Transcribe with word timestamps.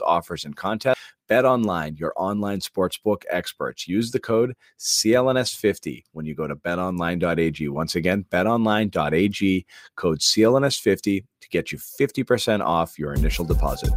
offers, 0.00 0.44
and 0.44 0.56
contests. 0.56 0.98
Bet 1.28 1.44
Online, 1.44 1.96
your 1.96 2.12
online 2.16 2.60
sportsbook 2.60 3.22
experts. 3.30 3.88
Use 3.88 4.10
the 4.10 4.20
code 4.20 4.54
CLNS50 4.78 6.04
when 6.12 6.26
you 6.26 6.34
go 6.34 6.46
to 6.46 6.56
betonline.ag. 6.56 7.68
Once 7.68 7.94
again, 7.94 8.26
betonline.ag, 8.30 9.66
code 9.96 10.18
CLNS50 10.18 11.24
to 11.40 11.48
get 11.48 11.72
you 11.72 11.78
50% 11.78 12.60
off 12.60 12.98
your 12.98 13.14
initial 13.14 13.44
deposit. 13.44 13.92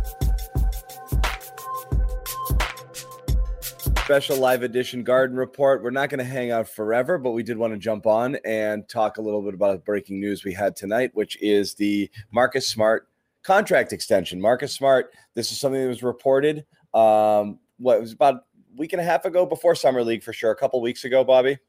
Special 4.06 4.38
live 4.38 4.61
edition 4.61 5.03
garden 5.03 5.36
report. 5.36 5.81
We're 5.81 5.89
not 5.89 6.11
going 6.11 6.19
to 6.19 6.23
hang 6.23 6.52
out 6.52 6.69
forever, 6.69 7.17
but 7.17 7.31
we 7.31 7.41
did 7.41 7.58
want 7.58 7.73
to 7.73 7.80
jump 7.80 8.06
on 8.06 8.38
and 8.45 8.88
talk 8.88 9.17
a 9.17 9.22
little 9.22 9.41
bit 9.41 9.56
about 9.56 9.83
breaking 9.83 10.19
news 10.19 10.45
we 10.45 10.53
had 10.53 10.75
tonight, 10.75 11.09
which 11.16 11.41
is 11.41 11.73
the 11.73 12.09
Marcus 12.31 12.67
Smart 12.67 13.08
contract 13.44 13.94
extension. 13.94 14.39
Marcus 14.39 14.73
Smart, 14.73 15.11
this 15.36 15.52
is 15.52 15.59
something 15.59 15.81
that 15.81 15.88
was 15.88 16.03
reported 16.03 16.66
um, 16.94 17.59
what 17.78 17.97
it 17.97 18.02
was 18.02 18.14
about 18.14 18.36
a 18.36 18.41
week 18.75 18.94
and 18.94 19.02
a 19.02 19.05
half 19.05 19.25
ago 19.25 19.45
before 19.45 19.75
summer 19.75 20.03
league 20.03 20.23
for 20.23 20.33
sure. 20.33 20.52
A 20.52 20.55
couple 20.55 20.81
weeks 20.81 21.03
ago, 21.03 21.23
Bobby. 21.23 21.59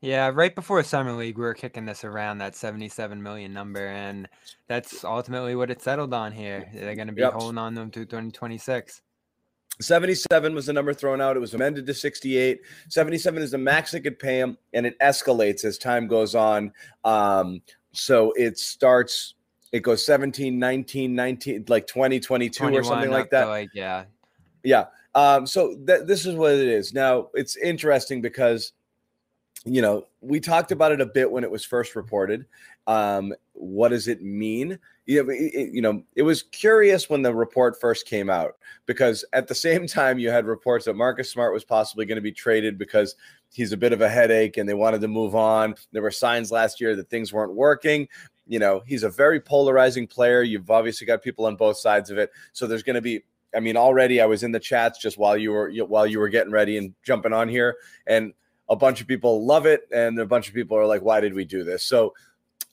Yeah, 0.00 0.30
right 0.32 0.54
before 0.54 0.80
summer 0.84 1.12
league, 1.12 1.38
we 1.38 1.44
were 1.44 1.54
kicking 1.54 1.84
this 1.84 2.04
around 2.04 2.38
that 2.38 2.54
77 2.54 3.20
million 3.20 3.52
number, 3.52 3.84
and 3.88 4.28
that's 4.68 5.02
ultimately 5.02 5.56
what 5.56 5.70
it 5.70 5.82
settled 5.82 6.14
on 6.14 6.30
here. 6.30 6.70
They're 6.72 6.94
going 6.94 7.08
to 7.08 7.12
be 7.12 7.22
yep. 7.22 7.32
holding 7.32 7.58
on 7.58 7.74
them 7.74 7.90
to 7.90 8.00
2026. 8.04 9.02
77 9.80 10.54
was 10.54 10.66
the 10.66 10.72
number 10.72 10.94
thrown 10.94 11.20
out. 11.20 11.36
It 11.36 11.40
was 11.40 11.54
amended 11.54 11.86
to 11.86 11.94
68. 11.94 12.60
77 12.88 13.42
is 13.42 13.50
the 13.50 13.58
max 13.58 13.90
they 13.90 14.00
could 14.00 14.20
pay 14.20 14.38
him, 14.38 14.56
and 14.72 14.86
it 14.86 14.98
escalates 15.00 15.64
as 15.64 15.78
time 15.78 16.06
goes 16.06 16.36
on. 16.36 16.72
Um, 17.04 17.60
so 17.92 18.32
it 18.36 18.58
starts, 18.58 19.34
it 19.72 19.80
goes 19.80 20.04
17, 20.04 20.58
19, 20.58 21.14
19, 21.14 21.64
like 21.68 21.86
20, 21.86 22.20
22 22.20 22.64
or 22.64 22.82
something 22.82 23.10
like 23.10 23.30
that. 23.30 23.48
Like, 23.48 23.70
yeah. 23.74 24.04
Yeah. 24.62 24.86
Um, 25.14 25.46
so 25.46 25.74
th- 25.74 26.06
this 26.06 26.26
is 26.26 26.34
what 26.34 26.52
it 26.52 26.68
is. 26.68 26.94
Now 26.94 27.28
it's 27.34 27.56
interesting 27.56 28.20
because 28.20 28.72
you 29.64 29.82
know 29.82 30.04
we 30.20 30.38
talked 30.38 30.70
about 30.70 30.92
it 30.92 31.00
a 31.00 31.06
bit 31.06 31.30
when 31.30 31.44
it 31.44 31.50
was 31.50 31.64
first 31.64 31.96
reported. 31.96 32.46
Um, 32.86 33.34
what 33.52 33.88
does 33.88 34.08
it 34.08 34.22
mean? 34.22 34.78
You 35.06 35.24
know, 35.24 35.30
it, 35.30 35.70
you 35.72 35.82
know, 35.82 36.02
it 36.14 36.22
was 36.22 36.42
curious 36.42 37.10
when 37.10 37.22
the 37.22 37.34
report 37.34 37.80
first 37.80 38.06
came 38.06 38.30
out 38.30 38.56
because 38.86 39.24
at 39.32 39.48
the 39.48 39.54
same 39.54 39.86
time 39.88 40.18
you 40.18 40.30
had 40.30 40.46
reports 40.46 40.84
that 40.84 40.94
Marcus 40.94 41.30
Smart 41.30 41.52
was 41.52 41.64
possibly 41.64 42.06
going 42.06 42.16
to 42.16 42.22
be 42.22 42.32
traded 42.32 42.78
because 42.78 43.16
he's 43.52 43.72
a 43.72 43.76
bit 43.76 43.92
of 43.92 44.00
a 44.00 44.08
headache 44.08 44.56
and 44.56 44.68
they 44.68 44.74
wanted 44.74 45.00
to 45.00 45.08
move 45.08 45.34
on. 45.34 45.74
There 45.92 46.02
were 46.02 46.10
signs 46.10 46.52
last 46.52 46.80
year 46.80 46.94
that 46.96 47.10
things 47.10 47.32
weren't 47.32 47.54
working. 47.54 48.08
You 48.48 48.58
know, 48.58 48.82
he's 48.86 49.02
a 49.04 49.10
very 49.10 49.40
polarizing 49.40 50.06
player. 50.06 50.42
You've 50.42 50.70
obviously 50.70 51.06
got 51.06 51.22
people 51.22 51.46
on 51.46 51.54
both 51.54 51.78
sides 51.78 52.10
of 52.10 52.18
it. 52.18 52.30
So 52.52 52.66
there's 52.66 52.82
going 52.82 52.96
to 52.96 53.02
be 53.02 53.22
I 53.54 53.60
mean, 53.60 53.76
already 53.76 54.20
I 54.20 54.26
was 54.26 54.42
in 54.42 54.52
the 54.52 54.60
chats 54.60 54.98
just 54.98 55.18
while 55.18 55.36
you 55.36 55.52
were 55.52 55.70
while 55.86 56.06
you 56.06 56.18
were 56.18 56.28
getting 56.28 56.52
ready 56.52 56.76
and 56.76 56.94
jumping 57.02 57.32
on 57.32 57.48
here, 57.48 57.76
and 58.06 58.32
a 58.68 58.76
bunch 58.76 59.00
of 59.00 59.06
people 59.06 59.46
love 59.46 59.66
it, 59.66 59.82
and 59.92 60.18
a 60.18 60.26
bunch 60.26 60.48
of 60.48 60.54
people 60.54 60.76
are 60.76 60.86
like, 60.86 61.02
"Why 61.02 61.20
did 61.20 61.34
we 61.34 61.44
do 61.44 61.64
this?" 61.64 61.82
So, 61.84 62.14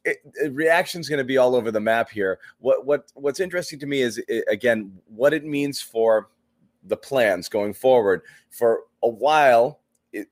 it, 0.04 0.18
it, 0.36 0.54
reaction's 0.54 1.08
going 1.08 1.20
to 1.20 1.26
be 1.26 1.38
all 1.38 1.56
over 1.56 1.72
the 1.72 1.80
map 1.80 2.10
here. 2.10 2.40
What 2.60 2.86
what 2.86 3.12
what's 3.14 3.40
interesting 3.40 3.80
to 3.80 3.86
me 3.86 4.02
is 4.02 4.22
it, 4.28 4.44
again 4.50 5.00
what 5.08 5.34
it 5.34 5.46
means 5.46 5.82
for 5.82 6.30
the 6.84 6.98
plans 6.98 7.48
going 7.48 7.74
forward. 7.74 8.22
For 8.50 8.82
a 9.02 9.10
while, 9.10 9.80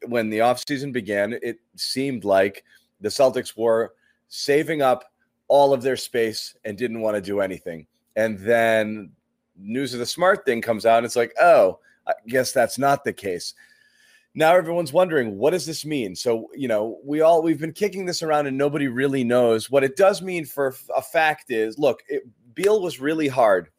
when 0.08 0.30
the 0.30 0.40
offseason 0.40 0.92
began, 0.92 1.40
it 1.42 1.60
seemed 1.76 2.26
like 2.26 2.64
the 3.00 3.10
Celtics 3.10 3.58
were 3.58 3.94
saving 4.28 4.82
up 4.82 5.13
all 5.48 5.74
of 5.74 5.82
their 5.82 5.98
space 5.98 6.56
and 6.64 6.78
didn't 6.78 7.02
want 7.02 7.16
to 7.16 7.22
do 7.22 7.40
anything. 7.42 7.88
And 8.16 8.38
then 8.40 9.12
news 9.56 9.94
of 9.94 10.00
the 10.00 10.06
smart 10.06 10.46
thing 10.46 10.62
comes 10.62 10.86
out 10.86 10.98
and 10.98 11.06
it's 11.06 11.16
like, 11.16 11.34
oh, 11.40 11.80
I 12.08 12.14
guess 12.28 12.52
that's 12.52 12.78
not 12.78 13.04
the 13.04 13.14
case. 13.14 13.54
Now 14.36 14.56
everyone's 14.56 14.94
wondering, 14.94 15.38
what 15.38 15.52
does 15.52 15.66
this 15.66 15.86
mean? 15.86 16.16
So, 16.16 16.50
you 16.56 16.68
know, 16.68 17.00
we 17.04 17.22
all 17.22 17.44
we've 17.44 17.60
been 17.60 17.74
kicking 17.74 18.06
this 18.06 18.24
around 18.24 18.48
and 18.48 18.58
nobody 18.58 18.88
really 18.88 19.24
knows. 19.24 19.70
What 19.70 19.84
it 19.84 19.96
does 19.96 20.22
mean 20.22 20.46
for 20.46 20.76
a 20.96 21.02
fact 21.02 21.52
is, 21.52 21.78
look, 21.78 22.02
it, 22.08 22.24
Beal 22.56 22.82
was 22.82 23.00
really 23.00 23.28
hard. 23.28 23.70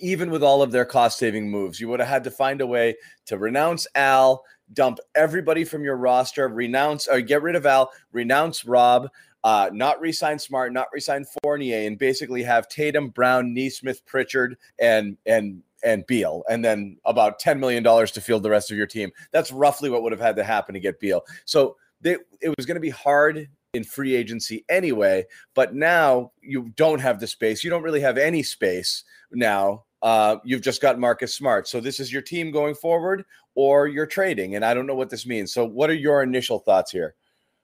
Even 0.00 0.30
with 0.30 0.42
all 0.42 0.60
of 0.60 0.72
their 0.72 0.84
cost 0.84 1.18
saving 1.18 1.50
moves, 1.50 1.80
you 1.80 1.88
would 1.88 2.00
have 2.00 2.08
had 2.08 2.24
to 2.24 2.30
find 2.30 2.60
a 2.60 2.66
way 2.66 2.96
to 3.26 3.38
renounce 3.38 3.86
Al, 3.94 4.44
dump 4.72 4.98
everybody 5.14 5.64
from 5.64 5.84
your 5.84 5.96
roster, 5.96 6.48
renounce 6.48 7.06
or 7.08 7.20
get 7.20 7.42
rid 7.42 7.54
of 7.54 7.64
Al, 7.64 7.90
renounce 8.12 8.64
Rob, 8.64 9.08
uh, 9.44 9.70
not 9.72 10.00
resign 10.00 10.38
Smart, 10.38 10.72
not 10.72 10.88
resign 10.92 11.24
Fournier, 11.42 11.86
and 11.86 11.98
basically 11.98 12.42
have 12.42 12.66
Tatum, 12.68 13.10
Brown, 13.10 13.54
Nesmith, 13.54 14.04
Pritchard, 14.06 14.56
and 14.80 15.16
and 15.26 15.62
and 15.84 16.06
Beal, 16.06 16.42
and 16.48 16.64
then 16.64 16.96
about 17.04 17.38
ten 17.38 17.60
million 17.60 17.82
dollars 17.82 18.10
to 18.12 18.22
field 18.22 18.42
the 18.42 18.50
rest 18.50 18.70
of 18.70 18.76
your 18.76 18.86
team. 18.86 19.10
That's 19.32 19.52
roughly 19.52 19.90
what 19.90 20.02
would 20.02 20.12
have 20.12 20.20
had 20.20 20.36
to 20.36 20.44
happen 20.44 20.72
to 20.72 20.80
get 20.80 20.98
Beal. 20.98 21.22
So 21.44 21.76
they, 22.00 22.16
it 22.40 22.54
was 22.56 22.66
going 22.66 22.76
to 22.76 22.80
be 22.80 22.90
hard 22.90 23.48
in 23.74 23.84
free 23.84 24.14
agency 24.14 24.64
anyway. 24.68 25.26
But 25.54 25.74
now 25.74 26.32
you 26.40 26.72
don't 26.76 27.00
have 27.00 27.20
the 27.20 27.26
space. 27.26 27.62
You 27.62 27.70
don't 27.70 27.82
really 27.82 28.00
have 28.00 28.16
any 28.16 28.42
space 28.42 29.04
now. 29.30 29.84
Uh, 30.00 30.36
you've 30.44 30.62
just 30.62 30.82
got 30.82 30.98
Marcus 30.98 31.34
Smart. 31.34 31.66
So 31.66 31.80
this 31.80 31.98
is 31.98 32.12
your 32.12 32.22
team 32.22 32.50
going 32.50 32.74
forward, 32.74 33.24
or 33.54 33.88
you're 33.88 34.06
trading. 34.06 34.54
And 34.54 34.64
I 34.64 34.74
don't 34.74 34.86
know 34.86 34.94
what 34.94 35.10
this 35.10 35.26
means. 35.26 35.52
So 35.52 35.64
what 35.64 35.90
are 35.90 35.94
your 35.94 36.22
initial 36.22 36.58
thoughts 36.58 36.90
here? 36.90 37.14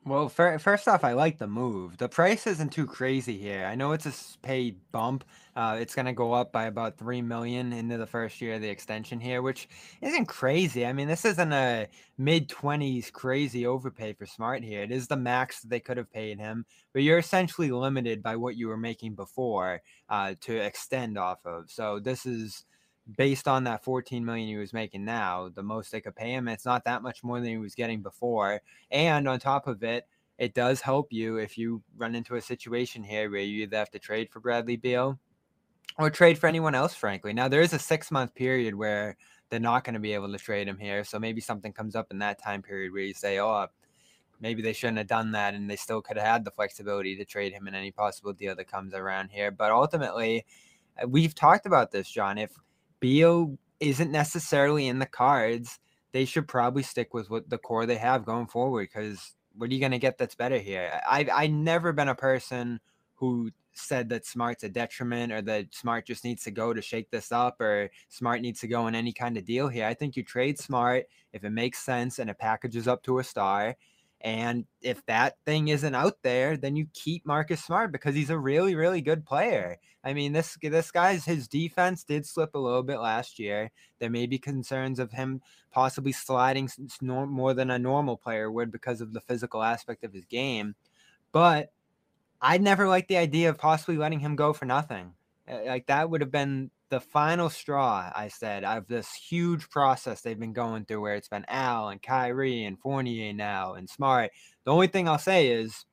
Well, 0.03 0.31
first 0.31 0.89
off, 0.89 1.05
I 1.05 1.13
like 1.13 1.37
the 1.37 1.47
move. 1.47 1.99
The 1.99 2.09
price 2.09 2.47
isn't 2.47 2.73
too 2.73 2.87
crazy 2.87 3.37
here. 3.37 3.67
I 3.67 3.75
know 3.75 3.93
it's 3.93 4.07
a 4.07 4.39
paid 4.39 4.81
bump. 4.93 5.25
Uh, 5.55 5.77
it's 5.79 5.95
going 5.95 6.07
to 6.07 6.15
go 6.15 6.33
up 6.33 6.53
by 6.53 6.65
about 6.65 6.97
three 6.97 7.21
million 7.21 7.75
into 7.75 7.99
the 7.99 8.07
first 8.07 8.41
year 8.41 8.55
of 8.55 8.63
the 8.63 8.69
extension 8.71 9.21
here, 9.21 9.43
which 9.43 9.69
isn't 10.01 10.25
crazy. 10.25 10.87
I 10.87 10.95
mean, 10.95 11.07
this 11.07 11.27
isn't 11.27 11.53
a 11.53 11.87
mid 12.17 12.49
twenties 12.49 13.11
crazy 13.11 13.67
overpay 13.67 14.15
for 14.15 14.25
Smart 14.25 14.65
here. 14.65 14.83
It 14.83 14.91
is 14.91 15.07
the 15.07 15.17
max 15.17 15.61
that 15.61 15.69
they 15.69 15.81
could 15.81 15.99
have 15.99 16.11
paid 16.11 16.39
him, 16.39 16.65
but 16.95 17.03
you're 17.03 17.19
essentially 17.19 17.71
limited 17.71 18.23
by 18.23 18.37
what 18.37 18.57
you 18.57 18.69
were 18.69 18.79
making 18.79 19.17
before 19.17 19.83
uh, 20.09 20.35
to 20.41 20.57
extend 20.57 21.19
off 21.19 21.45
of. 21.45 21.71
So 21.71 22.01
this 22.01 22.25
is 22.25 22.65
based 23.17 23.49
on 23.49 23.65
that 23.65 23.83
14 23.83 24.25
million 24.25 24.49
he 24.49 24.57
was 24.57 24.73
making 24.73 25.05
now, 25.05 25.49
the 25.49 25.63
most 25.63 25.91
they 25.91 26.01
could 26.01 26.17
pay 26.17 26.33
him. 26.33 26.49
It's 26.49 26.65
not 26.65 26.85
that 26.85 27.03
much 27.03 27.25
more 27.25 27.41
than 27.41 27.49
he 27.49 27.59
was 27.59 27.75
getting 27.75 28.03
before. 28.03 28.61
And 28.91 29.29
on 29.29 29.39
top 29.39 29.67
of 29.67 29.83
it, 29.83 30.07
it 30.39 30.55
does 30.55 30.81
help 30.81 31.13
you 31.13 31.37
if 31.37 31.59
you 31.59 31.83
run 31.97 32.15
into 32.15 32.37
a 32.37 32.41
situation 32.41 33.03
here 33.03 33.31
where 33.31 33.41
you 33.41 33.63
either 33.65 33.77
have 33.77 33.91
to 33.91 33.99
trade 33.99 34.31
for 34.31 34.41
Bradley 34.41 34.77
Beal 34.77 35.19
or 35.99 36.09
trade 36.09 36.39
for 36.39 36.47
anyone 36.47 36.75
else, 36.75 36.95
frankly. 36.95 37.33
Now, 37.33 37.49
there 37.49 37.61
is 37.61 37.73
a 37.73 37.79
six 37.79 38.11
month 38.11 38.35
period 38.35 38.75
where 38.75 39.17
they're 39.51 39.61
not 39.61 39.85
going 39.85 39.95
to 39.95 40.01
be 40.01 40.15
able 40.15 40.33
to 40.33 40.39
trade 40.39 40.69
him 40.69 40.79
here. 40.79 41.05
So 41.05 41.19
maybe 41.19 41.41
something 41.41 41.73
comes 41.73 41.97
up 41.97 42.11
in 42.11 42.19
that 42.21 42.43
time 42.43 42.63
period 42.63 42.93
where 42.93 43.03
you 43.03 43.15
say, 43.15 43.41
oh, 43.41 43.67
maybe 44.41 44.63
they 44.63 44.73
shouldn't 44.73 44.99
have 44.99 45.07
done 45.07 45.33
that 45.33 45.55
and 45.55 45.69
they 45.69 45.77
still 45.77 46.01
could 46.01 46.17
have 46.17 46.27
had 46.27 46.45
the 46.45 46.51
flexibility 46.51 47.17
to 47.17 47.25
trade 47.25 47.53
him 47.53 47.69
in 47.69 47.75
any 47.75 47.91
possible 47.91 48.33
deal 48.33 48.55
that 48.57 48.71
comes 48.71 48.95
around 48.95 49.31
here. 49.31 49.51
But 49.51 49.71
ultimately, 49.71 50.47
uh, 51.03 51.07
we've 51.07 51.35
talked 51.35 51.67
about 51.67 51.91
this, 51.91 52.11
John. 52.11 52.39
If 52.39 52.53
Beal 53.01 53.59
isn't 53.81 54.11
necessarily 54.11 54.87
in 54.87 54.99
the 54.99 55.07
cards, 55.07 55.79
they 56.13 56.25
should 56.25 56.47
probably 56.47 56.83
stick 56.83 57.15
with 57.15 57.31
what 57.31 57.49
the 57.49 57.59
core 57.59 57.87
they 57.87 57.97
have 57.97 58.25
going 58.25 58.47
forward 58.47 58.89
because 58.93 59.35
what 59.57 59.71
are 59.71 59.75
you 59.75 59.81
going 59.81 59.93
to 59.93 59.99
get 59.99 60.19
that's 60.19 60.35
better 60.35 60.59
here? 60.59 61.01
I've, 61.09 61.29
I've 61.31 61.51
never 61.51 61.93
been 61.93 62.09
a 62.09 62.15
person 62.15 62.81
who 63.15 63.51
said 63.73 64.09
that 64.09 64.27
Smart's 64.27 64.65
a 64.65 64.69
detriment 64.69 65.33
or 65.33 65.43
that 65.43 65.75
Smart 65.75 66.07
just 66.07 66.25
needs 66.25 66.43
to 66.45 66.51
go 66.51 66.73
to 66.73 66.83
shake 66.83 67.11
this 67.11 67.33
up 67.33 67.61
or 67.61 67.91
Smart 68.09 68.41
needs 68.41 68.61
to 68.61 68.69
go 68.69 68.87
in 68.87 68.95
any 68.95 69.13
kind 69.13 69.37
of 69.37 69.45
deal 69.45 69.69
here. 69.69 69.87
I 69.87 69.95
think 69.95 70.17
you 70.17 70.23
trade 70.23 70.59
Smart 70.59 71.07
if 71.33 71.45
it 71.45 71.51
makes 71.51 71.79
sense 71.79 72.19
and 72.19 72.29
it 72.29 72.39
packages 72.39 72.89
up 72.89 73.03
to 73.05 73.19
a 73.19 73.25
star. 73.25 73.77
And 74.23 74.67
if 74.83 75.05
that 75.07 75.37
thing 75.47 75.69
isn't 75.69 75.95
out 75.95 76.19
there, 76.23 76.57
then 76.57 76.77
you 76.77 76.87
keep 76.93 77.25
Marcus 77.25 77.65
Smart 77.65 77.91
because 77.91 78.15
he's 78.15 78.29
a 78.31 78.39
really, 78.39 78.75
really 78.75 79.01
good 79.01 79.25
player. 79.25 79.79
I 80.05 80.13
mean, 80.13 80.33
this 80.33 80.59
this 80.63 80.91
guy's 80.91 81.25
his 81.25 81.49
defense 81.49 82.05
did 82.05 82.27
slip 82.27 82.55
a 82.55 82.59
little 82.59 82.83
bit 82.83 83.01
last 83.01 83.39
year. 83.39 83.71
There 83.99 84.11
may 84.11 84.27
be 84.27 84.39
concerns 84.39 84.99
of 84.99 85.13
him 85.13 85.41
possibly 85.71 86.13
sliding 86.13 86.71
more 87.01 87.55
than 87.55 87.71
a 87.71 87.79
normal 87.79 88.17
player 88.17 88.51
would 88.51 88.71
because 88.71 89.01
of 89.01 89.13
the 89.13 89.21
physical 89.21 89.63
aspect 89.63 90.05
of 90.05 90.13
his 90.13 90.25
game. 90.27 90.75
But 91.33 91.73
I'd 92.43 92.63
never 92.63 92.89
liked 92.89 93.09
the 93.09 93.19
idea 93.19 93.51
of 93.51 93.59
possibly 93.59 93.97
letting 93.97 94.21
him 94.21 94.37
go 94.37 94.53
for 94.53 94.65
nothing. 94.65 95.13
Uh, 95.49 95.61
like 95.67 95.87
that 95.87 96.11
would 96.11 96.21
have 96.21 96.31
been 96.31 96.71
the 96.91 97.01
final 97.01 97.49
straw, 97.49 98.11
I 98.15 98.29
said, 98.29 98.65
of 98.65 98.87
this 98.87 99.15
huge 99.15 99.71
process 99.71 100.21
they've 100.21 100.39
been 100.39 100.53
going 100.53 100.85
through 100.85 101.01
where 101.01 101.15
it's 101.15 101.29
been 101.29 101.47
Al 101.49 101.89
and 101.89 102.03
Kyrie 102.03 102.65
and 102.65 102.79
Fournier 102.79 103.33
now 103.33 103.75
and 103.75 103.89
Smart. 103.89 104.33
The 104.65 104.73
only 104.73 104.89
thing 104.89 105.09
I'll 105.09 105.19
say 105.19 105.49
is, 105.49 105.87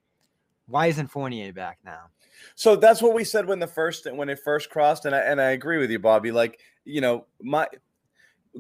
why 0.68 0.88
isn't 0.88 1.08
Fournier 1.08 1.54
back 1.54 1.80
now? 1.86 2.10
So 2.56 2.76
that's 2.76 3.02
what 3.02 3.14
we 3.14 3.24
said 3.24 3.48
when 3.48 3.60
the 3.60 3.68
first 3.68 4.12
when 4.12 4.30
it 4.30 4.40
first 4.44 4.70
crossed, 4.70 5.06
and 5.06 5.16
I 5.16 5.20
and 5.20 5.40
I 5.40 5.52
agree 5.52 5.78
with 5.78 5.90
you, 5.90 6.00
Bobby. 6.00 6.32
Like, 6.32 6.60
you 6.84 7.02
know, 7.02 7.26
my 7.42 7.68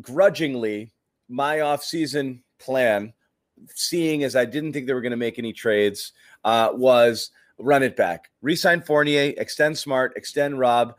grudgingly, 0.01 0.91
my 1.27 1.61
off-season 1.61 2.43
plan, 2.59 3.13
seeing 3.73 4.23
as 4.23 4.35
I 4.35 4.45
didn't 4.45 4.73
think 4.73 4.87
they 4.87 4.93
were 4.93 5.01
going 5.01 5.11
to 5.11 5.17
make 5.17 5.37
any 5.37 5.53
trades, 5.53 6.13
uh, 6.43 6.69
was 6.73 7.31
run 7.59 7.83
it 7.83 7.95
back. 7.95 8.29
Resign 8.41 8.81
Fournier, 8.81 9.33
extend 9.37 9.77
Smart, 9.77 10.13
extend 10.15 10.59
Rob, 10.59 10.95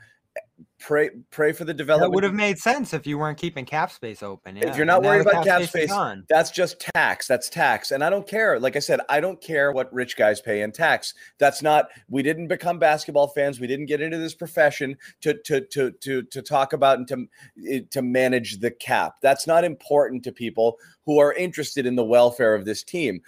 pray 0.78 1.10
pray 1.30 1.52
for 1.52 1.64
the 1.64 1.74
development. 1.74 2.10
That 2.10 2.14
would 2.14 2.24
have 2.24 2.34
made 2.34 2.58
sense 2.58 2.94
if 2.94 3.06
you 3.06 3.18
weren't 3.18 3.38
keeping 3.38 3.64
cap 3.64 3.90
space 3.90 4.22
open. 4.22 4.56
Yeah. 4.56 4.68
If 4.68 4.76
you're 4.76 4.86
not 4.86 5.02
worried 5.02 5.22
about 5.22 5.44
cap, 5.44 5.60
cap 5.60 5.62
space, 5.68 5.90
space 5.90 6.24
that's 6.28 6.50
just 6.50 6.80
tax. 6.94 7.26
That's 7.26 7.48
tax. 7.48 7.90
And 7.90 8.02
I 8.02 8.10
don't 8.10 8.26
care. 8.26 8.58
Like 8.58 8.76
I 8.76 8.78
said, 8.78 9.00
I 9.08 9.20
don't 9.20 9.40
care 9.40 9.72
what 9.72 9.92
rich 9.92 10.16
guys 10.16 10.40
pay 10.40 10.62
in 10.62 10.72
tax. 10.72 11.14
That's 11.38 11.62
not 11.62 11.88
we 12.08 12.22
didn't 12.22 12.48
become 12.48 12.78
basketball 12.78 13.28
fans. 13.28 13.60
We 13.60 13.66
didn't 13.66 13.86
get 13.86 14.00
into 14.00 14.18
this 14.18 14.34
profession 14.34 14.96
to 15.22 15.34
to 15.44 15.60
to 15.72 15.92
to 15.92 16.22
to 16.22 16.42
talk 16.42 16.72
about 16.72 16.98
and 16.98 17.08
to 17.08 17.26
eh, 17.68 17.80
to 17.90 18.02
manage 18.02 18.60
the 18.60 18.70
cap. 18.70 19.16
That's 19.22 19.46
not 19.46 19.64
important 19.64 20.22
to 20.24 20.32
people 20.32 20.78
who 21.04 21.18
are 21.18 21.32
interested 21.32 21.86
in 21.86 21.96
the 21.96 22.04
welfare 22.04 22.54
of 22.54 22.64
this 22.64 22.82
team 22.82 23.20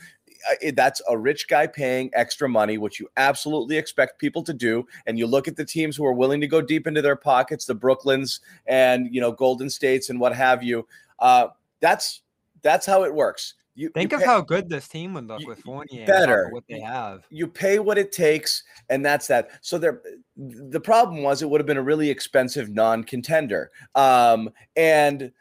that's 0.75 1.03
a 1.09 1.17
rich 1.17 1.49
guy 1.49 1.67
paying 1.67 2.11
extra 2.15 2.49
money, 2.49 2.79
which 2.79 3.01
you 3.01 3.09
absolutely 3.17 3.77
expect 3.77 4.19
people 4.19 4.43
to 4.43 4.53
do. 4.53 4.87
And 5.07 5.19
you 5.19 5.27
look 5.27 5.49
at 5.49 5.57
the 5.57 5.65
teams 5.65 5.97
who 5.97 6.05
are 6.05 6.13
willing 6.13 6.41
to 6.41 6.47
go 6.47 6.61
deep 6.61 6.87
into 6.87 7.03
their 7.03 7.17
pockets, 7.17 7.65
the 7.65 7.75
Brooklyns 7.75 8.41
and 8.67 9.13
you 9.15 9.21
know 9.21 9.33
Golden 9.33 9.71
States 9.71 10.11
and 10.11 10.21
what 10.21 10.35
have 10.35 10.63
you. 10.63 10.87
Uh, 11.19 11.49
that's 11.81 12.23
that's 12.63 12.87
how 12.87 13.05
it 13.05 13.15
works. 13.15 13.55
You 13.75 13.89
think 13.89 14.13
you 14.13 14.19
of 14.19 14.23
pay, 14.23 14.29
how 14.29 14.41
good 14.41 14.69
this 14.69 14.89
team 14.89 15.15
would 15.15 15.27
look 15.27 15.47
with 15.47 15.61
Fournier. 15.61 16.05
Better 16.05 16.49
what 16.51 16.65
they 16.69 16.81
have. 16.81 17.25
You 17.31 17.47
pay 17.47 17.79
what 17.79 17.99
it 17.99 18.13
takes, 18.13 18.63
and 18.89 19.05
that's 19.05 19.27
that. 19.29 19.51
So 19.63 19.79
there, 19.79 20.03
the 20.37 20.81
problem 20.81 21.23
was 21.23 21.41
it 21.41 21.49
would 21.49 21.61
have 21.61 21.67
been 21.67 21.77
a 21.77 21.83
really 21.83 22.11
expensive 22.11 22.69
non-contender, 22.69 23.71
um, 23.95 24.51
and 24.77 25.33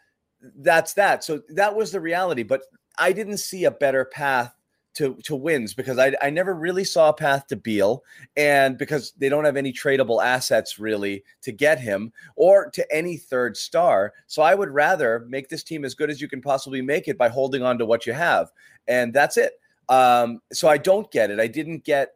that's 0.57 0.93
that. 0.93 1.23
So 1.23 1.41
that 1.49 1.75
was 1.75 1.91
the 1.91 1.99
reality. 1.99 2.43
But 2.43 2.61
I 2.97 3.11
didn't 3.11 3.37
see 3.37 3.65
a 3.65 3.71
better 3.71 4.05
path 4.05 4.53
to 4.95 5.15
to 5.23 5.35
wins 5.35 5.73
because 5.73 5.97
I 5.97 6.15
I 6.21 6.29
never 6.29 6.53
really 6.53 6.83
saw 6.83 7.09
a 7.09 7.13
path 7.13 7.47
to 7.47 7.55
Beal 7.55 8.03
and 8.35 8.77
because 8.77 9.13
they 9.17 9.29
don't 9.29 9.45
have 9.45 9.57
any 9.57 9.71
tradable 9.71 10.23
assets 10.23 10.79
really 10.79 11.23
to 11.41 11.51
get 11.51 11.79
him 11.79 12.11
or 12.35 12.69
to 12.71 12.95
any 12.95 13.17
third 13.17 13.55
star. 13.55 14.13
So 14.27 14.41
I 14.41 14.55
would 14.55 14.69
rather 14.69 15.25
make 15.29 15.49
this 15.49 15.63
team 15.63 15.85
as 15.85 15.95
good 15.95 16.09
as 16.09 16.21
you 16.21 16.27
can 16.27 16.41
possibly 16.41 16.81
make 16.81 17.07
it 17.07 17.17
by 17.17 17.29
holding 17.29 17.63
on 17.63 17.77
to 17.77 17.85
what 17.85 18.05
you 18.05 18.13
have. 18.13 18.51
And 18.87 19.13
that's 19.13 19.37
it. 19.37 19.53
Um, 19.89 20.41
so 20.51 20.67
I 20.67 20.77
don't 20.77 21.09
get 21.11 21.31
it. 21.31 21.39
I 21.39 21.47
didn't 21.47 21.83
get 21.83 22.15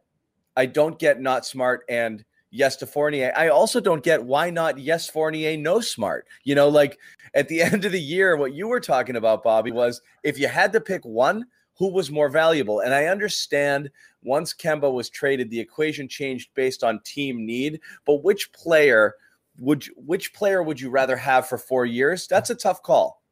I 0.56 0.66
don't 0.66 0.98
get 0.98 1.20
not 1.20 1.46
smart 1.46 1.84
and 1.88 2.24
yes 2.50 2.76
to 2.76 2.86
Fournier. 2.86 3.32
I 3.36 3.48
also 3.48 3.80
don't 3.80 4.02
get 4.02 4.24
why 4.24 4.50
not 4.50 4.78
yes 4.78 5.08
Fournier, 5.08 5.56
no 5.56 5.80
smart. 5.80 6.26
You 6.44 6.54
know, 6.54 6.68
like 6.68 6.98
at 7.34 7.48
the 7.48 7.62
end 7.62 7.84
of 7.84 7.92
the 7.92 8.00
year, 8.00 8.36
what 8.36 8.54
you 8.54 8.68
were 8.68 8.80
talking 8.80 9.16
about, 9.16 9.42
Bobby, 9.42 9.72
was 9.72 10.00
if 10.22 10.38
you 10.38 10.48
had 10.48 10.72
to 10.72 10.80
pick 10.80 11.04
one, 11.04 11.46
who 11.76 11.88
was 11.88 12.10
more 12.10 12.28
valuable. 12.28 12.80
And 12.80 12.94
I 12.94 13.06
understand 13.06 13.90
once 14.22 14.54
Kemba 14.54 14.92
was 14.92 15.10
traded, 15.10 15.50
the 15.50 15.60
equation 15.60 16.08
changed 16.08 16.50
based 16.54 16.84
on 16.84 17.00
team 17.04 17.44
need. 17.44 17.80
But 18.06 18.22
which 18.24 18.52
player 18.52 19.14
would 19.58 19.86
you, 19.86 19.94
which 19.96 20.32
player 20.32 20.62
would 20.62 20.80
you 20.80 20.90
rather 20.90 21.16
have 21.16 21.48
for 21.48 21.58
four 21.58 21.84
years? 21.84 22.26
That's 22.26 22.50
a 22.50 22.54
tough 22.54 22.82
call. 22.82 23.22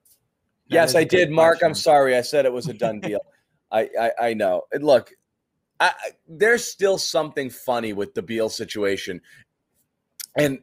That 0.69 0.75
yes, 0.75 0.95
I 0.95 1.05
did, 1.05 1.31
Mark. 1.31 1.59
Question. 1.59 1.69
I'm 1.69 1.75
sorry. 1.75 2.17
I 2.17 2.23
said 2.23 2.45
it 2.45 2.53
was 2.53 2.69
a 2.69 2.75
done 2.75 3.01
deal. 3.01 3.21
I, 3.71 3.89
I, 3.99 4.13
I 4.21 4.35
know. 4.35 4.63
And 4.73 4.85
look, 4.85 5.13
I, 5.81 5.93
there's 6.29 6.65
still 6.65 6.99
something 6.99 7.51
funny 7.51 7.93
with 7.93 8.15
the 8.15 8.23
Beal 8.23 8.49
situation, 8.49 9.21
and 10.37 10.61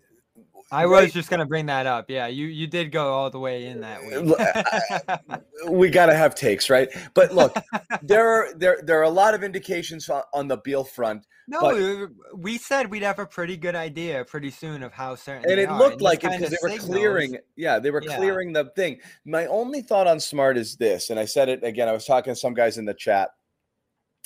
I 0.72 0.86
was 0.86 1.02
right. 1.04 1.14
just 1.14 1.30
gonna 1.30 1.46
bring 1.46 1.66
that 1.66 1.88
up. 1.88 2.10
Yeah, 2.10 2.28
you 2.28 2.46
you 2.48 2.68
did 2.68 2.92
go 2.92 3.12
all 3.12 3.30
the 3.30 3.40
way 3.40 3.66
in 3.66 3.82
that 3.82 4.02
way. 4.04 5.70
we 5.70 5.90
gotta 5.90 6.16
have 6.16 6.36
takes, 6.36 6.70
right? 6.70 6.90
But 7.16 7.34
look, 7.34 7.56
there 8.04 8.28
are 8.28 8.54
there 8.54 8.80
there 8.84 9.00
are 9.00 9.04
a 9.04 9.10
lot 9.10 9.34
of 9.34 9.44
indications 9.44 10.10
on, 10.10 10.22
on 10.34 10.48
the 10.48 10.58
Beal 10.58 10.84
front. 10.84 11.26
No, 11.48 11.62
but, 11.62 12.38
we 12.38 12.60
said 12.60 12.92
we'd 12.92 13.02
have 13.02 13.18
a 13.18 13.26
pretty 13.26 13.58
good 13.58 13.76
idea 13.76 14.24
pretty 14.26 14.52
soon 14.52 14.84
of 14.84 14.94
how 14.94 15.16
certain. 15.16 15.50
And 15.50 15.60
it 15.60 15.72
looked 15.72 15.94
and 15.94 16.02
like 16.04 16.24
it 16.24 16.32
because 16.32 16.52
they 16.52 16.58
were 16.62 16.70
signals. 16.70 16.90
clearing. 16.90 17.38
Yeah, 17.56 17.80
they 17.80 17.90
were 17.90 18.04
yeah. 18.04 18.18
clearing 18.18 18.54
the 18.54 18.66
thing. 18.76 19.00
My 19.26 19.48
only 19.48 19.82
thought 19.82 20.06
on 20.06 20.20
Smart 20.20 20.58
is 20.58 20.76
this, 20.76 21.10
and 21.10 21.20
I 21.20 21.26
said 21.26 21.50
it 21.50 21.64
again. 21.64 21.88
I 21.88 21.94
was 21.94 22.06
talking 22.06 22.34
to 22.34 22.40
some 22.40 22.54
guys 22.54 22.78
in 22.78 22.86
the 22.86 22.94
chat. 22.94 23.32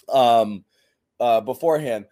Um, 0.09 0.65
uh, 1.19 1.39
beforehand 1.39 2.05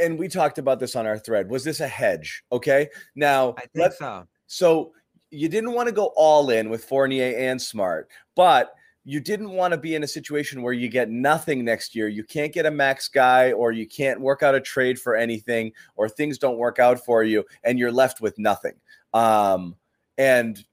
and 0.00 0.18
we 0.18 0.28
talked 0.28 0.58
about 0.58 0.80
this 0.80 0.96
on 0.96 1.06
our 1.06 1.18
thread. 1.18 1.48
Was 1.48 1.64
this 1.64 1.80
a 1.80 1.88
hedge? 1.88 2.44
Okay. 2.52 2.88
Now, 3.14 3.54
I 3.58 3.66
think 3.74 3.92
so. 3.92 4.26
So 4.46 4.92
you 5.30 5.48
didn't 5.48 5.72
want 5.72 5.88
to 5.88 5.94
go 5.94 6.12
all 6.16 6.50
in 6.50 6.70
with 6.70 6.84
Fournier 6.84 7.34
and 7.36 7.60
Smart, 7.60 8.08
but 8.36 8.74
you 9.04 9.20
didn't 9.20 9.50
want 9.50 9.72
to 9.72 9.78
be 9.78 9.94
in 9.94 10.02
a 10.02 10.08
situation 10.08 10.62
where 10.62 10.72
you 10.72 10.88
get 10.88 11.10
nothing 11.10 11.64
next 11.64 11.94
year. 11.94 12.08
You 12.08 12.24
can't 12.24 12.52
get 12.52 12.64
a 12.66 12.70
max 12.70 13.08
guy, 13.08 13.52
or 13.52 13.70
you 13.70 13.86
can't 13.86 14.20
work 14.20 14.42
out 14.42 14.54
a 14.54 14.60
trade 14.60 14.98
for 14.98 15.14
anything, 15.14 15.72
or 15.96 16.08
things 16.08 16.38
don't 16.38 16.56
work 16.56 16.78
out 16.78 17.04
for 17.04 17.22
you, 17.22 17.44
and 17.64 17.78
you're 17.78 17.92
left 17.92 18.20
with 18.20 18.38
nothing. 18.38 18.74
Um, 19.12 19.76
and 20.16 20.64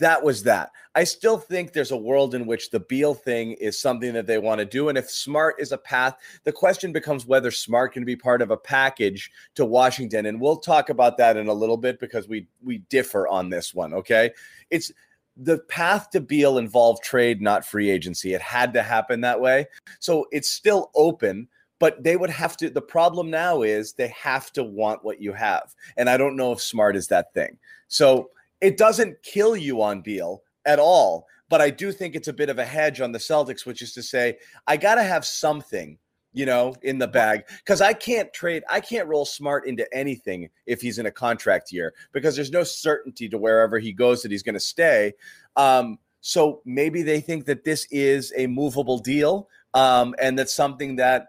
that 0.00 0.22
was 0.22 0.42
that. 0.42 0.70
I 0.94 1.04
still 1.04 1.38
think 1.38 1.72
there's 1.72 1.92
a 1.92 1.96
world 1.96 2.34
in 2.34 2.46
which 2.46 2.70
the 2.70 2.80
Beal 2.80 3.14
thing 3.14 3.52
is 3.52 3.78
something 3.78 4.12
that 4.14 4.26
they 4.26 4.38
want 4.38 4.58
to 4.58 4.64
do. 4.64 4.88
And 4.88 4.98
if 4.98 5.10
Smart 5.10 5.56
is 5.58 5.72
a 5.72 5.78
path, 5.78 6.16
the 6.44 6.52
question 6.52 6.92
becomes 6.92 7.26
whether 7.26 7.50
Smart 7.50 7.92
can 7.92 8.04
be 8.04 8.16
part 8.16 8.42
of 8.42 8.50
a 8.50 8.56
package 8.56 9.30
to 9.54 9.64
Washington. 9.64 10.26
And 10.26 10.40
we'll 10.40 10.56
talk 10.56 10.88
about 10.88 11.16
that 11.18 11.36
in 11.36 11.48
a 11.48 11.54
little 11.54 11.76
bit 11.76 12.00
because 12.00 12.28
we 12.28 12.48
we 12.64 12.78
differ 12.90 13.28
on 13.28 13.48
this 13.48 13.74
one. 13.74 13.94
Okay. 13.94 14.32
It's 14.70 14.90
the 15.36 15.58
path 15.68 16.10
to 16.10 16.20
Beal 16.20 16.58
involved 16.58 17.04
trade, 17.04 17.40
not 17.40 17.64
free 17.64 17.90
agency. 17.90 18.34
It 18.34 18.42
had 18.42 18.72
to 18.72 18.82
happen 18.82 19.20
that 19.20 19.40
way. 19.40 19.66
So 20.00 20.26
it's 20.32 20.48
still 20.48 20.90
open 20.94 21.48
but 21.78 22.02
they 22.02 22.16
would 22.16 22.30
have 22.30 22.56
to 22.56 22.70
the 22.70 22.80
problem 22.80 23.30
now 23.30 23.60
is 23.60 23.92
they 23.92 24.08
have 24.08 24.50
to 24.50 24.64
want 24.64 25.04
what 25.04 25.20
you 25.20 25.32
have 25.34 25.74
and 25.98 26.08
i 26.08 26.16
don't 26.16 26.34
know 26.34 26.52
if 26.52 26.60
smart 26.62 26.96
is 26.96 27.06
that 27.06 27.34
thing 27.34 27.58
so 27.88 28.30
it 28.60 28.76
doesn't 28.76 29.22
kill 29.22 29.56
you 29.56 29.82
on 29.82 30.00
Beal 30.00 30.42
at 30.64 30.78
all. 30.78 31.26
But 31.48 31.60
I 31.60 31.70
do 31.70 31.92
think 31.92 32.14
it's 32.14 32.28
a 32.28 32.32
bit 32.32 32.48
of 32.48 32.58
a 32.58 32.64
hedge 32.64 33.00
on 33.00 33.12
the 33.12 33.18
Celtics, 33.18 33.64
which 33.64 33.82
is 33.82 33.92
to 33.94 34.02
say, 34.02 34.38
I 34.66 34.76
got 34.76 34.96
to 34.96 35.02
have 35.02 35.24
something, 35.24 35.96
you 36.32 36.44
know, 36.44 36.74
in 36.82 36.98
the 36.98 37.06
bag 37.06 37.44
because 37.58 37.80
I 37.80 37.92
can't 37.92 38.32
trade, 38.32 38.64
I 38.68 38.80
can't 38.80 39.06
roll 39.06 39.24
smart 39.24 39.66
into 39.66 39.86
anything 39.94 40.50
if 40.66 40.80
he's 40.80 40.98
in 40.98 41.06
a 41.06 41.12
contract 41.12 41.70
year 41.70 41.94
because 42.12 42.34
there's 42.34 42.50
no 42.50 42.64
certainty 42.64 43.28
to 43.28 43.38
wherever 43.38 43.78
he 43.78 43.92
goes 43.92 44.22
that 44.22 44.32
he's 44.32 44.42
going 44.42 44.54
to 44.54 44.60
stay. 44.60 45.12
Um, 45.54 45.98
so 46.20 46.62
maybe 46.64 47.02
they 47.02 47.20
think 47.20 47.44
that 47.44 47.62
this 47.62 47.86
is 47.92 48.32
a 48.36 48.48
movable 48.48 48.98
deal 48.98 49.48
um, 49.74 50.14
and 50.18 50.36
that's 50.36 50.54
something 50.54 50.96
that 50.96 51.28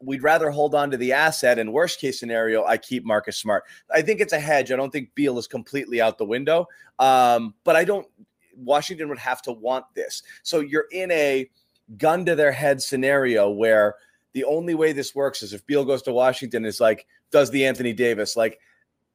we'd 0.00 0.22
rather 0.22 0.50
hold 0.50 0.74
on 0.74 0.90
to 0.90 0.96
the 0.96 1.12
asset. 1.12 1.58
And 1.58 1.72
worst 1.72 2.00
case 2.00 2.18
scenario, 2.18 2.64
I 2.64 2.76
keep 2.76 3.04
Marcus 3.04 3.36
Smart. 3.36 3.64
I 3.90 4.02
think 4.02 4.20
it's 4.20 4.32
a 4.32 4.40
hedge. 4.40 4.70
I 4.70 4.76
don't 4.76 4.90
think 4.90 5.14
Beal 5.14 5.38
is 5.38 5.46
completely 5.46 6.00
out 6.00 6.18
the 6.18 6.24
window. 6.24 6.66
Um, 6.98 7.54
but 7.64 7.76
I 7.76 7.84
don't. 7.84 8.06
Washington 8.56 9.08
would 9.08 9.18
have 9.18 9.42
to 9.42 9.52
want 9.52 9.86
this. 9.94 10.22
So 10.42 10.60
you're 10.60 10.86
in 10.92 11.10
a 11.10 11.50
gun 11.96 12.24
to 12.26 12.34
their 12.34 12.52
head 12.52 12.82
scenario 12.82 13.50
where 13.50 13.94
the 14.34 14.44
only 14.44 14.74
way 14.74 14.92
this 14.92 15.14
works 15.14 15.42
is 15.42 15.52
if 15.52 15.66
Beal 15.66 15.84
goes 15.84 16.02
to 16.02 16.12
Washington, 16.12 16.64
is 16.64 16.80
like, 16.80 17.06
does 17.30 17.50
the 17.50 17.66
Anthony 17.66 17.92
Davis, 17.92 18.36
like, 18.36 18.58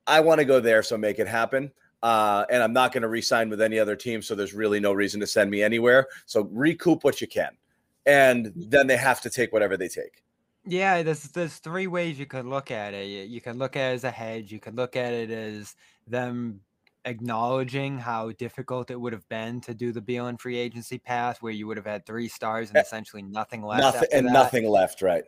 I 0.06 0.20
want 0.20 0.40
to 0.40 0.46
go 0.46 0.60
there, 0.60 0.84
so 0.84 0.98
make 0.98 1.20
it 1.20 1.28
happen. 1.28 1.72
Uh, 2.04 2.46
and 2.52 2.62
I'm 2.62 2.74
not 2.74 2.92
going 2.92 3.02
to 3.02 3.08
re-sign 3.08 3.50
with 3.50 3.62
any 3.62 3.80
other 3.80 3.96
team, 3.96 4.22
so 4.22 4.36
there's 4.36 4.54
really 4.54 4.80
no 4.80 4.94
reason 4.94 5.20
to 5.20 5.28
send 5.28 5.50
me 5.50 5.64
anywhere. 5.64 6.08
So 6.26 6.48
recoup 6.52 7.04
what 7.04 7.20
you 7.20 7.28
can, 7.28 7.58
and 8.06 8.54
then 8.56 8.88
they 8.88 8.98
have 8.98 9.22
to 9.22 9.30
take 9.30 9.52
whatever 9.52 9.78
they 9.78 9.88
take. 9.88 10.24
Yeah, 10.68 11.02
there's 11.04 11.24
there's 11.30 11.58
three 11.58 11.88
ways 11.88 12.20
you 12.20 12.26
could 12.26 12.46
look 12.46 12.72
at 12.72 12.94
it. 12.94 13.08
You, 13.08 13.24
you 13.24 13.42
could 13.42 13.56
look 13.56 13.76
at 13.76 13.92
it 13.92 13.96
as 13.96 14.04
a 14.04 14.12
hedge. 14.12 14.52
You 14.52 14.60
could 14.60 14.76
look 14.76 14.96
at 14.96 15.14
it 15.14 15.32
as 15.32 15.76
them 16.06 16.62
acknowledging 17.06 17.98
how 17.98 18.32
difficult 18.34 18.92
it 18.92 19.00
would 19.00 19.14
have 19.14 19.28
been 19.30 19.62
to 19.62 19.74
do 19.74 19.94
the 19.94 20.02
Beal 20.02 20.28
and 20.28 20.40
free 20.40 20.58
agency 20.58 20.98
path, 20.98 21.42
where 21.42 21.54
you 21.54 21.68
would 21.68 21.78
have 21.78 21.86
had 21.86 22.06
three 22.06 22.28
stars 22.28 22.70
and 22.70 22.78
eh, 22.78 22.82
essentially 22.82 23.24
nothing 23.24 23.64
left. 23.64 23.82
Nothing 23.82 24.10
and 24.12 24.28
that. 24.28 24.34
nothing 24.34 24.68
left, 24.68 25.02
right? 25.02 25.24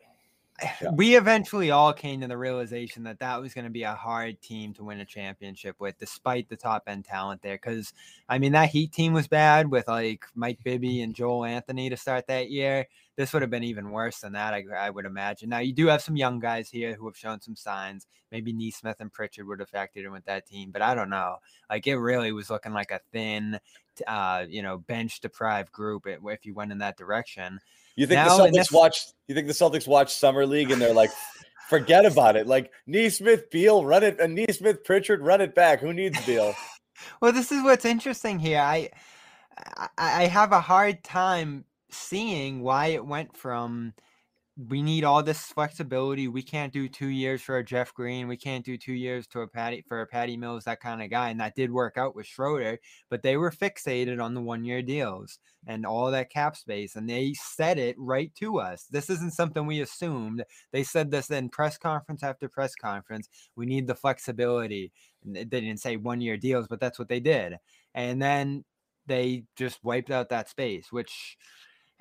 We 0.94 1.16
eventually 1.16 1.72
all 1.72 1.94
came 1.94 2.22
to 2.22 2.28
the 2.28 2.38
realization 2.38 3.04
that 3.04 3.20
that 3.20 3.42
was 3.42 3.54
going 3.54 3.66
to 3.66 3.72
be 3.72 3.84
a 3.84 3.94
hard 3.94 4.42
team 4.42 4.74
to 4.76 4.84
win 4.84 5.00
a 5.00 5.06
championship 5.06 5.76
with, 5.80 5.98
despite 5.98 6.50
the 6.50 6.56
top 6.56 6.84
end 6.88 7.06
talent 7.06 7.42
there. 7.42 7.56
Because 7.56 7.94
I 8.28 8.40
mean, 8.40 8.52
that 8.54 8.70
Heat 8.70 8.92
team 8.92 9.14
was 9.14 9.28
bad 9.28 9.70
with 9.70 9.88
like 9.88 10.26
Mike 10.36 10.60
Bibby 10.64 11.02
and 11.02 11.14
Joel 11.14 11.46
Anthony 11.46 11.90
to 11.90 11.98
start 11.98 12.28
that 12.28 12.50
year 12.50 12.88
this 13.20 13.34
would 13.34 13.42
have 13.42 13.52
been 13.52 13.66
even 13.66 13.92
worse 13.92 14.22
than 14.22 14.32
that, 14.32 14.54
I, 14.54 14.64
I, 14.78 14.90
would 14.90 15.06
imagine. 15.06 15.50
Now, 15.50 15.60
you 15.60 15.74
do 15.74 15.88
have 15.88 16.02
some 16.02 16.16
young 16.16 16.40
guys 16.40 16.70
here 16.70 16.96
who 16.96 17.06
have 17.06 17.18
shown 17.18 17.42
some 17.42 17.54
signs. 17.54 18.08
Maybe 18.32 18.54
Nesmith 18.54 19.02
and 19.02 19.12
Pritchard 19.12 19.46
would 19.46 19.60
have 19.60 19.70
factored 19.70 20.06
in 20.06 20.14
with 20.14 20.24
that 20.24 20.46
team, 20.48 20.72
but 20.72 20.82
I 20.82 20.96
don't 20.96 21.10
know. 21.10 21.36
Like, 21.70 21.86
it 21.86 21.98
really 21.98 22.32
was 22.32 22.50
looking 22.50 22.72
like 22.72 22.92
a 22.92 23.02
thin, 23.12 23.60
uh, 24.08 24.46
you 24.48 24.62
know, 24.62 24.78
bench 24.78 25.20
deprived 25.20 25.74
group 25.74 26.08
if 26.08 26.46
you 26.46 26.54
went 26.54 26.72
in 26.72 26.78
that 26.78 26.96
direction. 26.96 27.60
You 28.00 28.08
think 28.08 28.16
now, 28.16 28.38
the 28.38 28.44
Celtics 28.44 28.54
this- 28.54 28.72
watch? 28.72 29.08
You 29.28 29.36
think 29.36 29.48
the 29.48 29.54
Celtics 29.54 29.86
watch 29.86 30.14
summer 30.16 30.46
league 30.46 30.72
and 30.72 30.82
they're 30.82 30.94
like, 30.94 31.12
forget 31.68 32.06
about 32.06 32.38
it. 32.38 32.48
Like 32.48 32.72
Nesmith, 32.88 33.52
Beal, 33.52 33.84
run 33.84 34.04
it, 34.04 34.18
uh, 34.22 34.24
and 34.24 34.36
Nesmith, 34.36 34.86
Pritchard, 34.86 35.22
run 35.22 35.42
it 35.42 35.54
back. 35.54 35.82
Who 35.82 35.92
needs 35.92 36.26
Beal? 36.26 36.56
well, 37.22 37.34
this 37.34 37.52
is 37.52 37.62
what's 37.62 37.84
interesting 37.84 38.40
here. 38.40 38.62
I 38.62 38.90
I 39.98 40.28
have 40.28 40.54
a 40.54 40.62
hard 40.62 41.04
time 41.04 41.66
seeing 41.92 42.62
why 42.62 42.88
it 42.88 43.06
went 43.06 43.36
from 43.36 43.94
we 44.68 44.82
need 44.82 45.06
all 45.06 45.24
this 45.24 45.42
flexibility. 45.44 46.28
We 46.28 46.42
can't 46.42 46.74
do 46.74 46.90
two 46.90 47.08
years 47.08 47.42
for 47.42 47.58
a 47.58 47.64
Jeff 47.64 47.94
Green. 47.94 48.28
We 48.28 48.36
can't 48.36 48.66
do 48.66 48.78
two 48.78 48.94
years 48.94 49.26
to 49.28 49.42
a 49.42 49.48
Patty 49.48 49.86
for 49.88 50.02
a 50.02 50.08
Patty 50.08 50.36
Mills, 50.36 50.66
that 50.66 50.82
kind 50.82 51.02
of 51.02 51.10
guy. 51.10 51.30
And 51.30 51.40
that 51.40 51.56
did 51.56 51.72
work 51.72 51.98
out 51.98 52.14
with 52.14 52.26
Schroeder, 52.26 52.80
but 53.10 53.24
they 53.24 53.38
were 53.38 53.52
fixated 53.52 54.22
on 54.22 54.34
the 54.34 54.42
one 54.42 54.66
year 54.66 54.82
deals 54.82 55.40
and 55.66 55.86
all 55.86 56.12
that 56.12 56.30
cap 56.30 56.58
space. 56.58 56.98
And 56.98 57.10
they 57.10 57.34
said 57.36 57.80
it 57.80 57.96
right 57.98 58.34
to 58.36 58.60
us. 58.60 58.86
This 58.92 59.10
isn't 59.10 59.34
something 59.34 59.66
we 59.66 59.80
assumed. 59.80 60.44
They 60.74 60.84
said 60.84 61.10
this 61.10 61.32
in 61.32 61.48
press 61.50 61.78
conference 61.78 62.22
after 62.22 62.50
press 62.50 62.76
conference. 62.76 63.30
We 63.56 63.66
need 63.66 63.88
the 63.88 63.96
flexibility. 63.96 64.92
And 65.24 65.38
They 65.38 65.46
didn't 65.46 65.78
say 65.78 65.96
one 65.96 66.20
year 66.20 66.36
deals, 66.36 66.68
but 66.68 66.82
that's 66.82 67.00
what 67.00 67.08
they 67.08 67.22
did. 67.22 67.56
And 67.96 68.22
then 68.22 68.66
they 69.06 69.46
just 69.56 69.80
wiped 69.84 70.12
out 70.12 70.30
that 70.30 70.50
space, 70.50 70.92
which 70.92 71.38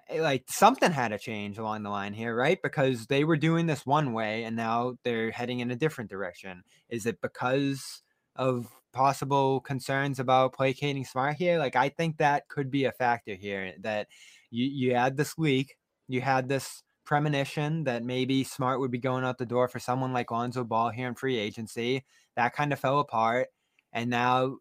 Eh, 0.08 0.20
like 0.22 0.44
something 0.48 0.90
had 0.92 1.08
to 1.08 1.18
change 1.18 1.58
along 1.58 1.82
the 1.82 1.90
line 1.90 2.12
here, 2.12 2.34
right? 2.34 2.60
Because 2.62 3.06
they 3.06 3.24
were 3.24 3.36
doing 3.36 3.66
this 3.66 3.84
one 3.86 4.12
way 4.12 4.44
and 4.44 4.56
now 4.56 4.96
they're 5.04 5.30
heading 5.30 5.60
in 5.60 5.70
a 5.70 5.76
different 5.76 6.10
direction. 6.10 6.62
Is 6.88 7.06
it 7.06 7.20
because 7.20 8.02
of 8.36 8.66
possible 8.92 9.60
concerns 9.60 10.18
about 10.18 10.54
placating 10.54 11.04
Smart 11.04 11.36
here? 11.36 11.58
Like 11.58 11.76
I 11.76 11.88
think 11.90 12.18
that 12.18 12.48
could 12.48 12.70
be 12.70 12.84
a 12.84 12.92
factor 12.92 13.34
here 13.34 13.74
that 13.80 14.08
you 14.50 14.66
you 14.66 14.94
had 14.94 15.16
this 15.16 15.36
leak, 15.38 15.76
you 16.08 16.20
had 16.20 16.48
this 16.48 16.82
premonition 17.04 17.84
that 17.84 18.04
maybe 18.04 18.44
Smart 18.44 18.80
would 18.80 18.90
be 18.90 18.98
going 18.98 19.24
out 19.24 19.38
the 19.38 19.46
door 19.46 19.68
for 19.68 19.78
someone 19.78 20.12
like 20.12 20.30
Lonzo 20.30 20.64
Ball 20.64 20.90
here 20.90 21.08
in 21.08 21.14
free 21.14 21.38
agency. 21.38 22.04
That 22.36 22.54
kind 22.54 22.72
of 22.72 22.78
fell 22.80 23.00
apart. 23.00 23.48
And 23.92 24.10
now 24.10 24.58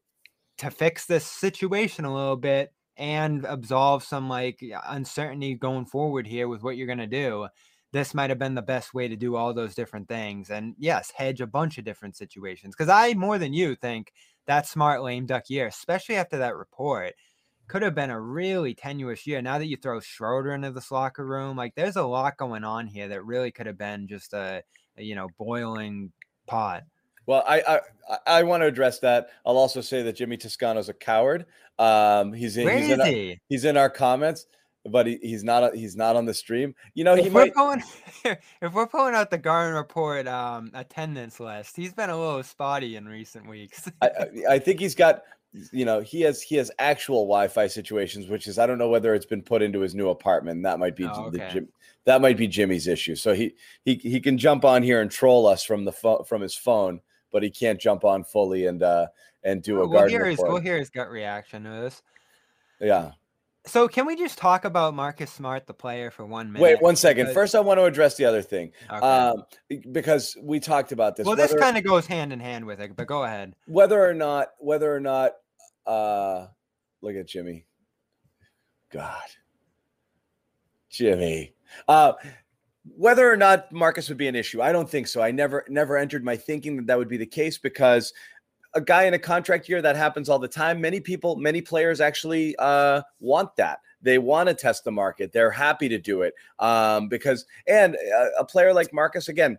to 0.60 0.72
fix 0.72 1.06
this 1.06 1.26
situation 1.26 2.06
a 2.06 2.14
little 2.14 2.38
bit, 2.38 2.74
and 2.98 3.46
absolve 3.46 4.04
some 4.04 4.28
like 4.30 4.64
uncertainty 4.88 5.56
going 5.56 5.86
forward 5.86 6.28
here 6.28 6.48
with 6.48 6.64
what 6.64 6.78
you're 6.78 6.88
going 6.88 6.98
to 6.98 7.08
do 7.08 7.48
this 7.94 8.14
might 8.14 8.30
have 8.30 8.40
been 8.40 8.56
the 8.56 8.62
best 8.62 8.94
way 8.94 9.08
to 9.08 9.16
do 9.16 9.36
all 9.36 9.54
those 9.54 9.76
different 9.76 10.08
things 10.08 10.50
and 10.50 10.76
yes 10.78 11.12
hedge 11.16 11.42
a 11.42 11.48
bunch 11.48 11.78
of 11.78 11.86
different 11.86 12.16
situations 12.16 12.76
because 12.76 12.90
i 12.90 13.14
more 13.14 13.38
than 13.38 13.54
you 13.54 13.76
think 13.76 14.12
that 14.46 14.68
smart 14.68 15.04
lame 15.04 15.26
duck 15.26 15.50
year 15.50 15.68
especially 15.68 16.16
after 16.16 16.38
that 16.38 16.56
report 16.56 17.14
could 17.68 17.82
have 17.82 17.96
been 17.96 18.10
a 18.10 18.20
really 18.20 18.74
tenuous 18.74 19.28
year. 19.28 19.42
Now 19.42 19.60
that 19.60 19.68
you 19.68 19.76
throw 19.76 20.00
schroeder 20.00 20.54
into 20.54 20.72
this 20.72 20.92
locker 20.92 21.26
room 21.26 21.58
like 21.58 21.76
there's 21.76 21.98
a 21.98 22.04
lot 22.04 22.38
going 22.38 22.64
on 22.64 22.88
here 22.88 23.10
that 23.10 23.26
really 23.26 23.52
could 23.52 23.68
have 23.68 23.78
been 23.78 24.08
just 24.08 24.34
a, 24.34 24.64
a 24.98 25.04
you 25.04 25.16
know 25.16 25.28
boiling 25.38 26.12
pot 26.48 26.84
well, 27.28 27.44
I 27.48 27.82
I, 28.10 28.18
I 28.26 28.44
want 28.44 28.64
to 28.64 28.68
address 28.68 29.00
that. 29.00 29.30
I'll 29.46 29.58
also 29.58 29.82
say 29.82 30.02
that 30.02 30.14
Jimmy 30.14 30.38
Toscano's 30.38 30.90
a 30.90 30.94
coward. 30.94 31.46
Um, 31.78 32.34
he's 32.34 32.58
in, 32.58 32.66
Where 32.66 32.78
he's 32.78 32.88
is 32.88 32.94
in 32.94 33.02
our, 33.02 33.36
he's 33.50 33.66
in 33.66 33.78
our 33.78 33.90
comments, 33.90 34.48
but 34.90 35.06
he, 35.06 35.20
he's 35.22 35.44
not 35.44 35.76
he's 35.76 35.96
not 35.96 36.16
on 36.16 36.26
the 36.26 36.34
stream. 36.34 36.74
You 36.96 37.04
know, 37.04 37.14
if 37.14 37.26
he 37.26 37.30
we're 37.30 37.46
might. 37.46 37.54
Pulling, 37.54 37.84
if 38.62 38.74
we're 38.74 38.88
pulling 38.88 39.14
out 39.14 39.30
the 39.30 39.38
Garden 39.38 39.76
Report 39.76 40.28
um, 40.28 40.72
attendance 40.74 41.40
list, 41.40 41.76
he's 41.76 41.94
been 41.94 42.10
a 42.10 42.18
little 42.18 42.42
spotty 42.44 42.96
in 42.96 43.06
recent 43.06 43.48
weeks. 43.48 43.92
I, 44.02 44.10
I 44.50 44.60
think 44.60 44.80
he's 44.80 44.96
got 44.96 45.22
you 45.72 45.86
know 45.86 46.02
he 46.02 46.22
has 46.22 46.42
he 46.42 46.56
has 46.56 46.72
actual 46.78 47.24
wi-fi 47.24 47.68
situations 47.68 48.28
which 48.28 48.48
is 48.48 48.60
i 48.60 48.66
don't 48.68 48.78
know 48.78 48.90
whether 48.90 49.16
it's 49.16 49.26
been 49.26 49.42
put 49.42 49.62
into 49.62 49.80
his 49.80 49.96
new 49.96 50.10
apartment 50.10 50.62
that 50.62 50.78
might 50.78 50.96
be 50.96 51.06
oh, 51.06 51.28
okay. 51.28 51.50
the, 51.54 51.68
that 52.06 52.22
might 52.22 52.38
be 52.38 52.48
jimmy's 52.48 52.86
issue 52.86 53.16
so 53.16 53.34
he 53.34 53.56
he 53.84 53.96
he 53.96 54.20
can 54.20 54.38
jump 54.38 54.66
on 54.66 54.84
here 54.84 55.02
and 55.02 55.10
troll 55.10 55.48
us 55.48 55.64
from 55.64 55.86
the 55.86 55.92
phone 55.92 56.24
from 56.26 56.42
his 56.42 56.56
phone 56.56 57.00
but 57.38 57.44
he 57.44 57.52
can't 57.52 57.80
jump 57.80 58.04
on 58.04 58.24
fully 58.24 58.66
and 58.66 58.82
uh 58.82 59.06
and 59.44 59.62
do 59.62 59.76
a 59.76 59.80
we'll 59.82 59.90
guard. 59.90 60.10
Hear 60.10 60.26
his, 60.26 60.40
we'll 60.40 60.60
hear 60.60 60.80
his 60.80 60.90
gut 60.90 61.12
reaction 61.12 61.66
to 61.66 61.70
this. 61.70 62.02
Yeah. 62.82 63.12
So 63.68 63.88
can 63.88 64.08
we 64.08 64.16
just 64.16 64.40
talk 64.40 64.66
about 64.66 64.96
Marcus 64.96 65.32
Smart, 65.32 65.68
the 65.68 65.74
player, 65.76 66.10
for 66.10 66.26
one 66.26 66.52
minute? 66.52 66.64
Wait 66.64 66.82
one 66.82 66.96
second. 66.96 67.26
Because... 67.26 67.36
First, 67.36 67.54
I 67.54 67.60
want 67.60 67.78
to 67.78 67.84
address 67.84 68.16
the 68.16 68.26
other 68.26 68.42
thing, 68.42 68.72
okay. 68.92 69.06
um, 69.06 69.44
because 69.92 70.36
we 70.42 70.60
talked 70.60 70.92
about 70.94 71.16
this. 71.16 71.28
Well, 71.28 71.36
whether, 71.36 71.54
this 71.54 71.62
kind 71.62 71.78
of 71.78 71.84
goes 71.84 72.08
hand 72.08 72.34
in 72.34 72.40
hand 72.40 72.66
with 72.66 72.80
it, 72.80 72.96
but 72.96 73.06
go 73.06 73.24
ahead. 73.24 73.54
Whether 73.68 74.04
or 74.04 74.16
not, 74.16 74.48
whether 74.58 74.92
or 74.92 75.00
not, 75.00 75.34
uh, 75.86 76.48
look 77.02 77.16
at 77.16 77.28
Jimmy. 77.28 77.66
God, 78.90 79.30
Jimmy. 80.90 81.54
Uh, 81.88 82.14
whether 82.96 83.32
or 83.32 83.38
not 83.38 83.72
Marcus 83.72 84.10
would 84.10 84.18
be 84.18 84.28
an 84.28 84.36
issue, 84.36 84.62
I 84.62 84.72
don't 84.72 84.90
think 84.90 85.08
so. 85.08 85.22
I 85.22 85.32
never 85.32 85.66
never 85.68 85.98
entered 85.98 86.24
my 86.24 86.38
thinking 86.38 86.78
that 86.78 86.88
that 86.88 86.98
would 86.98 87.10
be 87.10 87.18
the 87.18 87.26
case 87.26 87.58
because 87.58 88.14
a 88.74 88.82
guy 88.82 89.04
in 89.04 89.14
a 89.14 89.20
contract 89.20 89.68
year 89.68 89.82
that 89.82 89.96
happens 89.96 90.30
all 90.30 90.40
the 90.40 90.48
time. 90.48 90.80
Many 90.80 91.00
people, 91.00 91.36
many 91.36 91.62
players 91.62 92.00
actually 92.00 92.56
uh, 92.58 93.02
want 93.20 93.56
that. 93.56 93.80
They 94.02 94.20
want 94.20 94.50
to 94.50 94.56
test 94.56 94.84
the 94.84 94.92
market. 94.92 95.32
They're 95.32 95.52
happy 95.52 95.90
to 95.90 95.98
do 95.98 96.22
it 96.22 96.34
um, 96.60 97.08
because, 97.08 97.46
and 97.68 97.96
a, 97.96 98.30
a 98.40 98.46
player 98.46 98.74
like 98.74 98.94
Marcus, 98.94 99.30
again, 99.30 99.58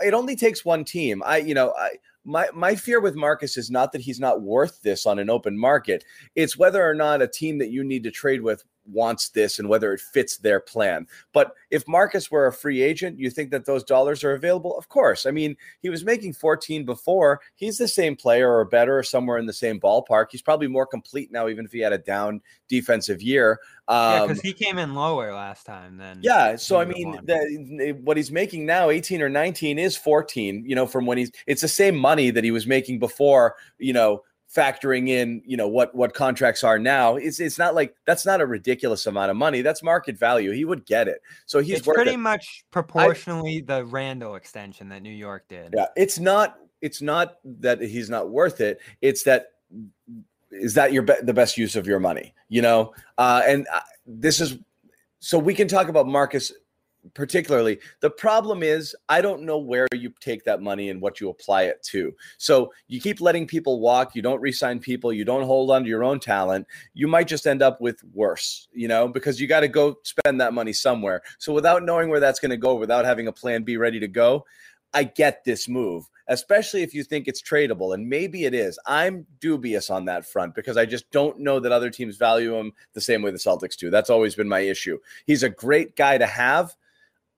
it 0.00 0.12
only 0.12 0.36
takes 0.36 0.64
one 0.64 0.84
team. 0.84 1.22
I, 1.24 1.38
you 1.38 1.54
know, 1.54 1.72
I 1.78 1.92
my 2.24 2.48
my 2.54 2.74
fear 2.74 3.00
with 3.00 3.14
Marcus 3.14 3.56
is 3.56 3.70
not 3.70 3.92
that 3.92 4.00
he's 4.00 4.20
not 4.20 4.42
worth 4.42 4.82
this 4.82 5.06
on 5.06 5.18
an 5.18 5.30
open 5.30 5.58
market. 5.58 6.04
It's 6.34 6.56
whether 6.56 6.86
or 6.86 6.94
not 6.94 7.22
a 7.22 7.28
team 7.28 7.58
that 7.58 7.70
you 7.70 7.84
need 7.84 8.02
to 8.04 8.10
trade 8.10 8.42
with 8.42 8.64
wants 8.90 9.30
this 9.30 9.58
and 9.58 9.68
whether 9.68 9.92
it 9.92 10.00
fits 10.00 10.38
their 10.38 10.60
plan. 10.60 11.06
But 11.32 11.52
if 11.70 11.86
Marcus 11.88 12.30
were 12.30 12.46
a 12.46 12.52
free 12.52 12.82
agent, 12.82 13.18
you 13.18 13.30
think 13.30 13.50
that 13.50 13.64
those 13.64 13.84
dollars 13.84 14.24
are 14.24 14.32
available? 14.32 14.76
Of 14.78 14.88
course. 14.88 15.26
I 15.26 15.30
mean, 15.30 15.56
he 15.80 15.88
was 15.88 16.04
making 16.04 16.34
14 16.34 16.84
before. 16.84 17.40
He's 17.54 17.78
the 17.78 17.88
same 17.88 18.16
player 18.16 18.52
or 18.52 18.64
better 18.64 18.98
or 18.98 19.02
somewhere 19.02 19.38
in 19.38 19.46
the 19.46 19.52
same 19.52 19.80
ballpark. 19.80 20.26
He's 20.30 20.42
probably 20.42 20.68
more 20.68 20.86
complete 20.86 21.32
now, 21.32 21.48
even 21.48 21.64
if 21.64 21.72
he 21.72 21.80
had 21.80 21.92
a 21.92 21.98
down 21.98 22.40
defensive 22.68 23.22
year. 23.22 23.58
Um, 23.86 23.96
yeah, 23.96 24.26
because 24.26 24.40
he 24.40 24.52
came 24.52 24.78
in 24.78 24.94
lower 24.94 25.34
last 25.34 25.66
time. 25.66 25.98
Then 25.98 26.20
yeah, 26.22 26.56
so 26.56 26.80
I 26.80 26.84
mean, 26.84 27.18
the, 27.24 27.98
what 28.02 28.16
he's 28.16 28.30
making 28.30 28.64
now, 28.64 28.90
18 28.90 29.20
or 29.20 29.28
19, 29.28 29.78
is 29.78 29.96
14. 29.96 30.64
You 30.66 30.74
know, 30.74 30.86
from 30.86 31.06
when 31.06 31.18
he's 31.18 31.30
it's 31.46 31.60
the 31.60 31.68
same 31.68 31.96
money 31.96 32.30
that 32.30 32.44
he 32.44 32.50
was 32.50 32.66
making 32.66 32.98
before. 32.98 33.56
You 33.78 33.92
know, 33.92 34.22
factoring 34.54 35.08
in 35.08 35.42
you 35.44 35.56
know 35.56 35.66
what 35.66 35.94
what 35.94 36.14
contracts 36.14 36.62
are 36.62 36.78
now 36.78 37.16
it's 37.16 37.40
it's 37.40 37.58
not 37.58 37.74
like 37.74 37.94
that's 38.06 38.24
not 38.24 38.40
a 38.40 38.46
ridiculous 38.46 39.06
amount 39.06 39.30
of 39.30 39.36
money. 39.36 39.62
That's 39.62 39.82
market 39.82 40.16
value. 40.16 40.52
He 40.52 40.64
would 40.64 40.86
get 40.86 41.08
it. 41.08 41.20
So 41.46 41.58
he's 41.58 41.82
pretty 41.82 42.12
it. 42.12 42.18
much 42.18 42.64
proportionally 42.70 43.64
I, 43.68 43.78
the 43.78 43.84
Randle 43.84 44.36
extension 44.36 44.88
that 44.90 45.02
New 45.02 45.12
York 45.12 45.48
did. 45.48 45.74
Yeah 45.76 45.86
it's 45.96 46.18
not 46.18 46.58
it's 46.80 47.02
not 47.02 47.36
that 47.44 47.80
he's 47.80 48.08
not 48.08 48.30
worth 48.30 48.60
it. 48.60 48.80
It's 49.00 49.24
that 49.24 49.52
is 50.50 50.74
that 50.74 50.92
your 50.92 51.02
be- 51.02 51.14
the 51.22 51.34
best 51.34 51.58
use 51.58 51.74
of 51.74 51.86
your 51.86 51.98
money 51.98 52.32
you 52.48 52.62
know? 52.62 52.94
Uh 53.18 53.42
and 53.46 53.66
uh, 53.72 53.80
this 54.06 54.40
is 54.40 54.58
so 55.18 55.38
we 55.38 55.54
can 55.54 55.66
talk 55.66 55.88
about 55.88 56.06
Marcus 56.06 56.52
particularly. 57.12 57.78
The 58.00 58.10
problem 58.10 58.62
is, 58.62 58.96
I 59.08 59.20
don't 59.20 59.42
know 59.42 59.58
where 59.58 59.86
you 59.92 60.12
take 60.20 60.44
that 60.44 60.62
money 60.62 60.90
and 60.90 61.00
what 61.00 61.20
you 61.20 61.28
apply 61.28 61.64
it 61.64 61.82
to. 61.90 62.14
So 62.38 62.72
you 62.88 63.00
keep 63.00 63.20
letting 63.20 63.46
people 63.46 63.80
walk, 63.80 64.14
you 64.14 64.22
don't 64.22 64.40
resign 64.40 64.78
people, 64.78 65.12
you 65.12 65.24
don't 65.24 65.44
hold 65.44 65.70
on 65.70 65.82
to 65.82 65.88
your 65.88 66.04
own 66.04 66.20
talent. 66.20 66.66
You 66.94 67.06
might 67.06 67.28
just 67.28 67.46
end 67.46 67.62
up 67.62 67.80
with 67.80 68.02
worse, 68.14 68.68
you 68.72 68.88
know, 68.88 69.08
because 69.08 69.40
you 69.40 69.46
got 69.46 69.60
to 69.60 69.68
go 69.68 69.98
spend 70.02 70.40
that 70.40 70.54
money 70.54 70.72
somewhere. 70.72 71.22
So 71.38 71.52
without 71.52 71.82
knowing 71.82 72.08
where 72.08 72.20
that's 72.20 72.40
going 72.40 72.50
to 72.50 72.56
go, 72.56 72.74
without 72.74 73.04
having 73.04 73.26
a 73.26 73.32
plan 73.32 73.64
B 73.64 73.76
ready 73.76 74.00
to 74.00 74.08
go, 74.08 74.46
I 74.92 75.04
get 75.04 75.44
this 75.44 75.68
move 75.68 76.08
especially 76.28 76.82
if 76.82 76.94
you 76.94 77.04
think 77.04 77.28
it's 77.28 77.42
tradable. 77.42 77.94
And 77.94 78.08
maybe 78.08 78.44
it 78.44 78.54
is. 78.54 78.78
I'm 78.86 79.26
dubious 79.40 79.90
on 79.90 80.06
that 80.06 80.26
front 80.26 80.54
because 80.54 80.76
I 80.76 80.86
just 80.86 81.10
don't 81.10 81.38
know 81.40 81.60
that 81.60 81.72
other 81.72 81.90
teams 81.90 82.16
value 82.16 82.54
him 82.56 82.72
the 82.94 83.00
same 83.00 83.22
way 83.22 83.30
the 83.30 83.38
Celtics 83.38 83.76
do. 83.76 83.90
That's 83.90 84.10
always 84.10 84.34
been 84.34 84.48
my 84.48 84.60
issue. 84.60 84.98
He's 85.26 85.42
a 85.42 85.48
great 85.48 85.96
guy 85.96 86.18
to 86.18 86.26
have 86.26 86.74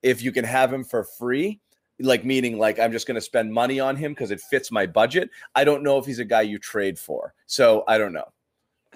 if 0.02 0.22
you 0.22 0.32
can 0.32 0.44
have 0.44 0.72
him 0.72 0.84
for 0.84 1.04
free. 1.04 1.60
Like 1.98 2.26
meaning, 2.26 2.58
like 2.58 2.78
I'm 2.78 2.92
just 2.92 3.06
going 3.06 3.14
to 3.14 3.22
spend 3.22 3.50
money 3.50 3.80
on 3.80 3.96
him 3.96 4.12
because 4.12 4.30
it 4.30 4.40
fits 4.40 4.70
my 4.70 4.84
budget. 4.84 5.30
I 5.54 5.64
don't 5.64 5.82
know 5.82 5.96
if 5.96 6.04
he's 6.04 6.18
a 6.18 6.26
guy 6.26 6.42
you 6.42 6.58
trade 6.58 6.98
for, 6.98 7.32
so 7.46 7.84
I 7.88 7.96
don't 7.96 8.12
know. 8.12 8.26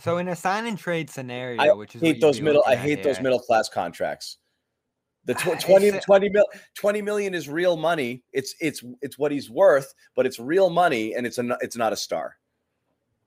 So 0.01 0.19
in 0.19 0.29
a 0.29 0.37
sign 0.37 0.67
and 0.67 0.79
trade 0.79 1.09
scenario, 1.09 1.61
I 1.61 1.73
which 1.73 1.95
is 1.95 2.03
hate 2.03 2.21
those 2.21 2.43
middle, 2.43 2.63
I 2.67 2.77
hate 2.77 2.99
here. 2.99 3.05
those 3.05 3.21
middle 3.23 3.39
class 3.39 3.71
contracts. 3.71 4.37
The 5.25 5.35
tw- 5.35 5.49
uh, 5.49 5.57
20, 5.57 5.93
20, 6.01 6.29
mil, 6.31 6.45
20 6.75 7.03
million 7.03 7.35
is 7.35 7.49
real 7.49 7.77
money. 7.77 8.23
It's 8.33 8.55
it's 8.61 8.83
it's 9.03 9.19
what 9.19 9.33
he's 9.33 9.51
worth, 9.51 9.95
but 10.17 10.27
it's 10.27 10.39
real 10.39 10.71
money 10.71 11.15
and 11.15 11.27
it's 11.27 11.39
a 11.39 11.57
it's 11.61 11.77
not 11.77 11.93
a 11.93 11.97
star. 11.97 12.37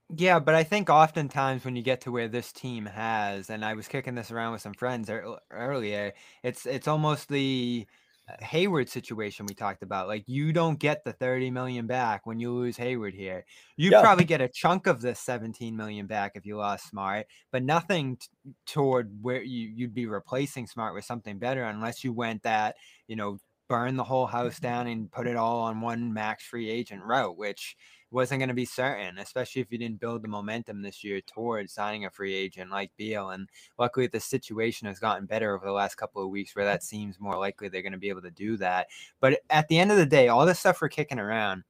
Yeah, 0.10 0.40
but 0.40 0.54
I 0.54 0.64
think 0.64 0.90
oftentimes 0.90 1.66
when 1.66 1.76
you 1.76 1.82
get 1.82 2.02
to 2.02 2.12
where 2.12 2.28
this 2.28 2.52
team 2.52 2.86
has, 2.86 3.50
and 3.50 3.64
I 3.64 3.74
was 3.74 3.88
kicking 3.88 4.16
this 4.16 4.32
around 4.32 4.52
with 4.52 4.62
some 4.62 4.74
friends 4.74 5.10
earlier, 5.50 6.14
it's 6.44 6.66
it's 6.66 6.88
almost 6.88 7.30
the 7.30 7.88
uh, 8.30 8.46
Hayward 8.46 8.90
situation 8.90 9.46
we 9.46 9.56
talked 9.56 9.82
about. 9.82 10.08
Like 10.08 10.24
you 10.28 10.54
don't 10.54 10.78
get 10.78 11.04
the 11.04 11.14
30 11.14 11.52
million 11.52 11.88
back 11.88 12.26
when 12.26 12.40
you 12.40 12.52
lose 12.54 12.78
Hayward 12.78 13.14
here. 13.14 13.46
You 13.78 13.92
yeah. 13.92 14.02
probably 14.02 14.26
get 14.26 14.42
a 14.42 14.50
chunk 14.50 14.88
of 14.88 15.02
this 15.02 15.20
17 15.20 15.76
million 15.76 16.06
back 16.06 16.34
if 16.36 16.46
you 16.46 16.58
lost 16.58 16.90
Smart, 16.90 17.26
but 17.52 17.64
nothing 17.64 18.18
t- 18.18 18.28
toward 18.66 19.12
where 19.22 19.42
you 19.42 19.72
you'd 19.74 19.96
be 19.96 20.06
replacing 20.06 20.68
Smart 20.68 20.94
with 20.94 21.06
something 21.06 21.40
better 21.40 21.64
unless 21.64 22.04
you 22.04 22.14
went 22.14 22.44
that, 22.44 22.76
you 23.08 23.16
know, 23.16 23.40
burn 23.70 23.96
the 23.96 24.04
whole 24.04 24.28
house 24.28 24.56
mm-hmm. 24.56 24.68
down 24.68 24.88
and 24.88 25.12
put 25.12 25.28
it 25.28 25.36
all 25.36 25.62
on 25.62 25.82
one 25.82 26.14
max 26.14 26.46
free 26.46 26.70
agent 26.70 27.04
route, 27.04 27.38
which 27.38 27.76
wasn't 28.14 28.40
going 28.40 28.50
to 28.50 28.54
be 28.54 28.66
certain, 28.66 29.18
especially 29.18 29.62
if 29.62 29.72
you 29.72 29.78
didn't 29.78 30.00
build 30.00 30.22
the 30.22 30.28
momentum 30.28 30.82
this 30.82 31.04
year 31.04 31.20
towards 31.22 31.74
signing 31.74 32.06
a 32.06 32.10
free 32.10 32.34
agent 32.34 32.70
like 32.70 32.92
Beal. 32.96 33.32
And 33.32 33.50
luckily, 33.80 34.08
the 34.08 34.20
situation 34.20 34.88
has 34.88 35.00
gotten 35.00 35.26
better 35.26 35.56
over 35.56 35.66
the 35.66 35.72
last 35.72 35.96
couple 35.96 36.24
of 36.24 36.30
weeks 36.30 36.56
where 36.56 36.66
that 36.66 36.84
seems 36.84 37.20
more 37.20 37.38
likely 37.38 37.70
they're 37.70 37.82
going 37.82 37.92
to 37.94 37.98
be 37.98 38.10
able 38.10 38.22
to 38.22 38.32
do 38.32 38.56
that. 38.58 38.88
But 39.20 39.40
at 39.50 39.68
the 39.68 39.80
end 39.80 39.92
of 39.92 39.98
the 39.98 40.06
day, 40.06 40.28
all 40.28 40.46
this 40.46 40.60
stuff 40.60 40.82
we're 40.82 40.90
kicking 40.90 41.20
around, 41.20 41.64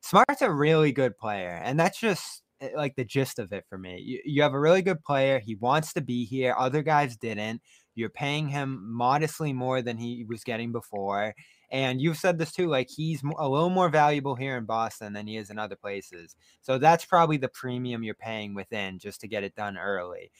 Smart's 0.00 0.42
a 0.42 0.50
really 0.50 0.92
good 0.92 1.18
player. 1.18 1.60
And 1.62 1.78
that's 1.78 1.98
just 1.98 2.42
eh, 2.60 2.70
like 2.76 2.94
the 2.94 3.04
gist 3.04 3.38
of 3.38 3.52
it 3.52 3.64
for 3.68 3.76
me. 3.76 4.00
You, 4.00 4.20
you 4.24 4.42
have 4.42 4.54
a 4.54 4.60
really 4.60 4.82
good 4.82 5.02
player. 5.02 5.40
He 5.40 5.56
wants 5.56 5.92
to 5.94 6.00
be 6.00 6.24
here. 6.24 6.54
Other 6.56 6.82
guys 6.82 7.16
didn't. 7.16 7.60
You're 7.96 8.08
paying 8.08 8.48
him 8.48 8.80
modestly 8.92 9.52
more 9.52 9.82
than 9.82 9.98
he 9.98 10.24
was 10.28 10.44
getting 10.44 10.70
before 10.70 11.34
and 11.70 12.00
you've 12.00 12.16
said 12.16 12.38
this 12.38 12.52
too, 12.52 12.68
like 12.68 12.88
he's 12.88 13.22
a 13.22 13.48
little 13.48 13.70
more 13.70 13.88
valuable 13.88 14.34
here 14.34 14.56
in 14.56 14.64
Boston 14.64 15.12
than 15.12 15.26
he 15.26 15.36
is 15.36 15.50
in 15.50 15.58
other 15.58 15.76
places. 15.76 16.34
So 16.62 16.78
that's 16.78 17.04
probably 17.04 17.36
the 17.36 17.48
premium 17.48 18.02
you're 18.02 18.14
paying 18.14 18.54
within 18.54 18.98
just 18.98 19.20
to 19.20 19.28
get 19.28 19.44
it 19.44 19.54
done 19.54 19.76
early. 19.76 20.30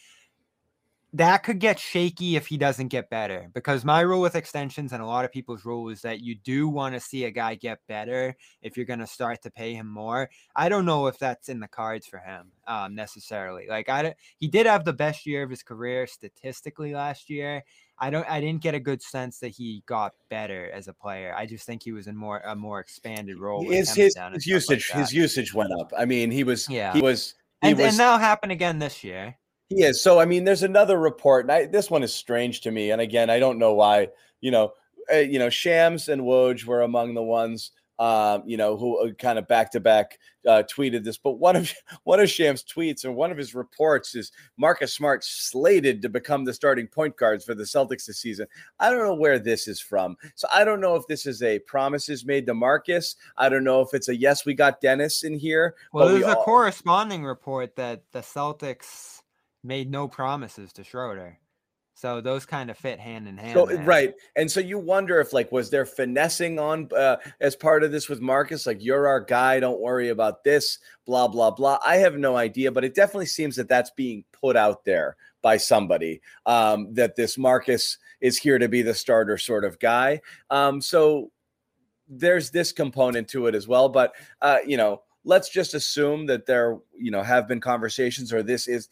That 1.14 1.42
could 1.42 1.58
get 1.58 1.78
shaky 1.78 2.36
if 2.36 2.46
he 2.46 2.58
doesn't 2.58 2.88
get 2.88 3.08
better 3.08 3.50
because 3.54 3.82
my 3.82 4.02
rule 4.02 4.20
with 4.20 4.36
extensions 4.36 4.92
and 4.92 5.02
a 5.02 5.06
lot 5.06 5.24
of 5.24 5.32
people's 5.32 5.64
rule 5.64 5.88
is 5.88 6.02
that 6.02 6.20
you 6.20 6.34
do 6.34 6.68
want 6.68 6.94
to 6.94 7.00
see 7.00 7.24
a 7.24 7.30
guy 7.30 7.54
get 7.54 7.78
better 7.88 8.36
if 8.60 8.76
you're 8.76 8.84
going 8.84 8.98
to 8.98 9.06
start 9.06 9.40
to 9.42 9.50
pay 9.50 9.72
him 9.72 9.86
more. 9.86 10.28
I 10.54 10.68
don't 10.68 10.84
know 10.84 11.06
if 11.06 11.18
that's 11.18 11.48
in 11.48 11.60
the 11.60 11.68
cards 11.68 12.06
for 12.06 12.18
him 12.18 12.52
um, 12.66 12.94
necessarily. 12.94 13.66
Like 13.68 13.88
I, 13.88 14.14
he 14.36 14.48
did 14.48 14.66
have 14.66 14.84
the 14.84 14.92
best 14.92 15.24
year 15.24 15.42
of 15.42 15.50
his 15.50 15.62
career 15.62 16.06
statistically 16.06 16.92
last 16.92 17.30
year 17.30 17.64
I 18.00 18.10
don't 18.10 18.28
I 18.28 18.40
didn't 18.40 18.62
get 18.62 18.74
a 18.74 18.80
good 18.80 19.02
sense 19.02 19.38
that 19.40 19.48
he 19.48 19.82
got 19.86 20.12
better 20.30 20.70
as 20.72 20.88
a 20.88 20.92
player. 20.92 21.34
I 21.36 21.46
just 21.46 21.66
think 21.66 21.82
he 21.82 21.92
was 21.92 22.06
in 22.06 22.16
more 22.16 22.40
a 22.40 22.54
more 22.54 22.80
expanded 22.80 23.38
role. 23.38 23.68
His 23.68 23.92
his, 23.94 24.16
his 24.32 24.46
usage 24.46 24.90
like 24.90 25.00
his 25.00 25.12
usage 25.12 25.52
went 25.52 25.72
up. 25.80 25.92
I 25.96 26.04
mean, 26.04 26.30
he 26.30 26.44
was 26.44 26.68
yeah 26.68 26.92
he 26.92 27.00
was 27.00 27.34
he 27.62 27.70
and, 27.70 27.78
was, 27.78 27.86
and 27.86 27.98
that'll 27.98 28.18
happen 28.18 28.50
again 28.50 28.78
this 28.78 29.02
year. 29.02 29.36
He 29.68 29.82
is. 29.82 30.02
So 30.02 30.20
I 30.20 30.24
mean, 30.24 30.44
there's 30.44 30.62
another 30.62 30.98
report, 30.98 31.44
and 31.44 31.52
I, 31.52 31.66
this 31.66 31.90
one 31.90 32.02
is 32.02 32.14
strange 32.14 32.60
to 32.62 32.70
me. 32.70 32.90
And 32.90 33.00
again, 33.00 33.30
I 33.30 33.38
don't 33.38 33.58
know 33.58 33.74
why. 33.74 34.08
You 34.40 34.52
know, 34.52 34.72
uh, 35.12 35.16
you 35.16 35.38
know, 35.38 35.50
Shams 35.50 36.08
and 36.08 36.22
Woj 36.22 36.64
were 36.64 36.82
among 36.82 37.14
the 37.14 37.22
ones 37.22 37.72
um, 37.98 38.42
you 38.46 38.56
know, 38.56 38.76
who 38.76 38.98
uh, 38.98 39.12
kind 39.12 39.38
of 39.38 39.48
back 39.48 39.72
to 39.72 39.80
back 39.80 40.18
tweeted 40.46 41.04
this. 41.04 41.18
But 41.18 41.32
one 41.32 41.56
of 41.56 41.72
one 42.04 42.20
of 42.20 42.30
Shams' 42.30 42.64
tweets 42.64 43.04
and 43.04 43.16
one 43.16 43.30
of 43.30 43.38
his 43.38 43.54
reports 43.54 44.14
is 44.14 44.32
Marcus 44.56 44.94
Smart 44.94 45.24
slated 45.24 46.02
to 46.02 46.08
become 46.08 46.44
the 46.44 46.54
starting 46.54 46.86
point 46.86 47.16
guards 47.16 47.44
for 47.44 47.54
the 47.54 47.64
Celtics 47.64 48.06
this 48.06 48.20
season. 48.20 48.46
I 48.78 48.90
don't 48.90 49.04
know 49.04 49.14
where 49.14 49.38
this 49.38 49.68
is 49.68 49.80
from. 49.80 50.16
So 50.34 50.48
I 50.52 50.64
don't 50.64 50.80
know 50.80 50.96
if 50.96 51.06
this 51.06 51.26
is 51.26 51.42
a 51.42 51.58
promises 51.60 52.24
made 52.24 52.46
to 52.46 52.54
Marcus. 52.54 53.16
I 53.36 53.48
don't 53.48 53.64
know 53.64 53.80
if 53.80 53.94
it's 53.94 54.08
a 54.08 54.16
yes, 54.16 54.46
we 54.46 54.54
got 54.54 54.80
Dennis 54.80 55.22
in 55.24 55.34
here. 55.34 55.74
Well, 55.92 56.08
there's 56.08 56.24
we 56.24 56.30
a 56.30 56.34
all... 56.34 56.44
corresponding 56.44 57.24
report 57.24 57.76
that 57.76 58.02
the 58.12 58.20
Celtics 58.20 59.20
made 59.64 59.90
no 59.90 60.08
promises 60.08 60.72
to 60.74 60.84
Schroeder. 60.84 61.38
So 62.00 62.20
those 62.20 62.46
kind 62.46 62.70
of 62.70 62.78
fit 62.78 63.00
hand 63.00 63.26
in 63.26 63.36
hand. 63.36 63.54
So, 63.54 63.76
right. 63.82 64.14
And 64.36 64.48
so 64.48 64.60
you 64.60 64.78
wonder 64.78 65.20
if 65.20 65.32
like 65.32 65.50
was 65.50 65.68
there 65.68 65.84
finessing 65.84 66.56
on 66.56 66.88
uh, 66.96 67.16
as 67.40 67.56
part 67.56 67.82
of 67.82 67.90
this 67.90 68.08
with 68.08 68.20
Marcus 68.20 68.68
like 68.68 68.84
you're 68.84 69.08
our 69.08 69.18
guy, 69.18 69.58
don't 69.58 69.80
worry 69.80 70.10
about 70.10 70.44
this, 70.44 70.78
blah 71.06 71.26
blah 71.26 71.50
blah. 71.50 71.80
I 71.84 71.96
have 71.96 72.16
no 72.16 72.36
idea, 72.36 72.70
but 72.70 72.84
it 72.84 72.94
definitely 72.94 73.26
seems 73.26 73.56
that 73.56 73.68
that's 73.68 73.90
being 73.90 74.22
put 74.30 74.56
out 74.56 74.84
there 74.84 75.16
by 75.42 75.56
somebody 75.56 76.20
um, 76.46 76.94
that 76.94 77.16
this 77.16 77.36
Marcus 77.36 77.98
is 78.20 78.38
here 78.38 78.60
to 78.60 78.68
be 78.68 78.82
the 78.82 78.94
starter 78.94 79.36
sort 79.36 79.64
of 79.64 79.80
guy. 79.80 80.20
Um, 80.50 80.80
so 80.80 81.32
there's 82.08 82.52
this 82.52 82.70
component 82.70 83.26
to 83.30 83.48
it 83.48 83.56
as 83.56 83.66
well, 83.66 83.88
but 83.88 84.14
uh, 84.40 84.58
you 84.64 84.76
know, 84.76 85.02
let's 85.24 85.48
just 85.48 85.74
assume 85.74 86.26
that 86.26 86.46
there 86.46 86.78
you 86.96 87.10
know 87.10 87.22
have 87.22 87.48
been 87.48 87.60
conversations 87.60 88.32
or 88.32 88.44
this 88.44 88.68
is 88.68 88.88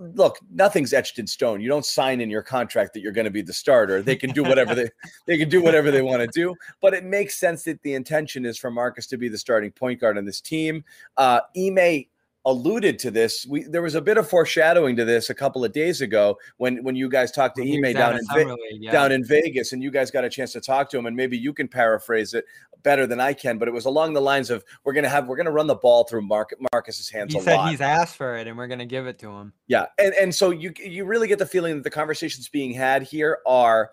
look, 0.00 0.38
nothing's 0.52 0.92
etched 0.92 1.18
in 1.18 1.26
stone. 1.26 1.60
You 1.60 1.68
don't 1.68 1.84
sign 1.84 2.20
in 2.20 2.30
your 2.30 2.42
contract 2.42 2.94
that 2.94 3.00
you're 3.00 3.12
going 3.12 3.24
to 3.26 3.30
be 3.30 3.42
the 3.42 3.52
starter. 3.52 4.02
They 4.02 4.16
can 4.16 4.30
do 4.30 4.42
whatever 4.42 4.74
they 4.74 4.88
they 5.26 5.38
can 5.38 5.48
do 5.48 5.62
whatever 5.62 5.90
they 5.90 6.02
want 6.02 6.20
to 6.20 6.28
do. 6.28 6.54
But 6.80 6.94
it 6.94 7.04
makes 7.04 7.38
sense 7.38 7.64
that 7.64 7.82
the 7.82 7.94
intention 7.94 8.44
is 8.44 8.58
for 8.58 8.70
Marcus 8.70 9.06
to 9.08 9.16
be 9.16 9.28
the 9.28 9.38
starting 9.38 9.72
point 9.72 10.00
guard 10.00 10.18
on 10.18 10.24
this 10.24 10.40
team. 10.40 10.84
Uh, 11.16 11.40
Ime 11.56 12.04
alluded 12.46 12.96
to 13.00 13.10
this. 13.10 13.44
We 13.46 13.64
there 13.64 13.82
was 13.82 13.96
a 13.96 14.00
bit 14.00 14.16
of 14.16 14.30
foreshadowing 14.30 14.96
to 14.96 15.04
this 15.04 15.28
a 15.28 15.34
couple 15.34 15.64
of 15.64 15.72
days 15.72 16.00
ago 16.00 16.38
when 16.56 16.82
when 16.84 16.94
you 16.94 17.08
guys 17.08 17.32
talked 17.32 17.56
to 17.56 17.62
Ime 17.62 17.92
down 17.92 18.16
in 18.16 18.24
Ve- 18.32 18.78
yeah. 18.80 18.92
down 18.92 19.12
in 19.12 19.24
Vegas, 19.24 19.72
and 19.72 19.82
you 19.82 19.90
guys 19.90 20.10
got 20.10 20.24
a 20.24 20.30
chance 20.30 20.52
to 20.52 20.60
talk 20.60 20.88
to 20.90 20.98
him, 20.98 21.06
and 21.06 21.16
maybe 21.16 21.36
you 21.36 21.52
can 21.52 21.68
paraphrase 21.68 22.32
it 22.32 22.44
better 22.82 23.06
than 23.06 23.20
I 23.20 23.32
can. 23.32 23.58
But 23.58 23.68
it 23.68 23.72
was 23.72 23.84
along 23.84 24.14
the 24.14 24.20
lines 24.20 24.48
of 24.50 24.64
we're 24.84 24.92
gonna 24.92 25.08
have 25.08 25.28
we're 25.28 25.36
gonna 25.36 25.50
run 25.50 25.66
the 25.66 25.74
ball 25.74 26.04
through 26.04 26.22
Mark, 26.22 26.54
Marcus's 26.72 27.10
hands. 27.10 27.34
He 27.34 27.40
said 27.40 27.56
lot. 27.56 27.70
he's 27.70 27.80
asked 27.80 28.16
for 28.16 28.36
it, 28.36 28.46
and 28.46 28.56
we're 28.56 28.68
gonna 28.68 28.86
give 28.86 29.06
it 29.06 29.18
to 29.18 29.30
him. 29.30 29.52
Yeah, 29.66 29.86
and 29.98 30.14
and 30.14 30.34
so 30.34 30.50
you 30.50 30.72
you 30.78 31.04
really 31.04 31.28
get 31.28 31.40
the 31.40 31.46
feeling 31.46 31.74
that 31.74 31.84
the 31.84 31.90
conversations 31.90 32.48
being 32.48 32.72
had 32.72 33.02
here 33.02 33.40
are. 33.44 33.90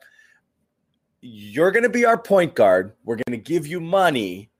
You're 1.26 1.72
going 1.72 1.84
to 1.84 1.90
be 1.90 2.04
our 2.04 2.18
point 2.18 2.54
guard. 2.54 2.96
We're 3.06 3.16
going 3.16 3.32
to 3.32 3.38
give 3.38 3.66
you 3.66 3.80
money 3.80 4.52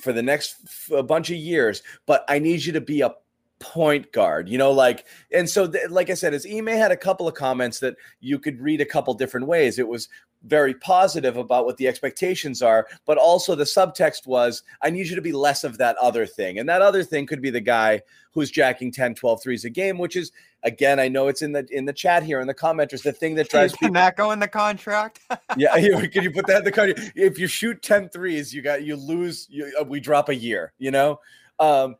for 0.00 0.12
the 0.12 0.22
next 0.22 0.56
f- 0.64 1.04
bunch 1.04 1.30
of 1.30 1.36
years, 1.36 1.82
but 2.06 2.24
I 2.28 2.38
need 2.38 2.64
you 2.64 2.72
to 2.74 2.80
be 2.80 3.00
a 3.00 3.12
point 3.58 4.12
guard, 4.12 4.48
you 4.48 4.58
know, 4.58 4.70
like, 4.70 5.06
and 5.32 5.48
so, 5.48 5.66
th- 5.66 5.90
like 5.90 6.10
I 6.10 6.14
said, 6.14 6.34
as 6.34 6.46
Ime 6.46 6.66
had 6.66 6.92
a 6.92 6.96
couple 6.96 7.26
of 7.26 7.34
comments 7.34 7.80
that 7.80 7.96
you 8.20 8.38
could 8.38 8.60
read 8.60 8.80
a 8.80 8.84
couple 8.84 9.14
different 9.14 9.46
ways. 9.46 9.78
It 9.78 9.88
was 9.88 10.08
very 10.44 10.74
positive 10.74 11.36
about 11.36 11.64
what 11.64 11.76
the 11.76 11.88
expectations 11.88 12.62
are, 12.62 12.86
but 13.04 13.18
also 13.18 13.54
the 13.54 13.64
subtext 13.64 14.26
was, 14.26 14.62
I 14.82 14.90
need 14.90 15.08
you 15.08 15.16
to 15.16 15.22
be 15.22 15.32
less 15.32 15.64
of 15.64 15.78
that 15.78 15.96
other 15.96 16.26
thing. 16.26 16.58
And 16.58 16.68
that 16.68 16.82
other 16.82 17.02
thing 17.02 17.26
could 17.26 17.42
be 17.42 17.50
the 17.50 17.60
guy 17.60 18.02
who's 18.32 18.50
jacking 18.50 18.92
10, 18.92 19.14
12 19.14 19.42
threes 19.42 19.64
a 19.64 19.70
game, 19.70 19.98
which 19.98 20.14
is, 20.14 20.30
again, 20.62 21.00
I 21.00 21.08
know 21.08 21.28
it's 21.28 21.42
in 21.42 21.52
the, 21.52 21.66
in 21.70 21.86
the 21.86 21.92
chat 21.92 22.22
here 22.22 22.40
in 22.40 22.46
the 22.46 22.54
commenters, 22.54 23.02
the 23.02 23.12
thing 23.12 23.34
that 23.36 23.48
drives 23.48 23.72
Can 23.72 23.88
people. 23.88 23.94
that 23.94 24.16
go 24.16 24.30
in 24.30 24.38
the 24.38 24.48
contract? 24.48 25.20
yeah. 25.56 25.74
Can 26.06 26.22
you 26.22 26.30
put 26.30 26.46
that 26.46 26.58
in 26.58 26.64
the 26.64 26.72
contract? 26.72 27.12
If 27.16 27.38
you 27.38 27.46
shoot 27.46 27.82
10 27.82 28.10
threes, 28.10 28.54
you 28.54 28.62
got, 28.62 28.84
you 28.84 28.96
lose, 28.96 29.48
you, 29.50 29.74
uh, 29.80 29.84
we 29.84 30.00
drop 30.00 30.28
a 30.28 30.34
year, 30.34 30.72
you 30.78 30.90
know? 30.90 31.20
Um, 31.58 31.96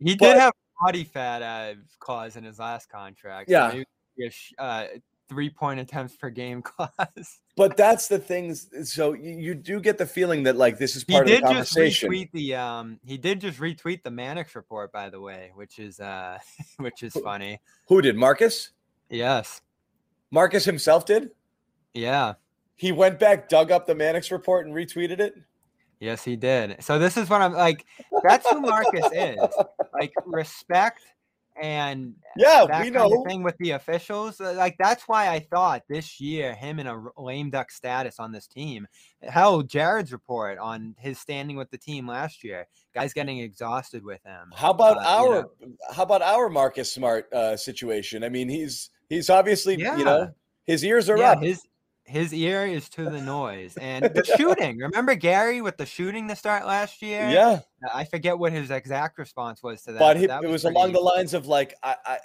he 0.00 0.14
did 0.16 0.36
have 0.36 0.52
body 0.80 1.04
fat 1.04 1.42
uh, 1.42 1.74
clause 1.98 2.36
in 2.36 2.44
his 2.44 2.58
last 2.58 2.88
contract. 2.88 3.50
Yeah. 3.50 3.72
So 3.72 3.82
uh, 4.58 4.86
three 5.28 5.50
point 5.50 5.80
attempts 5.80 6.16
per 6.16 6.30
game 6.30 6.62
clause. 6.62 7.40
But 7.56 7.76
that's 7.76 8.08
the 8.08 8.18
things. 8.18 8.68
So 8.90 9.14
you, 9.14 9.30
you, 9.32 9.54
do 9.54 9.80
get 9.80 9.98
the 9.98 10.06
feeling 10.06 10.42
that 10.44 10.56
like 10.56 10.78
this 10.78 10.96
is 10.96 11.04
part 11.04 11.28
of 11.28 11.34
the 11.34 11.40
conversation. 11.40 12.10
Just 12.10 12.32
retweet 12.32 12.32
the 12.32 12.54
um, 12.54 13.00
he 13.04 13.16
did 13.16 13.40
just 13.40 13.58
retweet 13.58 14.02
the 14.02 14.10
Mannix 14.10 14.54
report, 14.54 14.92
by 14.92 15.10
the 15.10 15.20
way, 15.20 15.52
which 15.54 15.78
is 15.78 16.00
uh, 16.00 16.38
which 16.78 17.02
is 17.02 17.14
funny. 17.14 17.60
Who 17.88 18.02
did 18.02 18.16
Marcus? 18.16 18.70
Yes. 19.08 19.60
Marcus 20.30 20.64
himself 20.64 21.06
did. 21.06 21.30
Yeah. 21.94 22.34
He 22.74 22.92
went 22.92 23.18
back, 23.18 23.48
dug 23.48 23.70
up 23.70 23.86
the 23.86 23.94
Mannix 23.94 24.30
report, 24.30 24.66
and 24.66 24.74
retweeted 24.74 25.18
it. 25.18 25.34
Yes, 25.98 26.22
he 26.22 26.36
did. 26.36 26.82
So 26.82 26.98
this 26.98 27.16
is 27.16 27.30
what 27.30 27.40
I'm 27.40 27.54
like. 27.54 27.86
That's 28.28 28.48
who 28.50 28.60
Marcus 28.60 29.06
is. 29.12 29.38
Like 29.94 30.12
respect 30.26 31.00
and 31.60 32.14
yeah, 32.36 32.66
that 32.68 32.84
we 32.84 32.90
know. 32.90 33.06
of 33.06 33.26
thing 33.26 33.42
with 33.42 33.56
the 33.58 33.70
officials. 33.70 34.38
uh, 34.42 34.52
Like 34.58 34.76
that's 34.78 35.04
why 35.08 35.30
I 35.30 35.40
thought 35.40 35.84
this 35.88 36.20
year 36.20 36.54
him 36.54 36.78
in 36.78 36.86
a 36.86 37.02
lame 37.16 37.48
duck 37.48 37.70
status 37.70 38.20
on 38.20 38.30
this 38.30 38.46
team. 38.46 38.86
Hell, 39.22 39.62
Jared's 39.62 40.12
report 40.12 40.58
on 40.58 40.94
his 40.98 41.18
standing 41.18 41.56
with 41.56 41.70
the 41.70 41.78
team 41.78 42.06
last 42.06 42.44
year. 42.44 42.66
Guys 42.94 43.14
getting 43.14 43.38
exhausted 43.38 44.04
with 44.04 44.22
him. 44.22 44.52
How 44.54 44.70
about 44.70 44.98
Uh, 44.98 45.00
you 45.00 45.06
our 45.32 45.42
know. 45.42 45.48
how 45.92 46.02
about 46.02 46.20
our 46.20 46.50
Marcus 46.50 46.92
Smart 46.92 47.32
uh, 47.32 47.56
situation? 47.56 48.22
I 48.22 48.28
mean, 48.28 48.50
he's 48.50 48.90
he's 49.08 49.30
obviously 49.30 49.76
Yeah. 49.76 49.96
you 49.96 50.04
know 50.04 50.34
his 50.66 50.84
ears 50.84 51.08
are 51.08 51.16
yeah, 51.16 51.32
up. 51.32 51.42
his 51.42 51.62
his 52.06 52.32
ear 52.32 52.66
is 52.66 52.88
to 52.90 53.04
the 53.10 53.20
noise 53.20 53.76
and 53.76 54.04
the 54.14 54.24
shooting. 54.24 54.78
Remember 54.78 55.14
Gary 55.14 55.60
with 55.60 55.76
the 55.76 55.86
shooting 55.86 56.28
to 56.28 56.36
start 56.36 56.66
last 56.66 57.02
year? 57.02 57.28
yeah, 57.28 57.60
I 57.92 58.04
forget 58.04 58.38
what 58.38 58.52
his 58.52 58.70
exact 58.70 59.18
response 59.18 59.62
was 59.62 59.82
to 59.82 59.92
that. 59.92 59.98
but 59.98 60.16
he, 60.16 60.26
that 60.26 60.42
it 60.44 60.48
was 60.48 60.64
along 60.64 60.92
the 60.92 61.00
lines 61.00 61.34
of 61.34 61.46
like 61.46 61.74
I, 61.82 61.96
I 62.04 62.12
I- 62.14 62.18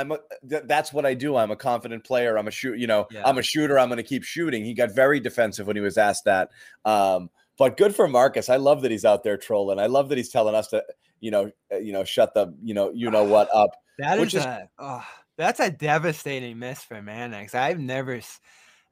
I'm 0.00 0.12
a, 0.12 0.18
th- 0.48 0.62
that's 0.66 0.92
what 0.92 1.04
I 1.04 1.14
do. 1.14 1.36
I'm 1.36 1.50
a 1.50 1.56
confident 1.56 2.04
player. 2.04 2.38
I'm 2.38 2.46
a 2.46 2.50
shoot. 2.52 2.78
You 2.78 2.86
know, 2.86 3.06
Yeah. 3.10 3.22
I'm 3.24 3.38
a 3.38 3.42
shooter. 3.42 3.78
I'm 3.78 3.88
going 3.88 3.96
to 3.96 4.02
keep 4.04 4.22
shooting. 4.22 4.64
He 4.64 4.72
got 4.74 4.94
very 4.94 5.18
defensive 5.18 5.66
when 5.66 5.74
he 5.74 5.82
was 5.82 5.98
asked 5.98 6.24
that. 6.26 6.50
Um, 6.84 7.28
but 7.58 7.76
good 7.76 7.94
for 7.94 8.06
Marcus. 8.08 8.48
I 8.48 8.56
love 8.56 8.82
that 8.82 8.90
he's 8.92 9.04
out 9.04 9.24
there 9.24 9.36
trolling. 9.36 9.78
I 9.80 9.86
love 9.86 10.08
that 10.10 10.18
he's 10.18 10.28
telling 10.30 10.54
us 10.54 10.68
to 10.68 10.84
you 11.20 11.30
know 11.30 11.50
uh, 11.72 11.76
you 11.78 11.92
know 11.92 12.04
shut 12.04 12.34
the 12.34 12.54
you 12.62 12.72
know 12.74 12.90
you 12.94 13.10
know 13.10 13.24
what 13.24 13.48
up. 13.54 13.70
That 13.98 14.18
is 14.18 14.32
is- 14.34 14.44
a 14.46 14.68
oh, 14.78 15.04
that's 15.36 15.60
a 15.60 15.70
devastating 15.70 16.58
miss 16.58 16.82
for 16.82 17.02
Mannix. 17.02 17.54
I've 17.54 17.78
never 17.78 18.14
s- 18.14 18.40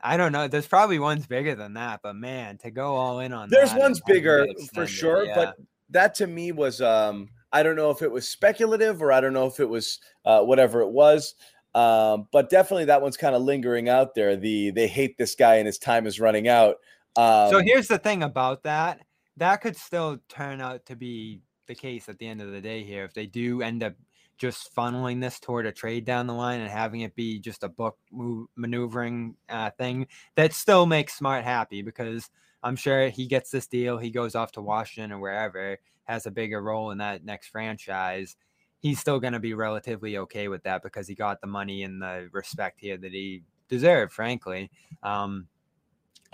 I 0.01 0.17
don't 0.17 0.33
know. 0.33 0.49
There's 0.49 0.67
probably 0.67 0.99
ones 0.99 1.27
bigger 1.27 1.55
than 1.55 1.75
that, 1.75 2.01
but 2.03 2.15
man, 2.15 2.59
to 2.59 2.71
go 2.71 2.95
all 2.95 3.21
in 3.21 3.33
on 3.33 3.51
There's 3.51 3.75
ones 3.75 4.01
bigger 4.07 4.47
for 4.73 4.87
sure, 4.87 5.25
yeah. 5.25 5.35
but 5.35 5.57
that 5.91 6.15
to 6.17 6.27
me 6.27 6.53
was 6.53 6.81
um 6.81 7.29
I 7.53 7.63
don't 7.63 7.77
know 7.77 7.91
if 7.91 8.03
it 8.03 8.11
was 8.11 8.29
speculative 8.29 9.03
or 9.03 9.13
I 9.13 9.21
don't 9.21 9.33
know 9.33 9.47
if 9.47 9.59
it 9.59 9.69
was 9.69 10.01
uh, 10.25 10.43
whatever 10.43 10.81
it 10.83 10.91
was. 10.91 11.35
Um, 11.75 12.27
but 12.33 12.51
definitely 12.51 12.87
that 12.87 13.03
one's 13.03 13.17
kind 13.17 13.35
of 13.35 13.43
lingering 13.43 13.89
out 13.89 14.15
there. 14.15 14.37
The 14.37 14.71
they 14.71 14.87
hate 14.87 15.17
this 15.19 15.35
guy 15.35 15.57
and 15.57 15.67
his 15.67 15.79
time 15.79 16.07
is 16.07 16.21
running 16.21 16.49
out. 16.49 16.77
Um, 17.17 17.51
so 17.51 17.61
here's 17.61 17.89
the 17.89 17.99
thing 17.99 18.23
about 18.23 18.63
that. 18.65 19.01
That 19.37 19.61
could 19.61 19.77
still 19.77 20.19
turn 20.29 20.61
out 20.61 20.87
to 20.87 20.97
be 20.97 21.41
the 21.67 21.75
case 21.75 22.09
at 22.09 22.19
the 22.19 22.27
end 22.27 22.41
of 22.43 22.51
the 22.51 22.61
day 22.61 22.83
here. 22.83 23.05
If 23.05 23.15
they 23.15 23.27
do 23.27 23.63
end 23.63 23.83
up 23.83 23.95
just 24.39 24.75
funneling 24.75 25.21
this 25.21 25.41
toward 25.41 25.67
a 25.67 25.73
trade 25.73 26.05
down 26.05 26.27
the 26.27 26.35
line 26.35 26.61
and 26.61 26.71
having 26.71 27.01
it 27.03 27.15
be 27.15 27.39
just 27.39 27.65
a 27.65 27.69
book 27.69 27.99
move, 28.11 28.47
maneuvering 28.57 29.35
uh, 29.49 29.71
thing, 29.71 30.07
that 30.37 30.53
still 30.53 30.87
makes 30.87 31.15
Smart 31.15 31.45
happy 31.45 31.83
because 31.83 32.31
I'm 32.63 32.77
sure 32.77 33.09
he 33.09 33.27
gets 33.27 33.51
this 33.51 33.67
deal. 33.67 33.99
He 33.99 34.11
goes 34.11 34.35
off 34.35 34.53
to 34.53 34.63
Washington 34.63 35.13
or 35.13 35.19
wherever, 35.19 35.79
has 36.05 36.27
a 36.27 36.31
bigger 36.31 36.63
role 36.63 36.91
in 36.91 36.99
that 36.99 37.25
next 37.25 37.49
franchise. 37.49 38.37
He's 38.81 39.01
still 39.01 39.19
going 39.19 39.33
to 39.33 39.41
be 39.41 39.55
relatively 39.55 40.19
okay 40.19 40.49
with 40.49 40.63
that 40.63 40.83
because 40.83 41.09
he 41.09 41.15
got 41.15 41.41
the 41.41 41.47
money 41.49 41.83
and 41.83 42.01
the 42.01 42.29
respect 42.33 42.81
here 42.81 42.97
that 42.97 43.13
he 43.13 43.43
deserved, 43.69 44.13
frankly. 44.13 44.71
Um, 45.03 45.49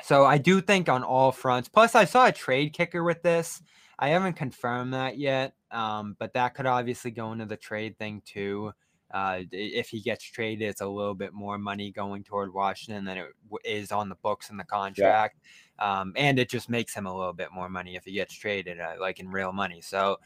so 0.03 0.25
I 0.25 0.39
do 0.39 0.61
think 0.61 0.89
on 0.89 1.03
all 1.03 1.33
fronts. 1.33 1.69
Plus, 1.69 1.95
I 1.95 2.05
saw 2.05 2.27
a 2.27 2.33
trade 2.33 2.73
kicker 2.73 3.03
with 3.03 3.23
this. 3.23 3.63
I 3.99 4.09
haven't 4.09 4.35
confirmed 4.35 4.95
that 4.95 5.19
yet, 5.19 5.55
um, 5.71 6.17
but 6.19 6.33
that 6.35 6.55
could 6.55 6.67
obviously 6.67 7.11
go 7.11 7.33
into 7.33 7.47
the 7.47 7.57
trade 7.57 7.99
thing 7.99 8.23
too. 8.25 8.73
Uh, 9.13 9.43
if 9.53 9.91
he 9.91 10.01
gets 10.01 10.25
traded, 10.25 10.69
it's 10.69 10.81
a 10.81 10.89
little 10.89 11.15
bit 11.15 11.33
more 11.33 11.57
money 11.59 11.93
going 11.93 12.25
toward 12.25 12.53
Washington 12.53 13.05
than 13.05 13.19
it 13.19 13.27
w- 13.45 13.59
is 13.65 13.93
on 13.93 14.09
the 14.09 14.17
books 14.17 14.51
in 14.51 14.57
the 14.57 14.65
contract, 14.65 15.39
um, 15.79 16.13
and 16.17 16.39
it 16.39 16.49
just 16.51 16.69
makes 16.69 16.95
him 16.95 17.07
a 17.07 17.17
little 17.17 17.33
bit 17.33 17.53
more 17.53 17.69
money 17.69 17.95
if 17.95 18.05
he 18.05 18.13
gets 18.13 18.35
traded, 18.35 18.81
uh, 18.81 18.95
like 18.99 19.21
in 19.21 19.31
real 19.31 19.53
money. 19.53 19.81
So, 19.81 20.19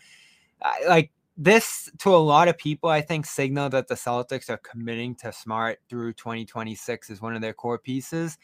I 0.62 0.84
like 0.88 1.12
this 1.36 1.90
to 1.98 2.14
a 2.14 2.16
lot 2.16 2.48
of 2.48 2.58
people, 2.58 2.90
I 2.90 3.00
think 3.00 3.26
signal 3.26 3.68
that 3.70 3.88
the 3.88 3.94
Celtics 3.94 4.50
are 4.50 4.58
committing 4.58 5.14
to 5.16 5.32
Smart 5.32 5.80
through 5.88 6.14
2026 6.14 7.10
as 7.10 7.20
one 7.22 7.34
of 7.36 7.42
their 7.42 7.54
core 7.54 7.78
pieces 7.78 8.38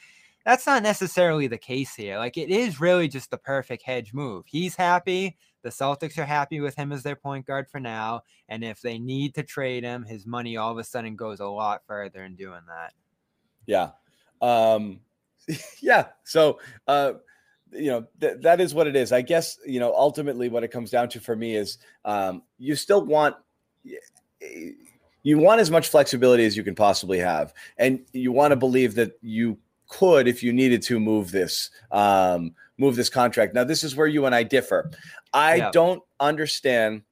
that's 0.45 0.67
not 0.67 0.83
necessarily 0.83 1.47
the 1.47 1.59
case 1.59 1.95
here. 1.95 2.19
Like 2.19 2.37
it 2.37 2.51
is 2.51 2.81
really 2.81 3.09
just 3.09 3.31
the 3.31 3.39
perfect 3.39 3.83
hedge 3.83 4.13
move. 4.13 4.45
He's 4.47 4.77
happy. 4.77 5.37
The 5.63 5.71
Celtics 5.71 6.19
are 6.19 6.27
happy 6.27 6.61
with 6.61 6.77
him 6.77 6.93
as 6.93 7.03
their 7.03 7.17
point 7.17 7.47
guard 7.47 7.69
for 7.71 7.81
now. 7.81 8.23
And 8.51 8.63
if 8.63 8.83
they 8.83 8.99
need 8.99 9.35
to 9.37 9.43
trade 9.43 9.83
him, 9.83 10.05
his 10.05 10.27
money 10.27 10.59
all 10.59 10.71
of 10.71 10.77
a 10.79 10.85
sudden 10.85 11.17
goes 11.17 11.41
a 11.41 11.47
lot 11.47 11.83
further 11.87 12.23
in 12.23 12.37
doing 12.37 12.61
that. 12.69 12.93
Yeah. 13.67 13.93
Um, 14.43 15.01
yeah. 15.81 16.09
So, 16.25 16.61
uh, 16.87 17.15
you 17.73 17.91
know, 17.91 18.07
th- 18.21 18.43
that 18.43 18.61
is 18.61 18.75
what 18.75 18.87
it 18.87 18.95
is. 18.95 19.11
I 19.11 19.23
guess, 19.23 19.59
you 19.67 19.81
know, 19.81 19.95
ultimately 19.95 20.51
what 20.51 20.65
it 20.65 20.69
comes 20.69 20.91
down 20.91 21.09
to 21.09 21.21
for 21.21 21.35
me 21.35 21.57
is 21.57 21.79
um, 22.05 22.43
you 22.59 22.77
still 22.77 23.05
want, 23.05 23.35
you 25.23 25.39
want 25.39 25.63
as 25.63 25.71
much 25.71 25.89
flexibility 25.89 26.45
as 26.45 26.59
you 26.59 26.63
can 26.63 26.75
possibly 26.75 27.19
have. 27.19 27.55
And 27.79 28.05
you 28.13 28.33
want 28.33 28.53
to 28.53 28.57
believe 28.57 28.97
that 28.97 29.13
you 29.23 29.59
could, 29.99 30.27
if 30.27 30.43
you 30.43 30.53
needed 30.53 30.83
to 30.83 30.99
move 30.99 31.31
this, 31.31 31.71
um, 31.91 32.55
move 32.79 32.97
this 32.97 33.09
contract. 33.09 33.55
Now, 33.55 33.65
this 33.65 33.85
is 33.85 33.95
where 33.95 34.07
you 34.07 34.27
and 34.27 34.35
I 34.35 34.43
differ. 34.43 34.91
I 35.33 35.57
Yeah. 35.57 35.71
don't 35.71 36.03
understand 36.21 37.03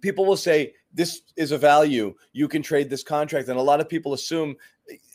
people 0.00 0.24
will 0.24 0.36
say 0.36 0.72
this 0.92 1.22
is 1.36 1.50
a 1.50 1.58
value 1.58 2.14
you 2.32 2.46
can 2.46 2.62
trade 2.62 2.88
this 2.88 3.02
contract 3.02 3.48
and 3.48 3.58
a 3.58 3.62
lot 3.62 3.80
of 3.80 3.88
people 3.88 4.12
assume 4.12 4.54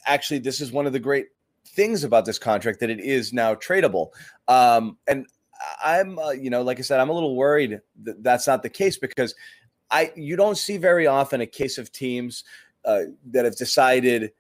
actually 0.06 0.38
this 0.38 0.60
is 0.60 0.72
one 0.72 0.86
of 0.86 0.92
the 0.92 1.00
great 1.00 1.28
things 1.66 2.04
about 2.04 2.26
this 2.26 2.38
contract 2.38 2.80
that 2.82 2.90
it 2.90 3.00
is 3.00 3.32
now 3.32 3.56
tradable 3.56 4.10
um, 4.50 4.98
and 5.08 5.26
i'm 5.82 6.20
uh, 6.20 6.32
you 6.32 6.50
know 6.50 6.62
like 6.62 6.78
i 6.78 6.82
said 6.82 7.00
i'm 7.00 7.10
a 7.10 7.14
little 7.14 7.38
worried 7.38 7.80
that 8.04 8.22
that's 8.22 8.48
not 8.48 8.62
the 8.62 8.70
case 8.70 8.98
because 8.98 9.34
i 9.92 10.12
you 10.16 10.36
don't 10.36 10.58
see 10.58 10.76
very 10.76 11.08
often 11.08 11.40
a 11.40 11.48
case 11.48 11.78
of 11.78 11.90
teams 11.90 12.44
uh, 12.84 13.04
that 13.32 13.46
have 13.46 13.56
decided 13.56 14.32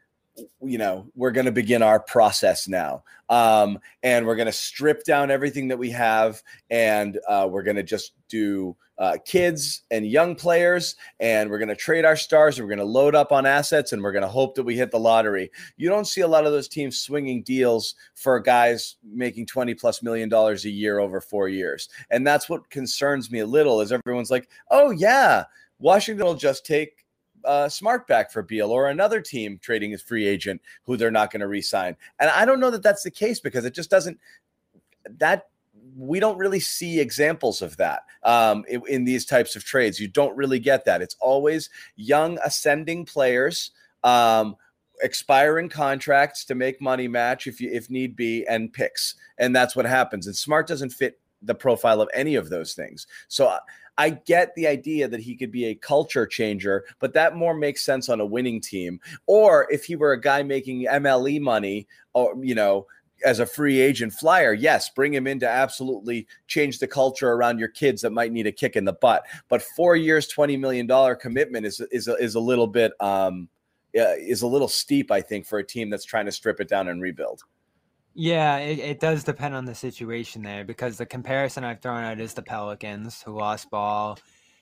you 0.62 0.78
know 0.78 1.08
we're 1.15 1.32
going 1.32 1.45
to 1.45 1.52
begin 1.52 1.82
our 1.82 1.99
process 1.99 2.67
now. 2.67 3.04
Um, 3.30 3.80
and 4.02 4.25
we're 4.25 4.36
going 4.36 4.47
to 4.47 4.52
strip 4.52 5.04
down 5.04 5.30
everything 5.30 5.67
that 5.67 5.78
we 5.78 5.91
have 5.91 6.41
and 6.71 7.19
uh, 7.28 7.47
we're 7.49 7.62
going 7.62 7.75
to 7.75 7.84
just 7.84 8.13
do 8.28 8.75
uh, 8.97 9.17
kids 9.23 9.84
and 9.91 10.06
young 10.06 10.36
players 10.36 10.95
and 11.19 11.49
we're 11.49 11.60
going 11.60 11.69
to 11.69 11.75
trade 11.75 12.06
our 12.06 12.15
stars 12.15 12.60
we're 12.60 12.67
going 12.67 12.80
to 12.80 12.84
load 12.84 13.13
up 13.13 13.32
on 13.32 13.45
assets 13.45 13.93
and 13.93 14.02
we're 14.02 14.12
going 14.12 14.23
to 14.23 14.28
hope 14.28 14.56
that 14.56 14.63
we 14.63 14.75
hit 14.75 14.89
the 14.89 14.99
lottery. 14.99 15.52
You 15.78 15.89
don't 15.89 16.08
see 16.08 16.21
a 16.21 16.28
lot 16.28 16.47
of 16.47 16.52
those 16.52 16.67
teams 16.67 16.99
swinging 16.99 17.43
deals 17.43 17.93
for 18.15 18.39
guys 18.39 18.95
making 19.04 19.45
20 19.45 19.75
plus 19.75 20.02
million 20.02 20.28
dollars 20.28 20.65
a 20.65 20.69
year 20.71 20.97
over 20.97 21.21
four 21.21 21.49
years. 21.49 21.88
And 22.10 22.25
that's 22.25 22.49
what 22.49 22.69
concerns 22.71 23.30
me 23.30 23.39
a 23.39 23.45
little 23.45 23.80
is 23.82 23.91
everyone's 23.91 24.32
like 24.32 24.49
oh 24.71 24.91
yeah 24.91 25.43
washington 25.80 26.25
will 26.25 26.36
just 26.36 26.65
take 26.65 27.06
uh, 27.45 27.69
Smart 27.69 28.08
back 28.08 28.32
for 28.32 28.41
Beal 28.41 28.71
or 28.71 28.89
another 28.89 29.21
team 29.21 29.60
trading 29.62 29.91
his 29.91 30.02
free 30.02 30.25
agent 30.25 30.62
who 30.84 30.97
they're 30.97 31.12
not 31.12 31.32
going 31.32 31.41
to 31.41 31.47
re-sign. 31.47 31.95
And 32.19 32.30
I 32.30 32.45
don't 32.45 32.60
know 32.60 32.71
that 32.71 32.84
that's 32.84 33.04
the 33.04 33.12
case 33.12 33.39
because 33.39 33.65
it 33.65 33.73
just 33.73 33.89
doesn't 33.89 34.19
that 35.17 35.47
we 35.97 36.19
don't 36.19 36.38
really 36.38 36.60
see 36.60 36.99
examples 36.99 37.62
of 37.62 37.78
that 37.78 38.04
um, 38.23 38.63
in, 38.67 38.82
in 38.88 39.04
these 39.06 39.25
types 39.25 39.56
of 39.56 39.63
trades. 39.63 39.99
You 39.99 40.08
don't 40.08 40.36
really 40.36 40.60
get 40.60 40.86
that. 40.86 41.02
It's 41.02 41.15
always 41.19 41.69
young 41.95 42.38
ascending 42.43 43.06
players. 43.06 43.71
Um, 44.04 44.56
expiring 45.02 45.69
contracts 45.69 46.43
to 46.45 46.56
make 46.56 46.82
money 46.82 47.08
match 47.08 47.47
if 47.47 47.62
you 47.62 47.69
if 47.71 47.89
need 47.89 48.15
be 48.15 48.45
and 48.47 48.73
picks 48.73 49.15
and 49.38 49.56
that's 49.56 49.73
what 49.73 49.86
happens 49.86 50.28
and 50.28 50.36
smart 50.36 50.67
doesn't 50.67 50.89
fit 50.89 51.19
the 51.41 51.56
profile 51.56 52.02
of 52.02 52.10
any 52.13 52.36
of 52.36 52.49
those 52.49 52.73
things 52.73 53.08
so 53.28 53.58
I- 53.97 54.10
get 54.12 54.56
the 54.56 54.65
idea 54.65 55.10
that 55.10 55.19
he 55.19 55.36
could 55.36 55.52
be 55.52 55.65
a 55.65 55.75
culture 55.75 56.25
changer, 56.25 56.86
but 56.99 57.12
that 57.13 57.36
more 57.36 57.54
makes 57.54 57.84
sense 57.84 58.08
on 58.08 58.21
a 58.21 58.25
winning 58.25 58.62
team. 58.62 59.02
Or 59.28 59.67
if 59.69 59.84
he 59.84 59.97
were 59.97 60.13
a 60.13 60.21
guy 60.21 60.41
making 60.41 60.88
MLE 60.88 61.41
money, 61.41 61.86
or 62.13 62.34
you 62.41 62.56
know, 62.56 62.88
as 63.25 63.39
a 63.39 63.45
free 63.45 63.80
agent 63.82 64.13
flyer, 64.13 64.54
yes, 64.54 64.89
bring 64.89 65.13
him 65.13 65.28
in 65.28 65.39
to 65.41 65.49
absolutely 65.49 66.28
change 66.47 66.80
the 66.80 66.88
culture 66.88 67.32
around 67.32 67.60
your 67.60 67.67
kids 67.67 68.02
that 68.02 68.12
might 68.12 68.32
need 68.32 68.47
a 68.47 68.52
kick 68.52 68.78
in 68.78 68.86
the 68.86 68.93
butt. 68.93 69.25
But 69.49 69.62
four 69.62 69.95
years, 69.95 70.28
twenty 70.28 70.56
million 70.56 70.88
dollar 70.88 71.15
commitment 71.15 71.65
is 71.65 71.82
is 71.91 72.08
a, 72.08 72.15
is 72.15 72.36
a 72.36 72.39
little 72.39 72.67
bit 72.67 72.93
um, 73.02 73.49
is 73.93 74.41
a 74.41 74.47
little 74.47 74.67
steep, 74.67 75.12
I 75.12 75.21
think, 75.21 75.45
for 75.45 75.60
a 75.60 75.65
team 75.65 75.89
that's 75.89 76.06
trying 76.06 76.25
to 76.25 76.32
strip 76.32 76.60
it 76.62 76.69
down 76.69 76.88
and 76.88 77.02
rebuild. 77.02 77.43
Yeah, 78.13 78.58
it, 78.58 78.80
it 78.80 79.00
does 79.00 79.24
depend 79.24 79.56
on 79.56 79.65
the 79.65 79.76
situation 79.76 80.41
there 80.41 80.65
because 80.65 80.98
the 80.98 81.06
comparison 81.06 81.63
I've 81.63 81.82
thrown 81.82 82.04
out 82.04 82.19
is 82.19 82.34
the 82.34 82.41
Pelicans 82.41 83.22
who 83.22 83.38
lost 83.38 83.69
ball 83.69 84.17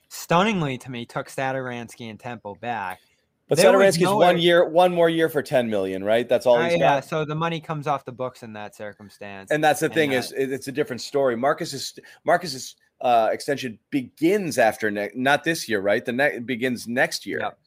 stunningly 0.08 0.78
to 0.78 0.90
me, 0.90 1.04
took 1.04 1.28
Satoransky 1.28 2.08
and 2.10 2.18
Temple 2.20 2.56
back. 2.60 3.00
But 3.48 3.58
Satoransky's 3.58 4.00
nowhere- 4.02 4.26
one 4.28 4.38
year, 4.38 4.68
one 4.68 4.94
more 4.94 5.08
year 5.08 5.28
for 5.30 5.42
ten 5.42 5.70
million, 5.70 6.04
right? 6.04 6.28
That's 6.28 6.44
all 6.46 6.56
Uh, 6.58 6.68
yeah, 6.68 6.78
got. 6.78 7.04
so 7.06 7.24
the 7.24 7.34
money 7.34 7.60
comes 7.60 7.86
off 7.86 8.04
the 8.04 8.12
books 8.12 8.42
in 8.42 8.52
that 8.52 8.74
circumstance. 8.76 9.50
And 9.50 9.64
that's 9.64 9.80
the 9.80 9.86
And, 9.86 9.94
thing 9.94 10.14
uh, 10.14 10.18
is, 10.18 10.32
it's 10.32 10.68
a 10.68 10.72
different 10.72 11.00
story. 11.00 11.34
Marcus's 11.36 11.98
Marcus's 12.24 12.76
uh, 13.00 13.30
extension 13.32 13.78
begins 13.90 14.58
after 14.58 14.90
next, 14.90 15.16
not 15.16 15.44
this 15.44 15.68
year, 15.68 15.80
right? 15.80 16.04
The 16.04 16.12
next 16.12 16.44
begins 16.46 16.86
next 16.86 17.24
year. 17.24 17.40
Yep. 17.40 17.58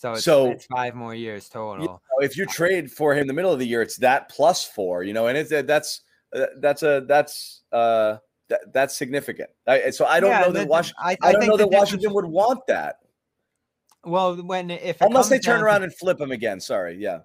So 0.00 0.12
it's, 0.12 0.24
So- 0.24 0.50
it's 0.50 0.64
five 0.64 0.94
more 0.94 1.14
years 1.14 1.46
total. 1.50 1.82
You 1.84 1.88
know, 1.90 2.00
if 2.20 2.34
you 2.34 2.46
trade 2.46 2.90
for 2.90 3.12
him 3.12 3.20
in 3.20 3.26
the 3.26 3.34
middle 3.34 3.52
of 3.52 3.58
the 3.58 3.66
year, 3.66 3.82
it's 3.82 3.98
that 3.98 4.30
plus 4.30 4.64
four. 4.64 5.02
You 5.02 5.12
know, 5.12 5.26
and 5.26 5.36
it's 5.36 5.50
that's 5.50 6.00
uh, 6.34 6.46
that's 6.58 6.82
a 6.82 7.04
that's 7.06 7.60
uh 7.70 8.16
that, 8.48 8.72
that's 8.72 8.96
significant. 8.96 9.50
I, 9.66 9.90
so 9.90 10.06
I 10.06 10.18
don't 10.20 10.30
Yeah, 10.30 10.40
know 10.40 10.52
the- 10.52 10.58
that 10.60 10.68
Washington. 10.68 11.04
I, 11.04 11.16
I, 11.20 11.32
don't 11.32 11.40
think 11.42 11.50
know 11.50 11.56
that 11.58 11.68
Washington 11.70 12.14
would 12.14 12.24
want 12.24 12.60
that 12.68 12.96
Well, 14.02 14.36
when 14.36 14.70
if 14.70 15.02
it 15.02 15.02
unless 15.02 15.28
they 15.28 15.38
turn 15.38 15.56
down 15.56 15.58
to- 15.58 15.64
around 15.66 15.82
and 15.82 15.94
flip 15.94 16.18
him 16.18 16.30
again. 16.30 16.60
Sorry, 16.60 16.96
yeah. 16.96 17.18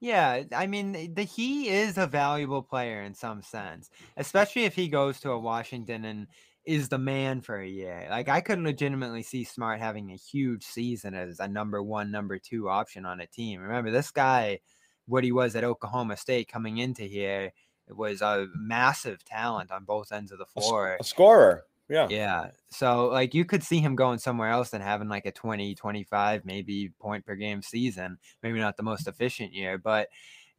Yeah, 0.00 0.42
I 0.56 0.66
mean, 0.66 1.14
the 1.14 1.22
he 1.22 1.68
is 1.68 1.96
a 1.96 2.06
valuable 2.08 2.62
player 2.62 3.02
in 3.02 3.14
some 3.14 3.40
sense, 3.42 3.88
especially 4.16 4.64
if 4.64 4.74
he 4.74 4.88
goes 4.88 5.20
to 5.20 5.30
a 5.30 5.38
Washington 5.38 6.06
and 6.06 6.26
is 6.70 6.88
the 6.88 6.98
man 6.98 7.40
for 7.40 7.58
a 7.58 7.66
year. 7.66 8.06
Like 8.08 8.28
I 8.28 8.40
couldn't 8.40 8.62
legitimately 8.62 9.24
see 9.24 9.42
Smart 9.42 9.80
having 9.80 10.12
a 10.12 10.16
huge 10.16 10.62
season 10.62 11.14
as 11.14 11.40
a 11.40 11.48
number 11.48 11.82
one, 11.82 12.12
number 12.12 12.38
two 12.38 12.68
option 12.68 13.04
on 13.04 13.20
a 13.20 13.26
team. 13.26 13.60
Remember, 13.60 13.90
this 13.90 14.12
guy, 14.12 14.60
what 15.06 15.24
he 15.24 15.32
was 15.32 15.56
at 15.56 15.64
Oklahoma 15.64 16.16
State 16.16 16.46
coming 16.46 16.78
into 16.78 17.02
here, 17.02 17.52
was 17.88 18.22
a 18.22 18.46
massive 18.54 19.24
talent 19.24 19.72
on 19.72 19.82
both 19.82 20.12
ends 20.12 20.30
of 20.30 20.38
the 20.38 20.46
floor. 20.46 20.96
a 21.00 21.04
scorer. 21.04 21.64
Yeah. 21.88 22.06
Yeah. 22.08 22.50
So 22.68 23.08
like 23.08 23.34
you 23.34 23.44
could 23.44 23.64
see 23.64 23.80
him 23.80 23.96
going 23.96 24.20
somewhere 24.20 24.50
else 24.50 24.72
and 24.72 24.80
having 24.80 25.08
like 25.08 25.26
a 25.26 25.32
20, 25.32 25.74
25, 25.74 26.44
maybe 26.44 26.92
point 27.00 27.26
per 27.26 27.34
game 27.34 27.62
season. 27.62 28.16
Maybe 28.44 28.60
not 28.60 28.76
the 28.76 28.84
most 28.84 29.08
efficient 29.08 29.52
year, 29.52 29.76
but 29.76 30.06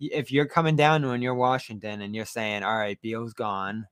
if 0.02 0.30
you're 0.30 0.46
coming 0.46 0.76
down 0.76 1.08
when 1.08 1.22
you're 1.22 1.34
Washington 1.34 2.02
and 2.02 2.14
you're 2.14 2.26
saying, 2.26 2.64
all 2.64 2.78
right, 2.78 3.00
Beal's 3.02 3.32
gone, 3.32 3.88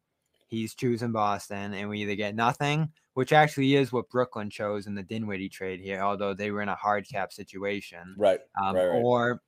he's 0.50 0.76
choosing 0.76 1.12
Boston, 1.12 1.74
and 1.74 1.90
we 1.90 2.02
either 2.02 2.16
get 2.16 2.36
nothing, 2.36 2.92
which 3.14 3.32
actually 3.32 3.76
is 3.76 3.92
what 3.92 4.10
Brooklyn 4.10 4.50
chose 4.50 4.88
in 4.88 4.96
the 4.96 5.04
Dinwiddie 5.04 5.50
trade 5.50 5.80
here, 5.80 6.02
although 6.02 6.34
they 6.34 6.52
were 6.52 6.62
in 6.62 6.70
a 6.70 6.76
hard 6.76 7.08
cap 7.08 7.32
situation 7.32 8.16
Right. 8.18 8.40
um, 8.62 8.76
Right, 8.76 8.88
right. 8.88 9.02
or 9.04 9.42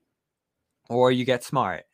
or 0.89 1.11
you 1.11 1.25
get 1.25 1.43
smart. 1.43 1.85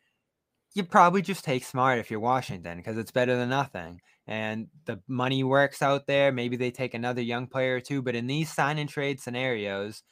You 0.73 0.83
probably 0.83 1.21
just 1.21 1.43
take 1.43 1.63
smart 1.63 1.99
if 1.99 2.11
you're 2.11 2.19
Washington 2.19 2.77
because 2.77 2.97
it's 2.97 3.11
better 3.11 3.35
than 3.35 3.49
nothing. 3.49 4.01
And 4.27 4.67
the 4.85 5.01
money 5.07 5.43
works 5.43 5.81
out 5.81 6.05
there. 6.07 6.31
Maybe 6.31 6.57
they 6.57 6.71
take 6.71 6.93
another 6.93 7.21
young 7.21 7.47
player 7.47 7.75
or 7.77 7.79
two. 7.81 8.01
But 8.01 8.15
in 8.15 8.27
these 8.27 8.53
sign 8.53 8.77
and 8.77 8.89
trade 8.89 9.19
scenarios, 9.19 10.03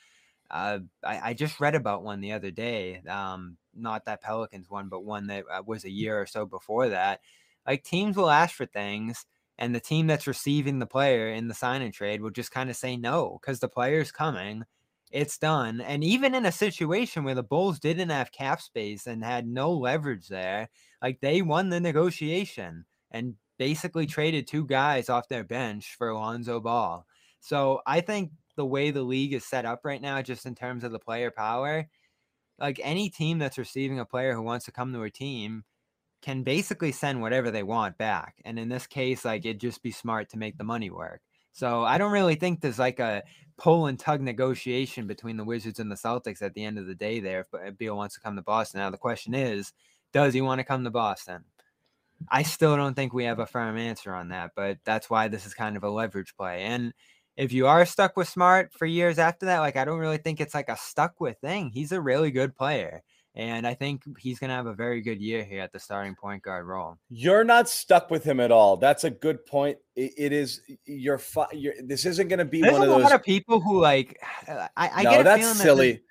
uh, 0.49 0.79
I, 1.03 1.31
I 1.31 1.33
just 1.33 1.59
read 1.59 1.75
about 1.75 2.03
one 2.03 2.21
the 2.21 2.31
other 2.33 2.51
day. 2.51 3.01
Um, 3.07 3.57
not 3.75 4.05
that 4.05 4.21
Pelicans 4.21 4.69
one, 4.69 4.89
but 4.89 5.03
one 5.03 5.27
that 5.27 5.45
uh, 5.51 5.63
was 5.65 5.83
a 5.85 5.91
year 5.91 6.19
or 6.19 6.25
so 6.25 6.45
before 6.45 6.89
that. 6.89 7.21
Like 7.67 7.83
teams 7.83 8.15
will 8.17 8.29
ask 8.29 8.55
for 8.55 8.65
things, 8.65 9.25
and 9.57 9.73
the 9.73 9.79
team 9.79 10.07
that's 10.07 10.27
receiving 10.27 10.79
the 10.79 10.85
player 10.85 11.29
in 11.29 11.47
the 11.47 11.53
sign 11.53 11.81
and 11.81 11.93
trade 11.93 12.21
will 12.21 12.31
just 12.31 12.51
kind 12.51 12.69
of 12.69 12.75
say 12.75 12.97
no 12.97 13.39
because 13.41 13.59
the 13.59 13.69
player's 13.69 14.11
coming 14.11 14.65
it's 15.11 15.37
done. 15.37 15.81
And 15.81 16.03
even 16.03 16.35
in 16.35 16.45
a 16.45 16.51
situation 16.51 17.23
where 17.23 17.35
the 17.35 17.43
Bulls 17.43 17.79
didn't 17.79 18.09
have 18.09 18.31
cap 18.31 18.61
space 18.61 19.07
and 19.07 19.23
had 19.23 19.47
no 19.47 19.71
leverage 19.71 20.27
there, 20.27 20.69
like 21.01 21.21
they 21.21 21.41
won 21.41 21.69
the 21.69 21.79
negotiation 21.79 22.85
and 23.11 23.35
basically 23.57 24.07
traded 24.07 24.45
two 24.45 24.65
guys 24.65 25.09
off 25.09 25.29
their 25.29 25.43
bench 25.43 25.95
for 25.97 26.09
Alonzo 26.09 26.59
Ball. 26.59 27.05
So 27.39 27.81
I 27.85 28.01
think 28.01 28.31
the 28.57 28.65
way 28.65 28.91
the 28.91 29.03
league 29.03 29.33
is 29.33 29.45
set 29.45 29.65
up 29.65 29.81
right 29.85 30.01
now, 30.01 30.21
just 30.21 30.45
in 30.45 30.53
terms 30.55 30.83
of 30.83 30.91
the 30.91 30.99
player 30.99 31.31
power, 31.31 31.87
like 32.59 32.79
any 32.83 33.09
team 33.09 33.39
that's 33.39 33.57
receiving 33.57 33.99
a 33.99 34.05
player 34.05 34.33
who 34.33 34.41
wants 34.41 34.65
to 34.65 34.71
come 34.71 34.91
to 34.93 35.03
a 35.03 35.11
team 35.11 35.63
can 36.25 36.41
basically 36.41 36.91
send 36.91 37.21
whatever 37.21 37.51
they 37.51 37.61
want 37.61 37.99
back. 37.99 38.41
And 38.45 38.57
in 38.57 38.67
this 38.67 38.87
case, 38.87 39.23
like 39.23 39.45
it'd 39.45 39.61
just 39.61 39.83
be 39.83 39.91
smart 39.91 40.27
to 40.29 40.39
make 40.39 40.57
the 40.57 40.63
money 40.63 40.89
work. 40.89 41.21
So 41.51 41.83
I 41.83 41.99
don't 41.99 42.11
really 42.11 42.33
think 42.33 42.61
there's 42.61 42.79
like 42.79 42.99
a 42.99 43.21
pull 43.59 43.85
and 43.85 43.99
tug 43.99 44.21
negotiation 44.21 45.05
between 45.05 45.37
the 45.37 45.43
Wizards 45.43 45.79
and 45.79 45.91
the 45.91 45.95
Celtics 45.95 46.41
at 46.41 46.55
the 46.55 46.63
end 46.63 46.79
of 46.79 46.87
the 46.87 46.95
day 46.95 47.19
there 47.19 47.41
if 47.41 47.47
if 47.53 47.77
Beal 47.77 47.95
wants 47.95 48.15
to 48.15 48.21
come 48.21 48.35
to 48.37 48.41
Boston. 48.41 48.79
Now 48.79 48.89
the 48.89 48.97
question 48.97 49.35
is, 49.35 49.71
does 50.13 50.33
he 50.33 50.41
want 50.41 50.57
to 50.57 50.65
come 50.65 50.83
to 50.83 50.89
Boston? 50.89 51.43
I 52.31 52.41
still 52.41 52.75
don't 52.75 52.95
think 52.95 53.13
we 53.13 53.25
have 53.25 53.37
a 53.39 53.45
firm 53.45 53.77
answer 53.77 54.11
on 54.15 54.29
that, 54.29 54.53
but 54.55 54.79
that's 54.83 55.11
why 55.11 55.27
this 55.27 55.45
is 55.45 55.53
kind 55.53 55.77
of 55.77 55.83
a 55.83 55.91
leverage 55.91 56.35
play. 56.35 56.63
And 56.63 56.91
if 57.37 57.53
you 57.53 57.67
are 57.67 57.85
stuck 57.85 58.17
with 58.17 58.27
Smart 58.29 58.73
for 58.73 58.87
years 58.87 59.19
after 59.19 59.45
that, 59.45 59.59
like 59.59 59.75
I 59.75 59.85
don't 59.85 59.99
really 59.99 60.17
think 60.17 60.41
it's 60.41 60.55
like 60.55 60.69
a 60.69 60.77
stuck 60.77 61.21
with 61.21 61.37
thing. 61.37 61.69
He's 61.69 61.91
a 61.91 62.01
really 62.01 62.31
good 62.31 62.55
player. 62.55 63.03
And 63.35 63.67
I 63.67 63.73
think 63.73 64.03
he's 64.17 64.39
going 64.39 64.49
to 64.49 64.55
have 64.55 64.65
a 64.65 64.73
very 64.73 65.01
good 65.01 65.19
year 65.21 65.43
here 65.43 65.61
at 65.61 65.73
the 65.73 65.79
starting 65.79 66.15
point 66.15 66.41
guard 66.41 66.65
role. 66.65 66.97
You're 67.09 67.43
not 67.43 67.67
stuck 67.67 68.09
with 68.09 68.23
him 68.23 68.39
at 68.39 68.49
all. 68.49 68.77
That's 68.77 69.03
a 69.03 69.09
good 69.09 69.45
point. 69.45 69.77
It, 69.95 70.13
it 70.17 70.31
is. 70.31 70.61
You're, 70.85 71.17
fi- 71.17 71.51
you're. 71.51 71.73
This 71.83 72.05
isn't 72.05 72.29
going 72.29 72.39
to 72.39 72.45
be 72.45 72.61
There's 72.61 72.73
one 72.73 72.81
of 72.81 72.87
those. 72.87 72.97
There's 72.99 73.07
a 73.07 73.13
lot 73.13 73.19
of 73.19 73.25
people 73.25 73.59
who 73.59 73.81
like. 73.81 74.21
I, 74.47 74.69
I 74.77 75.03
no, 75.03 75.11
get 75.11 75.21
a 75.21 75.23
that's 75.23 75.41
feeling 75.41 75.55
silly. 75.55 75.91
the- 75.93 76.01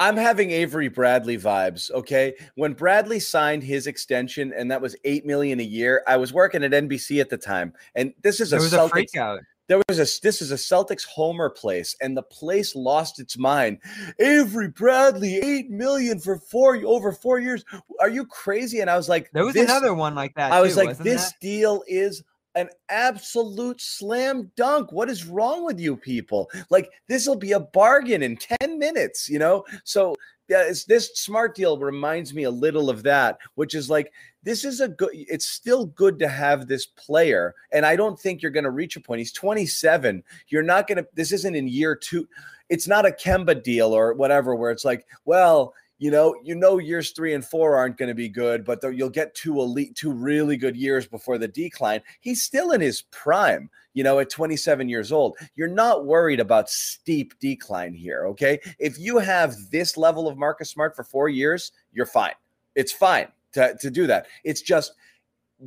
I'm 0.00 0.16
having 0.16 0.52
Avery 0.52 0.86
Bradley 0.86 1.36
vibes. 1.36 1.90
Okay, 1.90 2.34
when 2.54 2.72
Bradley 2.72 3.18
signed 3.18 3.64
his 3.64 3.88
extension, 3.88 4.52
and 4.56 4.70
that 4.70 4.80
was 4.80 4.94
eight 5.04 5.26
million 5.26 5.58
a 5.58 5.64
year, 5.64 6.04
I 6.06 6.16
was 6.16 6.32
working 6.32 6.62
at 6.62 6.70
NBC 6.70 7.20
at 7.20 7.30
the 7.30 7.36
time, 7.36 7.72
and 7.96 8.12
this 8.22 8.40
is 8.40 8.52
a 8.52 8.56
was 8.58 8.72
a 8.72 8.88
freak 8.88 9.16
out. 9.16 9.40
There 9.68 9.80
was 9.88 9.98
a 9.98 10.06
this 10.22 10.42
is 10.42 10.50
a 10.50 10.56
Celtics 10.56 11.04
homer 11.04 11.50
place, 11.50 11.94
and 12.00 12.16
the 12.16 12.22
place 12.22 12.74
lost 12.74 13.20
its 13.20 13.38
mind. 13.38 13.78
Avery 14.18 14.68
Bradley, 14.68 15.36
eight 15.36 15.70
million 15.70 16.18
for 16.18 16.38
four 16.38 16.76
over 16.84 17.12
four 17.12 17.38
years. 17.38 17.64
Are 18.00 18.08
you 18.08 18.26
crazy? 18.26 18.80
And 18.80 18.90
I 18.90 18.96
was 18.96 19.08
like, 19.08 19.30
There 19.32 19.44
was 19.44 19.54
this- 19.54 19.68
another 19.70 19.94
one 19.94 20.14
like 20.14 20.34
that. 20.34 20.52
I 20.52 20.60
was 20.60 20.74
too, 20.74 20.84
like, 20.84 20.98
this 20.98 21.30
there? 21.32 21.38
deal 21.40 21.84
is 21.86 22.22
an 22.54 22.68
absolute 22.88 23.80
slam 23.80 24.50
dunk. 24.56 24.90
What 24.90 25.08
is 25.08 25.26
wrong 25.26 25.64
with 25.64 25.78
you 25.78 25.96
people? 25.96 26.50
Like, 26.70 26.90
this 27.06 27.26
will 27.26 27.36
be 27.36 27.52
a 27.52 27.60
bargain 27.60 28.22
in 28.22 28.36
10 28.60 28.78
minutes, 28.78 29.28
you 29.28 29.38
know? 29.38 29.64
So, 29.84 30.16
yeah, 30.48 30.72
this 30.86 31.10
smart 31.14 31.54
deal 31.54 31.78
reminds 31.78 32.32
me 32.32 32.44
a 32.44 32.50
little 32.50 32.88
of 32.88 33.02
that, 33.02 33.38
which 33.54 33.74
is 33.74 33.90
like, 33.90 34.12
this 34.42 34.64
is 34.64 34.80
a 34.80 34.88
good, 34.88 35.10
it's 35.12 35.46
still 35.46 35.86
good 35.86 36.18
to 36.20 36.28
have 36.28 36.66
this 36.66 36.86
player. 36.86 37.54
And 37.70 37.84
I 37.84 37.96
don't 37.96 38.18
think 38.18 38.40
you're 38.40 38.50
going 38.50 38.64
to 38.64 38.70
reach 38.70 38.96
a 38.96 39.00
point. 39.00 39.18
He's 39.18 39.32
27. 39.32 40.22
You're 40.48 40.62
not 40.62 40.86
going 40.86 40.96
to, 40.96 41.06
this 41.14 41.32
isn't 41.32 41.54
in 41.54 41.68
year 41.68 41.94
two. 41.94 42.26
It's 42.70 42.88
not 42.88 43.06
a 43.06 43.10
Kemba 43.10 43.62
deal 43.62 43.92
or 43.92 44.14
whatever, 44.14 44.54
where 44.54 44.70
it's 44.70 44.84
like, 44.84 45.06
well, 45.26 45.74
you 45.98 46.12
know, 46.12 46.36
you 46.42 46.54
know, 46.54 46.78
years 46.78 47.10
three 47.10 47.34
and 47.34 47.44
four 47.44 47.76
aren't 47.76 47.96
going 47.96 48.08
to 48.08 48.14
be 48.14 48.28
good, 48.28 48.64
but 48.64 48.80
you'll 48.94 49.10
get 49.10 49.34
two 49.34 49.58
elite, 49.58 49.96
two 49.96 50.12
really 50.12 50.56
good 50.56 50.76
years 50.76 51.06
before 51.06 51.38
the 51.38 51.48
decline. 51.48 52.00
He's 52.20 52.44
still 52.44 52.70
in 52.70 52.80
his 52.80 53.02
prime, 53.10 53.68
you 53.94 54.04
know, 54.04 54.20
at 54.20 54.30
27 54.30 54.88
years 54.88 55.10
old. 55.10 55.36
You're 55.56 55.66
not 55.66 56.06
worried 56.06 56.38
about 56.38 56.70
steep 56.70 57.38
decline 57.40 57.94
here. 57.94 58.26
Okay. 58.28 58.60
If 58.78 58.98
you 58.98 59.18
have 59.18 59.56
this 59.70 59.96
level 59.96 60.28
of 60.28 60.38
Marcus 60.38 60.70
Smart 60.70 60.94
for 60.94 61.02
four 61.02 61.28
years, 61.28 61.72
you're 61.92 62.06
fine. 62.06 62.34
It's 62.76 62.92
fine 62.92 63.28
to, 63.52 63.76
to 63.80 63.90
do 63.90 64.06
that. 64.06 64.28
It's 64.44 64.62
just, 64.62 64.92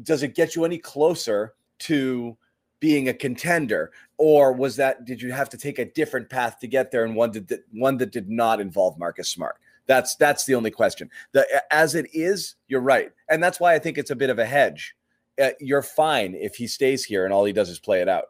does 0.03 0.23
it 0.23 0.33
get 0.33 0.55
you 0.55 0.63
any 0.63 0.77
closer 0.77 1.55
to 1.79 2.37
being 2.79 3.09
a 3.09 3.13
contender 3.13 3.91
or 4.17 4.53
was 4.53 4.75
that 4.75 5.05
did 5.05 5.21
you 5.21 5.31
have 5.31 5.49
to 5.49 5.57
take 5.57 5.77
a 5.77 5.85
different 5.85 6.29
path 6.29 6.59
to 6.59 6.67
get 6.67 6.89
there 6.89 7.05
and 7.05 7.15
one 7.15 7.31
that 7.31 7.63
one 7.73 7.97
that 7.97 8.11
did 8.11 8.27
not 8.27 8.59
involve 8.59 8.97
Marcus 8.97 9.29
Smart 9.29 9.57
that's 9.91 10.15
that's 10.15 10.45
the 10.45 10.55
only 10.55 10.71
question. 10.71 11.09
The 11.33 11.45
as 11.69 11.95
it 11.95 12.07
is, 12.13 12.55
you're 12.69 12.79
right, 12.79 13.11
and 13.29 13.43
that's 13.43 13.59
why 13.59 13.73
I 13.73 13.79
think 13.79 13.97
it's 13.97 14.11
a 14.11 14.15
bit 14.15 14.29
of 14.29 14.39
a 14.39 14.45
hedge. 14.45 14.95
Uh, 15.41 15.49
you're 15.59 15.81
fine 15.81 16.33
if 16.33 16.55
he 16.55 16.67
stays 16.67 17.03
here 17.03 17.25
and 17.25 17.33
all 17.33 17.45
he 17.45 17.53
does 17.53 17.69
is 17.69 17.79
play 17.79 18.01
it 18.01 18.07
out. 18.07 18.25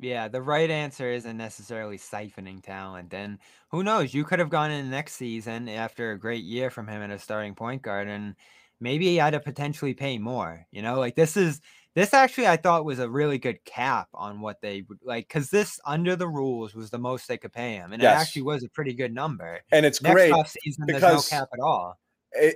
Yeah, 0.00 0.28
the 0.28 0.42
right 0.42 0.68
answer 0.68 1.10
isn't 1.10 1.36
necessarily 1.36 1.96
siphoning 1.96 2.62
talent. 2.62 3.14
And 3.14 3.38
who 3.70 3.84
knows? 3.84 4.12
You 4.12 4.24
could 4.24 4.38
have 4.38 4.50
gone 4.50 4.70
in 4.70 4.90
next 4.90 5.14
season 5.14 5.68
after 5.68 6.10
a 6.10 6.18
great 6.18 6.42
year 6.42 6.70
from 6.70 6.88
him 6.88 7.02
at 7.02 7.10
a 7.10 7.18
starting 7.18 7.54
point 7.54 7.82
guard, 7.82 8.08
and 8.08 8.34
maybe 8.80 9.06
he 9.06 9.16
had 9.16 9.30
to 9.30 9.40
potentially 9.40 9.94
pay 9.94 10.18
more. 10.18 10.66
You 10.72 10.82
know, 10.82 10.98
like 10.98 11.14
this 11.14 11.36
is 11.36 11.60
this 11.94 12.14
actually 12.14 12.46
I 12.46 12.56
thought 12.56 12.84
was 12.84 12.98
a 12.98 13.08
really 13.10 13.38
good 13.38 13.64
cap 13.64 14.08
on 14.14 14.40
what 14.40 14.60
they 14.62 14.82
would 14.88 14.98
like 15.04 15.28
because 15.28 15.50
this 15.50 15.78
under 15.84 16.16
the 16.16 16.28
rules 16.28 16.74
was 16.74 16.90
the 16.90 16.98
most 16.98 17.28
they 17.28 17.36
could 17.38 17.52
pay 17.52 17.72
him, 17.74 17.92
and 17.92 18.02
Yes. 18.02 18.16
it 18.16 18.20
actually 18.22 18.42
was 18.42 18.64
a 18.64 18.68
pretty 18.68 18.94
good 18.94 19.12
number. 19.14 19.60
And 19.70 19.84
it's 19.84 20.00
Next 20.00 20.14
great, 20.14 20.30
there's 20.32 20.76
because- 20.86 21.30
no 21.32 21.38
cap 21.38 21.48
at 21.52 21.60
all. 21.60 21.98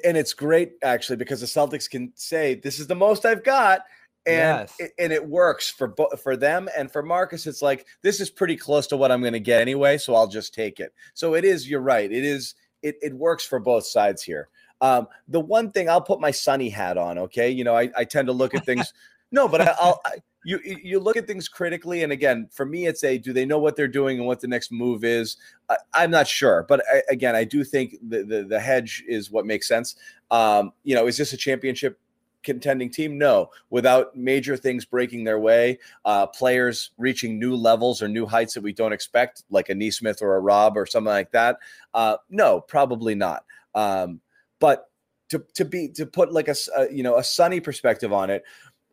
and 0.04 0.16
it's 0.16 0.32
great 0.32 0.72
actually 0.82 1.16
because 1.16 1.40
the 1.40 1.46
Celtics 1.46 1.88
can 1.90 2.10
say 2.14 2.54
this 2.54 2.78
is 2.80 2.86
the 2.86 2.94
most 2.94 3.26
I've 3.26 3.44
got, 3.44 3.82
and 4.24 4.68
Yes. 4.68 4.74
it, 4.78 4.92
and 4.98 5.12
it 5.12 5.28
works 5.28 5.68
for 5.68 5.86
bo- 5.88 6.16
for 6.16 6.34
them 6.36 6.68
and 6.76 6.90
for 6.90 7.02
Marcus. 7.02 7.46
It's 7.46 7.60
like 7.62 7.86
this 8.02 8.18
is 8.20 8.30
pretty 8.30 8.56
close 8.56 8.86
to 8.88 8.96
what 8.96 9.12
I'm 9.12 9.20
going 9.20 9.34
to 9.34 9.40
get 9.40 9.60
anyway, 9.60 9.98
so 9.98 10.14
I'll 10.14 10.26
just 10.28 10.54
take 10.54 10.80
it. 10.80 10.94
So 11.14 11.34
it 11.34 11.44
is. 11.44 11.68
You're 11.68 11.80
right. 11.82 12.10
It 12.10 12.24
is. 12.24 12.54
It 12.82 12.96
it 13.02 13.12
works 13.14 13.44
for 13.44 13.58
both 13.58 13.84
sides 13.86 14.22
here. 14.22 14.48
Um, 14.80 15.08
the 15.28 15.40
one 15.40 15.70
thing 15.72 15.88
I'll 15.88 16.00
put 16.02 16.20
my 16.20 16.30
sunny 16.30 16.68
hat 16.70 16.96
on. 16.98 17.18
Okay, 17.18 17.50
you 17.50 17.62
know 17.64 17.76
I, 17.76 17.90
I 17.96 18.04
tend 18.04 18.26
to 18.28 18.32
look 18.32 18.54
at 18.54 18.64
things. 18.66 18.92
No, 19.30 19.48
but 19.48 19.60
I, 19.60 19.74
I'll. 19.80 20.00
I, 20.04 20.18
you 20.46 20.60
you 20.64 21.00
look 21.00 21.16
at 21.16 21.26
things 21.26 21.48
critically, 21.48 22.04
and 22.04 22.12
again, 22.12 22.48
for 22.52 22.64
me, 22.64 22.86
it's 22.86 23.02
a 23.02 23.18
do 23.18 23.32
they 23.32 23.44
know 23.44 23.58
what 23.58 23.74
they're 23.74 23.88
doing 23.88 24.18
and 24.18 24.28
what 24.28 24.40
the 24.40 24.46
next 24.46 24.70
move 24.70 25.02
is? 25.02 25.36
I, 25.68 25.76
I'm 25.92 26.12
not 26.12 26.28
sure, 26.28 26.64
but 26.68 26.84
I, 26.92 27.02
again, 27.10 27.34
I 27.34 27.42
do 27.42 27.64
think 27.64 27.96
the, 28.08 28.22
the 28.22 28.44
the 28.44 28.60
hedge 28.60 29.02
is 29.08 29.28
what 29.28 29.44
makes 29.44 29.66
sense. 29.66 29.96
Um, 30.30 30.72
you 30.84 30.94
know, 30.94 31.08
is 31.08 31.16
this 31.16 31.32
a 31.32 31.36
championship 31.36 31.98
contending 32.44 32.90
team? 32.90 33.18
No, 33.18 33.50
without 33.70 34.16
major 34.16 34.56
things 34.56 34.84
breaking 34.84 35.24
their 35.24 35.40
way, 35.40 35.80
uh, 36.04 36.28
players 36.28 36.92
reaching 36.96 37.40
new 37.40 37.56
levels 37.56 38.00
or 38.00 38.06
new 38.06 38.24
heights 38.24 38.54
that 38.54 38.62
we 38.62 38.72
don't 38.72 38.92
expect, 38.92 39.42
like 39.50 39.68
a 39.68 39.74
Nesmith 39.74 40.22
or 40.22 40.36
a 40.36 40.40
Rob 40.40 40.76
or 40.76 40.86
something 40.86 41.12
like 41.12 41.32
that. 41.32 41.58
Uh, 41.92 42.18
no, 42.30 42.60
probably 42.60 43.16
not. 43.16 43.44
Um, 43.74 44.20
but 44.60 44.88
to 45.28 45.44
to 45.54 45.64
be 45.64 45.88
to 45.88 46.06
put 46.06 46.32
like 46.32 46.48
a, 46.48 46.54
a 46.76 46.92
you 46.92 47.02
know 47.02 47.16
a 47.16 47.24
sunny 47.24 47.60
perspective 47.60 48.12
on 48.12 48.30
it, 48.30 48.44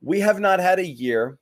we 0.04 0.20
have 0.20 0.39
not 0.39 0.60
had 0.60 0.80
a 0.80 0.86
year. 0.86 1.39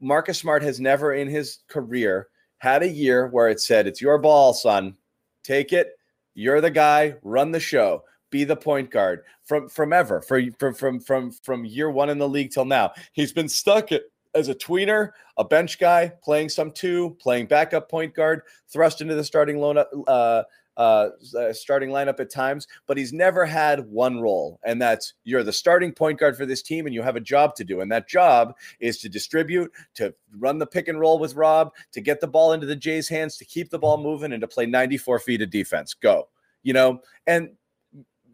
Marcus 0.00 0.38
Smart 0.38 0.62
has 0.62 0.80
never 0.80 1.14
in 1.14 1.28
his 1.28 1.58
career 1.68 2.28
had 2.58 2.82
a 2.82 2.88
year 2.88 3.28
where 3.28 3.48
it 3.48 3.60
said, 3.60 3.86
"It's 3.86 4.00
your 4.00 4.18
ball, 4.18 4.52
son. 4.52 4.96
Take 5.44 5.72
it. 5.72 5.92
You're 6.34 6.60
the 6.60 6.70
guy. 6.70 7.16
Run 7.22 7.52
the 7.52 7.60
show." 7.60 8.02
be 8.30 8.44
the 8.44 8.56
point 8.56 8.90
guard 8.90 9.22
from 9.44 9.68
from 9.68 9.92
ever 9.92 10.20
from 10.20 10.74
from 10.74 11.00
from 11.00 11.30
from 11.30 11.64
year 11.64 11.90
one 11.90 12.10
in 12.10 12.18
the 12.18 12.28
league 12.28 12.50
till 12.50 12.64
now. 12.64 12.92
He's 13.12 13.32
been 13.32 13.48
stuck 13.48 13.90
as 14.34 14.48
a 14.48 14.54
tweener, 14.54 15.10
a 15.36 15.44
bench 15.44 15.78
guy, 15.78 16.12
playing 16.22 16.50
some 16.50 16.70
two, 16.70 17.16
playing 17.20 17.46
backup 17.46 17.90
point 17.90 18.14
guard, 18.14 18.42
thrust 18.70 19.00
into 19.00 19.14
the 19.14 19.24
starting 19.24 19.58
loan, 19.58 19.82
uh, 20.06 20.42
uh, 20.78 21.10
uh, 21.36 21.52
starting 21.52 21.90
lineup 21.90 22.20
at 22.20 22.30
times, 22.30 22.68
but 22.86 22.96
he's 22.96 23.12
never 23.12 23.44
had 23.44 23.90
one 23.90 24.20
role, 24.20 24.60
and 24.64 24.80
that's 24.80 25.14
you're 25.24 25.42
the 25.42 25.52
starting 25.52 25.92
point 25.92 26.20
guard 26.20 26.36
for 26.36 26.46
this 26.46 26.62
team, 26.62 26.86
and 26.86 26.94
you 26.94 27.02
have 27.02 27.16
a 27.16 27.20
job 27.20 27.56
to 27.56 27.64
do, 27.64 27.80
and 27.80 27.90
that 27.90 28.08
job 28.08 28.54
is 28.78 28.98
to 28.98 29.08
distribute, 29.08 29.72
to 29.94 30.14
run 30.38 30.58
the 30.58 30.66
pick 30.66 30.86
and 30.86 31.00
roll 31.00 31.18
with 31.18 31.34
Rob, 31.34 31.72
to 31.92 32.00
get 32.00 32.20
the 32.20 32.28
ball 32.28 32.52
into 32.52 32.64
the 32.66 32.76
Jays' 32.76 33.08
hands, 33.08 33.36
to 33.36 33.44
keep 33.44 33.70
the 33.70 33.78
ball 33.78 33.98
moving, 33.98 34.32
and 34.32 34.40
to 34.40 34.46
play 34.46 34.66
94 34.66 35.18
feet 35.18 35.42
of 35.42 35.50
defense. 35.50 35.94
Go, 35.94 36.28
you 36.62 36.72
know, 36.72 37.00
and 37.26 37.50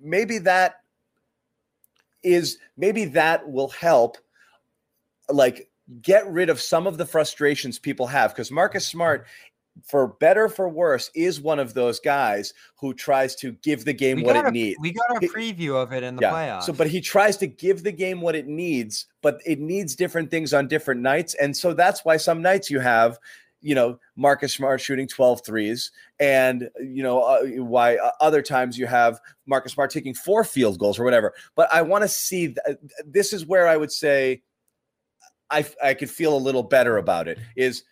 maybe 0.02 0.38
that 0.38 0.76
is 2.22 2.58
maybe 2.76 3.06
that 3.06 3.50
will 3.50 3.68
help 3.68 4.18
like 5.30 5.70
get 6.02 6.26
rid 6.30 6.50
of 6.50 6.60
some 6.60 6.86
of 6.86 6.98
the 6.98 7.06
frustrations 7.06 7.78
people 7.78 8.06
have 8.06 8.32
because 8.32 8.50
Marcus 8.50 8.86
Smart 8.86 9.26
for 9.82 10.08
better 10.08 10.48
for 10.48 10.68
worse 10.68 11.10
is 11.14 11.40
one 11.40 11.58
of 11.58 11.74
those 11.74 11.98
guys 12.00 12.52
who 12.76 12.94
tries 12.94 13.34
to 13.36 13.52
give 13.62 13.84
the 13.84 13.92
game 13.92 14.18
we 14.18 14.22
what 14.22 14.36
it 14.36 14.46
a, 14.46 14.50
needs. 14.50 14.78
We 14.80 14.92
got 14.92 15.22
a 15.22 15.26
preview 15.26 15.74
of 15.74 15.92
it 15.92 16.02
in 16.02 16.16
the 16.16 16.22
yeah. 16.22 16.32
playoffs. 16.32 16.62
So 16.64 16.72
but 16.72 16.88
he 16.88 17.00
tries 17.00 17.36
to 17.38 17.46
give 17.46 17.82
the 17.82 17.92
game 17.92 18.20
what 18.20 18.34
it 18.34 18.46
needs, 18.46 19.06
but 19.22 19.40
it 19.44 19.58
needs 19.58 19.96
different 19.96 20.30
things 20.30 20.54
on 20.54 20.68
different 20.68 21.00
nights 21.00 21.34
and 21.34 21.56
so 21.56 21.74
that's 21.74 22.04
why 22.04 22.16
some 22.16 22.40
nights 22.42 22.70
you 22.70 22.80
have 22.80 23.18
you 23.64 23.74
know 23.74 23.98
Marcus 24.14 24.52
Smart 24.54 24.80
shooting 24.80 25.08
12 25.08 25.44
threes 25.44 25.90
and 26.20 26.68
you 26.78 27.02
know 27.02 27.22
uh, 27.22 27.44
why 27.62 27.96
uh, 27.96 28.10
other 28.20 28.42
times 28.42 28.78
you 28.78 28.86
have 28.86 29.18
Marcus 29.46 29.72
Smart 29.72 29.90
taking 29.90 30.14
four 30.14 30.44
field 30.44 30.78
goals 30.78 30.98
or 30.98 31.04
whatever 31.04 31.34
but 31.56 31.68
I 31.72 31.82
want 31.82 32.02
to 32.02 32.08
see 32.08 32.54
th- 32.54 32.78
this 33.04 33.32
is 33.32 33.46
where 33.46 33.66
I 33.66 33.76
would 33.76 33.90
say 33.90 34.42
I 35.50 35.64
I 35.82 35.94
could 35.94 36.10
feel 36.10 36.36
a 36.36 36.38
little 36.38 36.62
better 36.62 36.98
about 36.98 37.26
it 37.26 37.38
is 37.56 37.82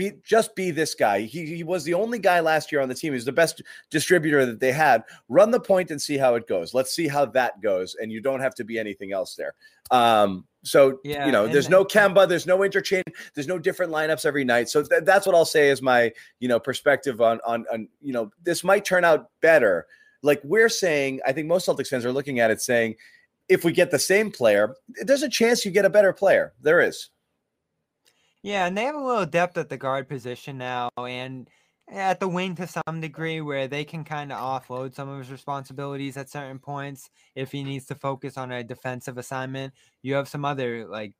be 0.00 0.12
just 0.24 0.56
be 0.56 0.70
this 0.70 0.94
guy. 0.94 1.20
He, 1.20 1.44
he 1.44 1.62
was 1.62 1.84
the 1.84 1.92
only 1.92 2.18
guy 2.18 2.40
last 2.40 2.72
year 2.72 2.80
on 2.80 2.88
the 2.88 2.94
team. 2.94 3.12
He's 3.12 3.26
the 3.26 3.32
best 3.32 3.60
distributor 3.90 4.46
that 4.46 4.58
they 4.58 4.72
had. 4.72 5.04
Run 5.28 5.50
the 5.50 5.60
point 5.60 5.90
and 5.90 6.00
see 6.00 6.16
how 6.16 6.36
it 6.36 6.48
goes. 6.48 6.72
Let's 6.72 6.92
see 6.92 7.06
how 7.06 7.26
that 7.26 7.60
goes. 7.60 7.94
And 8.00 8.10
you 8.10 8.22
don't 8.22 8.40
have 8.40 8.54
to 8.54 8.64
be 8.64 8.78
anything 8.78 9.12
else 9.12 9.34
there. 9.34 9.54
Um, 9.90 10.46
so 10.62 11.00
yeah, 11.04 11.26
you 11.26 11.32
know, 11.32 11.46
there's 11.46 11.68
no 11.68 11.84
Kemba, 11.84 12.26
there's 12.28 12.46
no 12.46 12.62
interchange, 12.62 13.04
there's 13.34 13.46
no 13.46 13.58
different 13.58 13.92
lineups 13.92 14.24
every 14.24 14.44
night. 14.44 14.70
So 14.70 14.82
th- 14.82 15.04
that's 15.04 15.26
what 15.26 15.34
I'll 15.34 15.44
say 15.44 15.68
is 15.68 15.82
my 15.82 16.12
you 16.38 16.48
know 16.48 16.58
perspective 16.58 17.20
on 17.20 17.40
on 17.46 17.66
on 17.72 17.88
you 18.00 18.12
know 18.14 18.30
this 18.42 18.64
might 18.64 18.84
turn 18.84 19.04
out 19.04 19.30
better. 19.42 19.86
Like 20.22 20.40
we're 20.44 20.68
saying, 20.68 21.20
I 21.26 21.32
think 21.32 21.46
most 21.46 21.66
Celtics 21.66 21.88
fans 21.88 22.04
are 22.04 22.12
looking 22.12 22.40
at 22.40 22.50
it 22.50 22.60
saying, 22.60 22.96
if 23.48 23.64
we 23.64 23.72
get 23.72 23.90
the 23.90 23.98
same 23.98 24.30
player, 24.30 24.76
there's 25.02 25.22
a 25.22 25.28
chance 25.28 25.64
you 25.64 25.70
get 25.70 25.84
a 25.84 25.90
better 25.90 26.12
player. 26.12 26.52
There 26.60 26.80
is. 26.80 27.10
Yeah, 28.42 28.66
and 28.66 28.76
they 28.76 28.84
have 28.84 28.94
a 28.94 29.04
little 29.04 29.26
depth 29.26 29.58
at 29.58 29.68
the 29.68 29.76
guard 29.76 30.08
position 30.08 30.56
now, 30.58 30.88
and 30.96 31.48
at 31.88 32.20
the 32.20 32.28
wing 32.28 32.54
to 32.56 32.66
some 32.66 33.00
degree, 33.00 33.40
where 33.40 33.68
they 33.68 33.84
can 33.84 34.02
kind 34.04 34.32
of 34.32 34.38
offload 34.38 34.94
some 34.94 35.08
of 35.08 35.18
his 35.18 35.30
responsibilities 35.30 36.16
at 36.16 36.30
certain 36.30 36.58
points 36.58 37.10
if 37.34 37.52
he 37.52 37.62
needs 37.64 37.86
to 37.86 37.94
focus 37.94 38.38
on 38.38 38.50
a 38.50 38.64
defensive 38.64 39.18
assignment. 39.18 39.74
You 40.02 40.14
have 40.14 40.28
some 40.28 40.44
other 40.44 40.86
like 40.86 41.12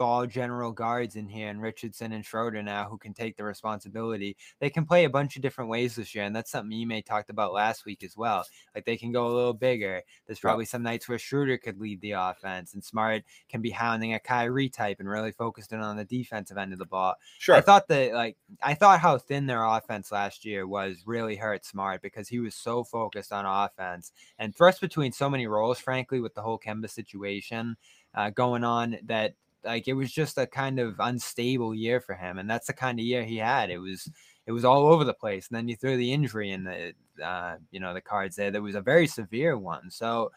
ball 0.00 0.24
general 0.26 0.72
guards 0.72 1.14
in 1.14 1.28
here 1.28 1.50
and 1.50 1.60
Richardson 1.60 2.12
and 2.12 2.24
Schroeder 2.24 2.62
now 2.62 2.88
who 2.88 2.96
can 2.96 3.12
take 3.12 3.36
the 3.36 3.44
responsibility. 3.44 4.34
They 4.58 4.70
can 4.70 4.86
play 4.86 5.04
a 5.04 5.10
bunch 5.10 5.36
of 5.36 5.42
different 5.42 5.68
ways 5.68 5.94
this 5.94 6.14
year. 6.14 6.24
And 6.24 6.34
that's 6.34 6.50
something 6.50 6.72
you 6.72 6.86
may 6.86 7.02
talked 7.02 7.28
about 7.28 7.52
last 7.52 7.84
week 7.84 8.02
as 8.02 8.16
well. 8.16 8.46
Like 8.74 8.86
they 8.86 8.96
can 8.96 9.12
go 9.12 9.26
a 9.26 9.36
little 9.36 9.52
bigger. 9.52 10.00
There's 10.26 10.40
probably 10.40 10.64
some 10.64 10.82
nights 10.82 11.06
where 11.06 11.18
Schroeder 11.18 11.58
could 11.58 11.78
lead 11.78 12.00
the 12.00 12.12
offense 12.12 12.72
and 12.72 12.82
Smart 12.82 13.24
can 13.50 13.60
be 13.60 13.68
hounding 13.68 14.14
a 14.14 14.18
Kyrie 14.18 14.70
type 14.70 15.00
and 15.00 15.08
really 15.08 15.32
focused 15.32 15.70
in 15.70 15.80
on 15.80 15.98
the 15.98 16.06
defensive 16.06 16.56
end 16.56 16.72
of 16.72 16.78
the 16.78 16.86
ball. 16.86 17.16
Sure. 17.38 17.56
I 17.56 17.60
thought 17.60 17.86
that 17.88 18.14
like 18.14 18.38
I 18.62 18.72
thought 18.72 19.00
how 19.00 19.18
thin 19.18 19.44
their 19.44 19.66
offense 19.66 20.10
last 20.10 20.46
year 20.46 20.66
was 20.66 21.02
really 21.04 21.36
hurt 21.36 21.66
Smart 21.66 22.00
because 22.00 22.26
he 22.26 22.38
was 22.38 22.54
so 22.54 22.84
focused 22.84 23.34
on 23.34 23.44
offense 23.44 24.12
and 24.38 24.56
thrust 24.56 24.80
between 24.80 25.12
so 25.12 25.28
many 25.28 25.46
roles, 25.46 25.78
frankly, 25.78 26.20
with 26.20 26.34
the 26.34 26.40
whole 26.42 26.58
Kemba 26.58 26.88
situation. 26.88 27.76
Uh, 28.12 28.28
going 28.28 28.64
on 28.64 28.98
that 29.04 29.34
like 29.64 29.88
it 29.88 29.94
was 29.94 30.12
just 30.12 30.38
a 30.38 30.46
kind 30.46 30.78
of 30.78 30.96
unstable 30.98 31.74
year 31.74 32.00
for 32.00 32.14
him, 32.14 32.38
and 32.38 32.48
that's 32.48 32.66
the 32.66 32.72
kind 32.72 32.98
of 32.98 33.04
year 33.04 33.24
he 33.24 33.36
had. 33.36 33.70
It 33.70 33.78
was 33.78 34.10
it 34.46 34.52
was 34.52 34.64
all 34.64 34.86
over 34.86 35.04
the 35.04 35.14
place, 35.14 35.48
and 35.48 35.56
then 35.56 35.68
you 35.68 35.76
threw 35.76 35.96
the 35.96 36.12
injury 36.12 36.50
in 36.50 36.64
the 36.64 36.92
uh, 37.24 37.56
you 37.70 37.80
know 37.80 37.94
the 37.94 38.00
cards 38.00 38.36
there. 38.36 38.50
There 38.50 38.62
was 38.62 38.74
a 38.74 38.80
very 38.80 39.06
severe 39.06 39.56
one, 39.58 39.90
so 39.90 40.30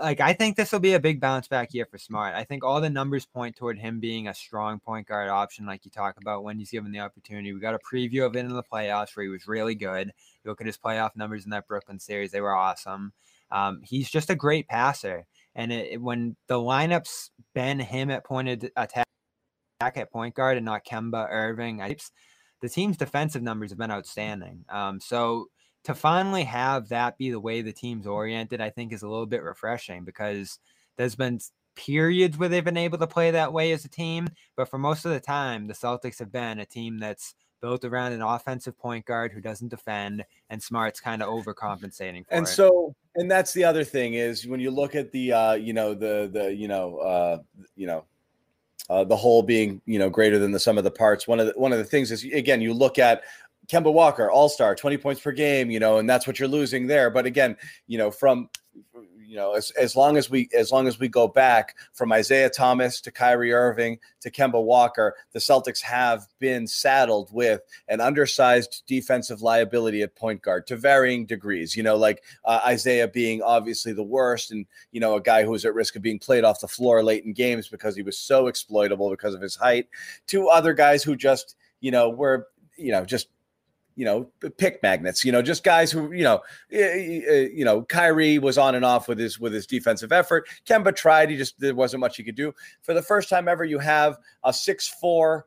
like 0.00 0.20
I 0.20 0.32
think 0.32 0.56
this 0.56 0.72
will 0.72 0.80
be 0.80 0.94
a 0.94 1.00
big 1.00 1.20
bounce 1.20 1.48
back 1.48 1.72
year 1.72 1.86
for 1.90 1.98
Smart. 1.98 2.34
I 2.34 2.44
think 2.44 2.64
all 2.64 2.80
the 2.80 2.90
numbers 2.90 3.26
point 3.26 3.56
toward 3.56 3.78
him 3.78 3.98
being 3.98 4.28
a 4.28 4.34
strong 4.34 4.78
point 4.78 5.06
guard 5.06 5.28
option, 5.28 5.66
like 5.66 5.84
you 5.84 5.90
talk 5.90 6.16
about 6.20 6.44
when 6.44 6.58
he's 6.58 6.70
given 6.70 6.92
the 6.92 7.00
opportunity. 7.00 7.52
We 7.52 7.60
got 7.60 7.74
a 7.74 7.78
preview 7.78 8.26
of 8.26 8.36
it 8.36 8.40
in 8.40 8.48
the 8.48 8.62
playoffs 8.62 9.16
where 9.16 9.24
he 9.24 9.30
was 9.30 9.48
really 9.48 9.74
good. 9.74 10.08
You 10.44 10.50
look 10.50 10.60
at 10.60 10.66
his 10.66 10.78
playoff 10.78 11.16
numbers 11.16 11.44
in 11.44 11.50
that 11.50 11.66
Brooklyn 11.66 11.98
series; 11.98 12.30
they 12.30 12.40
were 12.40 12.54
awesome. 12.54 13.12
Um, 13.50 13.80
he's 13.82 14.10
just 14.10 14.30
a 14.30 14.34
great 14.34 14.68
passer. 14.68 15.26
And 15.54 15.72
it, 15.72 16.00
when 16.00 16.36
the 16.46 16.54
lineups 16.54 17.30
been 17.54 17.78
him 17.78 18.10
at 18.10 18.24
pointed 18.24 18.70
attack 18.76 19.06
at 19.80 20.12
point 20.12 20.34
guard 20.34 20.56
and 20.56 20.66
not 20.66 20.84
Kemba 20.84 21.26
Irving, 21.30 21.78
the 22.60 22.68
team's 22.68 22.96
defensive 22.96 23.42
numbers 23.42 23.70
have 23.70 23.78
been 23.78 23.90
outstanding. 23.90 24.64
Um, 24.68 25.00
so 25.00 25.46
to 25.84 25.94
finally 25.94 26.44
have 26.44 26.88
that 26.90 27.16
be 27.18 27.30
the 27.30 27.40
way 27.40 27.62
the 27.62 27.72
team's 27.72 28.06
oriented, 28.06 28.60
I 28.60 28.70
think 28.70 28.92
is 28.92 29.02
a 29.02 29.08
little 29.08 29.26
bit 29.26 29.42
refreshing 29.42 30.04
because 30.04 30.58
there's 30.96 31.14
been 31.14 31.40
periods 31.74 32.36
where 32.36 32.48
they've 32.48 32.64
been 32.64 32.76
able 32.76 32.98
to 32.98 33.06
play 33.06 33.30
that 33.30 33.52
way 33.52 33.72
as 33.72 33.84
a 33.84 33.88
team, 33.88 34.28
but 34.56 34.68
for 34.68 34.78
most 34.78 35.04
of 35.04 35.12
the 35.12 35.20
time, 35.20 35.66
the 35.66 35.74
Celtics 35.74 36.18
have 36.18 36.30
been 36.30 36.58
a 36.58 36.66
team 36.66 36.98
that's 36.98 37.34
built 37.62 37.84
around 37.84 38.12
an 38.12 38.22
offensive 38.22 38.78
point 38.78 39.04
guard 39.04 39.32
who 39.32 39.40
doesn't 39.40 39.68
defend, 39.68 40.24
and 40.48 40.62
Smart's 40.62 41.00
kind 41.00 41.22
of 41.22 41.28
overcompensating 41.28 42.24
and 42.30 42.46
it. 42.46 42.50
so, 42.50 42.94
and 43.16 43.30
that's 43.30 43.52
the 43.52 43.64
other 43.64 43.84
thing 43.84 44.14
is 44.14 44.46
when 44.46 44.60
you 44.60 44.70
look 44.70 44.94
at 44.94 45.10
the, 45.12 45.32
uh, 45.32 45.52
you 45.54 45.72
know, 45.72 45.94
the 45.94 46.30
the 46.32 46.54
you 46.54 46.68
know, 46.68 46.98
uh, 46.98 47.38
you 47.76 47.86
know, 47.86 48.04
uh, 48.88 49.04
the 49.04 49.16
whole 49.16 49.42
being 49.42 49.80
you 49.86 49.98
know 49.98 50.10
greater 50.10 50.38
than 50.38 50.52
the 50.52 50.60
sum 50.60 50.78
of 50.78 50.84
the 50.84 50.90
parts. 50.90 51.28
One 51.28 51.40
of 51.40 51.46
the 51.46 51.52
one 51.56 51.72
of 51.72 51.78
the 51.78 51.84
things 51.84 52.10
is 52.10 52.24
again 52.24 52.60
you 52.60 52.74
look 52.74 52.98
at 52.98 53.22
Kemba 53.68 53.92
Walker, 53.92 54.30
All 54.30 54.48
Star, 54.48 54.74
twenty 54.74 54.96
points 54.96 55.20
per 55.20 55.32
game, 55.32 55.70
you 55.70 55.80
know, 55.80 55.98
and 55.98 56.08
that's 56.08 56.26
what 56.26 56.38
you're 56.38 56.48
losing 56.48 56.86
there. 56.86 57.10
But 57.10 57.26
again, 57.26 57.56
you 57.86 57.98
know, 57.98 58.10
from 58.10 58.48
you 59.30 59.36
know, 59.36 59.52
as, 59.52 59.70
as 59.78 59.94
long 59.94 60.16
as 60.16 60.28
we 60.28 60.48
as 60.58 60.72
long 60.72 60.88
as 60.88 60.98
we 60.98 61.06
go 61.06 61.28
back 61.28 61.76
from 61.92 62.10
Isaiah 62.10 62.50
Thomas 62.50 63.00
to 63.02 63.12
Kyrie 63.12 63.52
Irving 63.52 64.00
to 64.22 64.28
Kemba 64.28 64.60
Walker, 64.60 65.14
the 65.30 65.38
Celtics 65.38 65.80
have 65.82 66.26
been 66.40 66.66
saddled 66.66 67.32
with 67.32 67.60
an 67.86 68.00
undersized 68.00 68.82
defensive 68.88 69.40
liability 69.40 70.02
at 70.02 70.16
point 70.16 70.42
guard 70.42 70.66
to 70.66 70.76
varying 70.76 71.26
degrees. 71.26 71.76
You 71.76 71.84
know, 71.84 71.94
like 71.94 72.24
uh, 72.44 72.62
Isaiah 72.66 73.06
being 73.06 73.40
obviously 73.40 73.92
the 73.92 74.02
worst, 74.02 74.50
and 74.50 74.66
you 74.90 74.98
know, 74.98 75.14
a 75.14 75.22
guy 75.22 75.44
who 75.44 75.52
was 75.52 75.64
at 75.64 75.74
risk 75.74 75.94
of 75.94 76.02
being 76.02 76.18
played 76.18 76.42
off 76.42 76.60
the 76.60 76.66
floor 76.66 77.04
late 77.04 77.24
in 77.24 77.32
games 77.32 77.68
because 77.68 77.94
he 77.94 78.02
was 78.02 78.18
so 78.18 78.48
exploitable 78.48 79.10
because 79.10 79.34
of 79.34 79.40
his 79.40 79.54
height. 79.54 79.86
To 80.26 80.48
other 80.48 80.74
guys 80.74 81.04
who 81.04 81.14
just 81.14 81.54
you 81.78 81.92
know 81.92 82.10
were 82.10 82.48
you 82.76 82.90
know 82.90 83.04
just 83.04 83.28
you 83.96 84.04
know, 84.04 84.30
pick 84.56 84.82
magnets, 84.82 85.24
you 85.24 85.32
know, 85.32 85.42
just 85.42 85.64
guys 85.64 85.90
who, 85.90 86.12
you 86.12 86.24
know, 86.24 86.40
you 86.70 87.64
know, 87.64 87.82
Kyrie 87.82 88.38
was 88.38 88.56
on 88.56 88.74
and 88.74 88.84
off 88.84 89.08
with 89.08 89.18
his 89.18 89.38
with 89.38 89.52
his 89.52 89.66
defensive 89.66 90.12
effort. 90.12 90.48
Kemba 90.66 90.94
tried, 90.94 91.30
he 91.30 91.36
just 91.36 91.58
there 91.60 91.74
wasn't 91.74 92.00
much 92.00 92.16
he 92.16 92.22
could 92.22 92.34
do. 92.34 92.54
For 92.82 92.94
the 92.94 93.02
first 93.02 93.28
time 93.28 93.48
ever, 93.48 93.64
you 93.64 93.78
have 93.78 94.18
a 94.44 94.52
six 94.52 94.88
four 94.88 95.46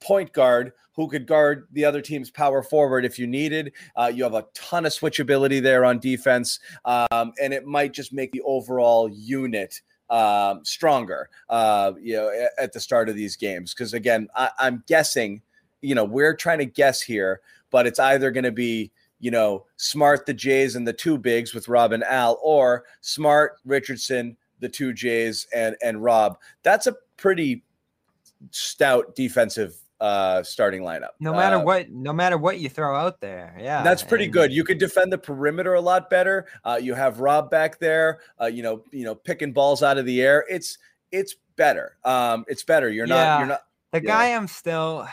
point 0.00 0.32
guard 0.32 0.72
who 0.94 1.08
could 1.08 1.26
guard 1.26 1.66
the 1.72 1.84
other 1.84 2.00
team's 2.00 2.30
power 2.30 2.62
forward 2.62 3.04
if 3.04 3.18
you 3.18 3.26
needed. 3.26 3.72
Uh, 3.96 4.10
you 4.12 4.22
have 4.24 4.34
a 4.34 4.46
ton 4.54 4.86
of 4.86 4.92
switchability 4.92 5.62
there 5.62 5.84
on 5.84 5.98
defense, 5.98 6.60
um, 6.84 7.32
and 7.42 7.52
it 7.54 7.66
might 7.66 7.92
just 7.92 8.12
make 8.12 8.32
the 8.32 8.42
overall 8.42 9.08
unit 9.08 9.80
um, 10.10 10.64
stronger. 10.64 11.28
Uh, 11.48 11.92
you 12.00 12.14
know, 12.14 12.28
at, 12.30 12.50
at 12.64 12.72
the 12.72 12.80
start 12.80 13.08
of 13.08 13.14
these 13.14 13.36
games, 13.36 13.72
because 13.72 13.94
again, 13.94 14.28
I, 14.36 14.50
I'm 14.58 14.84
guessing. 14.86 15.42
You 15.82 15.94
know, 15.94 16.04
we're 16.04 16.36
trying 16.36 16.58
to 16.58 16.66
guess 16.66 17.00
here 17.00 17.40
but 17.70 17.86
it's 17.86 17.98
either 17.98 18.30
going 18.30 18.44
to 18.44 18.52
be 18.52 18.90
you 19.18 19.30
know 19.30 19.66
smart 19.76 20.26
the 20.26 20.34
Jays 20.34 20.76
and 20.76 20.86
the 20.86 20.92
two 20.92 21.18
bigs 21.18 21.54
with 21.54 21.68
Rob 21.68 21.92
and 21.92 22.04
Al, 22.04 22.38
or 22.42 22.84
smart 23.00 23.56
Richardson 23.64 24.36
the 24.60 24.68
two 24.68 24.92
Jays, 24.92 25.46
and 25.54 25.76
and 25.82 26.02
Rob. 26.02 26.36
That's 26.62 26.86
a 26.86 26.94
pretty 27.16 27.62
stout 28.50 29.14
defensive 29.14 29.76
uh 30.00 30.42
starting 30.42 30.80
lineup. 30.82 31.10
No 31.20 31.32
matter 31.34 31.56
Uh, 31.56 31.62
what, 31.62 31.90
no 31.90 32.12
matter 32.12 32.38
what 32.38 32.58
you 32.58 32.70
throw 32.70 32.96
out 32.96 33.20
there, 33.20 33.54
yeah, 33.60 33.82
that's 33.82 34.02
pretty 34.02 34.24
and- 34.24 34.32
good. 34.32 34.50
You 34.52 34.64
could 34.64 34.78
defend 34.78 35.12
the 35.12 35.18
perimeter 35.18 35.74
a 35.74 35.80
lot 35.80 36.08
better. 36.08 36.46
Uh, 36.64 36.78
you 36.80 36.94
have 36.94 37.20
Rob 37.20 37.50
back 37.50 37.78
there. 37.78 38.20
Uh, 38.40 38.46
you 38.46 38.62
know, 38.62 38.82
you 38.92 39.04
know, 39.04 39.14
picking 39.14 39.52
balls 39.52 39.82
out 39.82 39.98
of 39.98 40.06
the 40.06 40.22
air. 40.22 40.46
It's 40.48 40.78
it's 41.12 41.34
better. 41.56 41.96
Um, 42.04 42.46
it's 42.48 42.62
better. 42.62 42.88
You're 42.88 43.06
not. 43.06 43.16
Yeah. 43.16 43.38
You're 43.40 43.48
not. 43.48 43.60
The 43.92 44.00
guy 44.00 44.32
I'm 44.34 44.46
still 44.46 45.06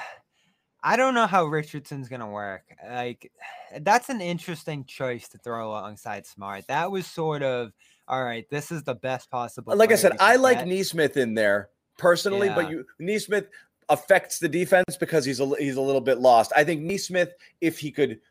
I 0.87 0.95
don't 0.95 1.13
know 1.13 1.27
how 1.27 1.43
Richardson's 1.45 2.07
gonna 2.07 2.29
work. 2.29 2.63
Like 2.89 3.29
that's 3.81 4.07
an 4.09 4.21
interesting 4.21 4.85
choice 4.85 5.27
to 5.29 5.37
throw 5.37 5.69
alongside 5.69 6.25
Smart. 6.25 6.67
That 6.67 6.91
was 6.91 7.05
sort 7.05 7.43
of 7.43 7.73
all 8.07 8.23
right, 8.23 8.49
this 8.49 8.71
is 8.71 8.83
the 8.83 8.95
best 8.95 9.29
possible. 9.29 9.75
Like 9.75 9.91
I 9.91 9.95
said, 9.95 10.13
I 10.21 10.33
could 10.33 10.41
like 10.41 10.59
get. 10.59 10.67
Nesmith 10.67 11.17
in 11.17 11.33
there 11.33 11.69
personally, 11.97 12.47
but 12.47 12.65
Yeah. 12.65 12.69
you 12.69 12.85
Nesmith 12.99 13.49
affects 13.89 14.39
the 14.39 14.47
defense 14.47 14.95
because 14.97 15.25
he's 15.25 15.41
a 15.41 15.55
he's 15.59 15.75
a 15.75 15.81
little 15.81 16.01
bit 16.01 16.19
lost. 16.19 16.53
I 16.55 16.63
think 16.63 16.81
Nesmith, 16.81 17.33
if 17.59 17.79
he 17.79 17.91
could 17.91 18.21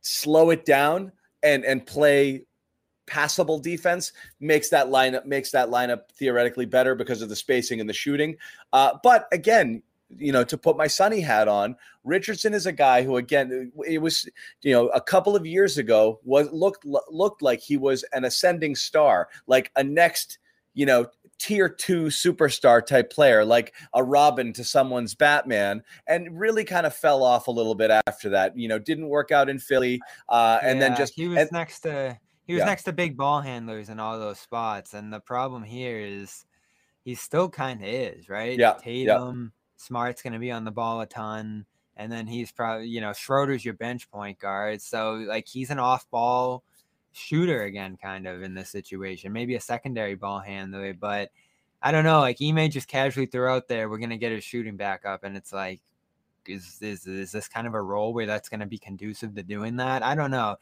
slow 0.00 0.50
it 0.50 0.64
down 0.64 1.12
and 1.44 1.64
and 1.64 1.86
play 1.86 2.44
passable 3.06 3.60
defense 3.60 4.12
makes 4.40 4.68
that 4.70 4.88
lineup 4.88 5.24
makes 5.26 5.52
that 5.52 5.68
lineup 5.68 6.10
theoretically 6.10 6.66
better 6.66 6.96
because 6.96 7.22
of 7.22 7.28
the 7.28 7.36
spacing 7.36 7.78
and 7.80 7.88
the 7.88 7.94
shooting. 7.94 8.36
Uh, 8.72 8.98
but 9.04 9.28
again, 9.30 9.80
you 10.08 10.32
know, 10.32 10.44
to 10.44 10.56
put 10.56 10.76
my 10.76 10.86
sunny 10.86 11.20
hat 11.20 11.48
on, 11.48 11.76
Richardson 12.04 12.54
is 12.54 12.66
a 12.66 12.72
guy 12.72 13.02
who, 13.02 13.16
again, 13.16 13.72
it 13.86 13.98
was 13.98 14.28
you 14.62 14.72
know 14.72 14.88
a 14.88 15.00
couple 15.00 15.34
of 15.36 15.46
years 15.46 15.78
ago 15.78 16.20
was 16.24 16.50
looked 16.52 16.84
looked 16.84 17.42
like 17.42 17.60
he 17.60 17.76
was 17.76 18.04
an 18.12 18.24
ascending 18.24 18.76
star, 18.76 19.28
like 19.46 19.70
a 19.76 19.82
next 19.84 20.38
you 20.74 20.86
know 20.86 21.06
tier 21.38 21.68
two 21.68 22.04
superstar 22.04 22.84
type 22.84 23.12
player, 23.12 23.44
like 23.44 23.74
a 23.94 24.02
Robin 24.02 24.52
to 24.54 24.64
someone's 24.64 25.14
Batman, 25.14 25.82
and 26.06 26.38
really 26.38 26.64
kind 26.64 26.86
of 26.86 26.94
fell 26.94 27.22
off 27.22 27.46
a 27.46 27.50
little 27.50 27.74
bit 27.74 27.90
after 28.06 28.30
that. 28.30 28.56
You 28.56 28.68
know, 28.68 28.78
didn't 28.78 29.08
work 29.08 29.32
out 29.32 29.48
in 29.48 29.58
Philly, 29.58 30.00
uh, 30.28 30.58
and 30.62 30.80
then 30.80 30.96
just 30.96 31.14
he 31.14 31.28
was 31.28 31.38
and- 31.38 31.52
next 31.52 31.80
to 31.80 32.18
he 32.46 32.52
was 32.54 32.60
Yeah. 32.60 32.66
next 32.66 32.84
to 32.84 32.92
big 32.92 33.16
ball 33.16 33.40
handlers 33.40 33.88
in 33.88 33.98
all 33.98 34.20
those 34.20 34.38
spots. 34.38 34.94
And 34.94 35.12
the 35.12 35.18
problem 35.18 35.64
here 35.64 35.98
is 35.98 36.44
he 37.02 37.16
still 37.16 37.48
kind 37.48 37.82
of 37.82 37.88
is, 37.88 38.28
right? 38.28 38.56
Yeah, 38.56 38.74
yeah. 38.84 39.32
Smart's 39.76 40.22
gonna 40.22 40.38
be 40.38 40.50
on 40.50 40.64
the 40.64 40.70
ball 40.70 41.00
a 41.00 41.06
ton. 41.06 41.66
And 41.98 42.12
then 42.12 42.26
he's 42.26 42.52
probably, 42.52 42.88
you 42.88 43.00
know, 43.00 43.12
Schroeder's 43.12 43.64
your 43.64 43.74
bench 43.74 44.10
point 44.10 44.38
guard. 44.38 44.82
So 44.82 45.14
like 45.14 45.48
he's 45.48 45.70
an 45.70 45.78
off 45.78 46.08
ball 46.10 46.62
shooter 47.12 47.62
again, 47.62 47.96
kind 48.00 48.26
of 48.26 48.42
in 48.42 48.54
this 48.54 48.68
situation. 48.68 49.32
Maybe 49.32 49.54
a 49.54 49.60
secondary 49.60 50.14
ball 50.14 50.40
handler, 50.40 50.92
but 50.92 51.30
I 51.82 51.92
don't 51.92 52.04
know. 52.04 52.20
Like 52.20 52.38
Ime 52.42 52.70
just 52.70 52.88
casually 52.88 53.26
threw 53.26 53.48
out 53.48 53.68
there, 53.68 53.88
we're 53.88 53.98
gonna 53.98 54.18
get 54.18 54.32
his 54.32 54.44
shooting 54.44 54.76
back 54.76 55.04
up, 55.04 55.24
and 55.24 55.36
it's 55.36 55.52
like, 55.52 55.80
is 56.46 56.78
is 56.80 57.06
is 57.06 57.32
this 57.32 57.48
kind 57.48 57.66
of 57.66 57.74
a 57.74 57.82
role 57.82 58.14
where 58.14 58.26
that's 58.26 58.48
gonna 58.48 58.66
be 58.66 58.78
conducive 58.78 59.34
to 59.34 59.42
doing 59.42 59.76
that? 59.76 60.02
I 60.02 60.14
don't 60.14 60.30
know. 60.30 60.56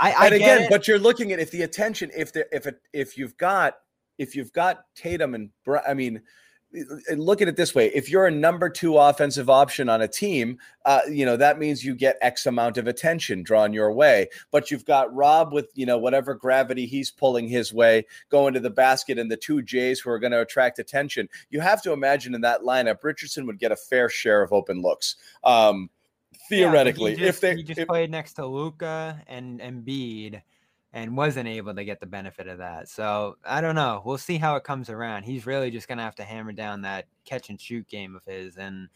I, 0.00 0.12
I 0.12 0.26
and 0.26 0.34
again, 0.34 0.66
but 0.70 0.88
you're 0.88 0.98
looking 0.98 1.32
at 1.32 1.38
if 1.38 1.50
the 1.50 1.62
attention, 1.62 2.10
if 2.16 2.32
the 2.32 2.46
if 2.54 2.66
it 2.66 2.80
if 2.92 3.18
you've 3.18 3.36
got 3.36 3.78
if 4.18 4.34
you've 4.34 4.52
got 4.52 4.84
Tatum 4.94 5.34
and 5.34 5.50
I 5.86 5.94
mean, 5.94 6.22
look 7.16 7.40
at 7.40 7.48
it 7.48 7.56
this 7.56 7.74
way: 7.74 7.86
if 7.94 8.10
you're 8.10 8.26
a 8.26 8.30
number 8.30 8.68
two 8.68 8.98
offensive 8.98 9.48
option 9.48 9.88
on 9.88 10.02
a 10.02 10.08
team, 10.08 10.58
uh, 10.84 11.00
you 11.10 11.24
know 11.24 11.36
that 11.36 11.58
means 11.58 11.84
you 11.84 11.94
get 11.94 12.16
X 12.20 12.46
amount 12.46 12.76
of 12.76 12.86
attention 12.86 13.42
drawn 13.42 13.72
your 13.72 13.92
way. 13.92 14.28
But 14.50 14.70
you've 14.70 14.84
got 14.84 15.14
Rob 15.14 15.52
with 15.52 15.70
you 15.74 15.86
know 15.86 15.98
whatever 15.98 16.34
gravity 16.34 16.86
he's 16.86 17.10
pulling 17.10 17.48
his 17.48 17.72
way, 17.72 18.06
going 18.28 18.54
to 18.54 18.60
the 18.60 18.70
basket, 18.70 19.18
and 19.18 19.30
the 19.30 19.36
two 19.36 19.62
Jays 19.62 20.00
who 20.00 20.10
are 20.10 20.18
going 20.18 20.32
to 20.32 20.40
attract 20.42 20.78
attention. 20.78 21.28
You 21.50 21.60
have 21.60 21.82
to 21.82 21.92
imagine 21.92 22.34
in 22.34 22.40
that 22.42 22.62
lineup, 22.62 23.02
Richardson 23.02 23.46
would 23.46 23.58
get 23.58 23.72
a 23.72 23.76
fair 23.76 24.08
share 24.08 24.42
of 24.42 24.52
open 24.52 24.82
looks. 24.82 25.16
Um, 25.44 25.90
Yeah, 26.50 26.70
theoretically, 26.70 27.16
just- 27.16 27.28
if 27.28 27.40
they 27.40 27.56
he 27.56 27.62
just 27.62 27.80
if- 27.80 27.88
played 27.88 28.10
next 28.10 28.34
to 28.34 28.46
Luka 28.46 29.22
and 29.26 29.60
Embiid 29.60 30.42
and 30.92 31.16
wasn't 31.16 31.48
able 31.48 31.74
to 31.74 31.84
get 31.84 32.00
the 32.00 32.06
benefit 32.06 32.48
of 32.48 32.58
that. 32.58 32.88
So 32.88 33.36
I 33.44 33.60
don't 33.60 33.74
know. 33.74 34.02
We'll 34.04 34.18
see 34.18 34.38
how 34.38 34.56
it 34.56 34.64
comes 34.64 34.88
around. 34.88 35.24
He's 35.24 35.46
really 35.46 35.70
just 35.70 35.88
gonna 35.88 36.02
have 36.02 36.14
to 36.16 36.24
hammer 36.24 36.52
down 36.52 36.82
that 36.82 37.06
catch 37.24 37.50
and 37.50 37.60
shoot 37.60 37.86
game 37.88 38.16
of 38.16 38.22
his, 38.24 38.56
and 38.56 38.88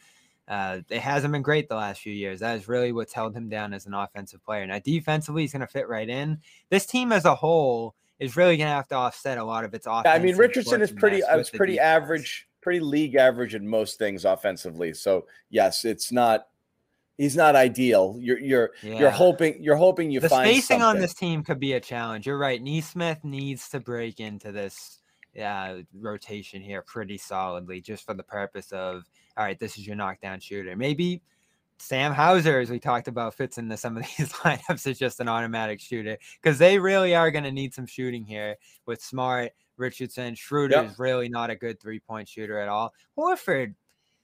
uh, 0.49 0.79
it 0.89 1.01
hasn't 1.01 1.33
been 1.33 1.43
great 1.43 1.69
the 1.69 1.77
last 1.77 2.01
few 2.01 2.13
years. 2.13 2.41
That 2.41 2.57
is 2.57 2.69
really 2.69 2.93
what's 2.93 3.13
held 3.13 3.37
him 3.37 3.49
down 3.49 3.73
as 3.73 3.87
an 3.87 3.95
offensive 3.95 4.43
player. 4.45 4.67
Now 4.67 4.79
defensively, 4.79 5.43
he's 5.43 5.53
gonna 5.53 5.67
fit 5.67 5.89
right 5.89 6.09
in. 6.09 6.39
This 6.71 6.87
team 6.87 7.13
as 7.13 7.25
a 7.25 7.35
whole 7.35 7.95
is 8.19 8.37
really 8.37 8.57
gonna 8.57 8.71
have 8.71 8.89
to 8.89 8.95
offset 8.95 9.39
a 9.39 9.45
lot 9.45 9.65
of 9.65 9.75
its 9.75 9.87
offense. 9.87 10.07
Yeah, 10.07 10.15
I 10.15 10.19
mean, 10.19 10.37
Richardson 10.37 10.81
is 10.81 10.93
pretty. 10.93 11.23
I 11.23 11.37
was 11.37 11.51
pretty 11.51 11.79
average, 11.79 12.49
pretty 12.63 12.81
league 12.81 13.17
average 13.17 13.55
in 13.55 13.69
most 13.69 13.99
things 13.99 14.25
offensively. 14.25 14.95
So 14.95 15.27
yes, 15.51 15.85
it's 15.85 16.11
not. 16.11 16.47
He's 17.19 17.37
not 17.37 17.55
ideal. 17.57 18.17
You're 18.19 18.39
you're 18.39 18.71
Yeah. 18.83 18.99
you're 18.99 19.11
hoping 19.11 19.63
you're 19.63 19.77
hoping 19.77 20.11
you 20.11 20.21
the 20.21 20.29
find 20.29 20.49
spacing 20.49 20.83
on 20.83 20.99
this 20.99 21.15
team 21.15 21.45
could 21.45 21.61
be 21.61 21.75
a 21.75 21.81
challenge. 21.81 22.27
You're 22.27 22.39
right. 22.39 22.61
Nesmith 22.63 23.23
needs 23.23 23.69
to 23.71 23.81
break 23.81 24.19
into 24.21 24.51
this 24.51 24.99
uh, 25.41 25.77
rotation 25.95 26.61
here 26.63 26.83
pretty 26.83 27.19
solidly, 27.19 27.81
just 27.81 28.05
for 28.05 28.15
the 28.15 28.23
purpose 28.23 28.73
of 28.73 29.05
all 29.37 29.45
right, 29.45 29.59
this 29.59 29.79
is 29.79 29.87
your 29.87 29.97
knockdown 29.97 30.41
shooter. 30.41 30.75
Maybe 30.77 31.23
Sam 31.79 32.13
Hauser, 32.13 32.61
as 32.61 32.71
we 32.71 32.79
talked 32.79 33.09
about, 33.09 33.35
fits 33.35 33.59
into 33.59 33.77
some 33.77 33.97
of 33.97 34.03
these 34.19 34.33
lineups 34.33 34.87
as 34.87 34.99
just 34.99 35.21
an 35.21 35.29
automatic 35.29 35.81
shooter 35.81 36.17
because 36.41 36.59
they 36.59 36.79
really 36.79 37.15
are 37.15 37.31
going 37.31 37.45
to 37.45 37.53
need 37.53 37.75
some 37.75 37.87
shooting 37.87 38.25
here 38.25 38.57
with 38.87 39.03
Smart, 39.03 39.53
Richardson, 39.77 40.35
Schroeder 40.35 40.77
Yep. 40.77 40.91
is 40.93 40.99
really 40.99 41.29
not 41.29 41.51
a 41.51 41.57
good 41.57 41.81
three 41.81 41.99
point 42.01 42.29
shooter 42.29 42.59
at 42.59 42.69
all. 42.69 42.93
Horford. 43.19 43.75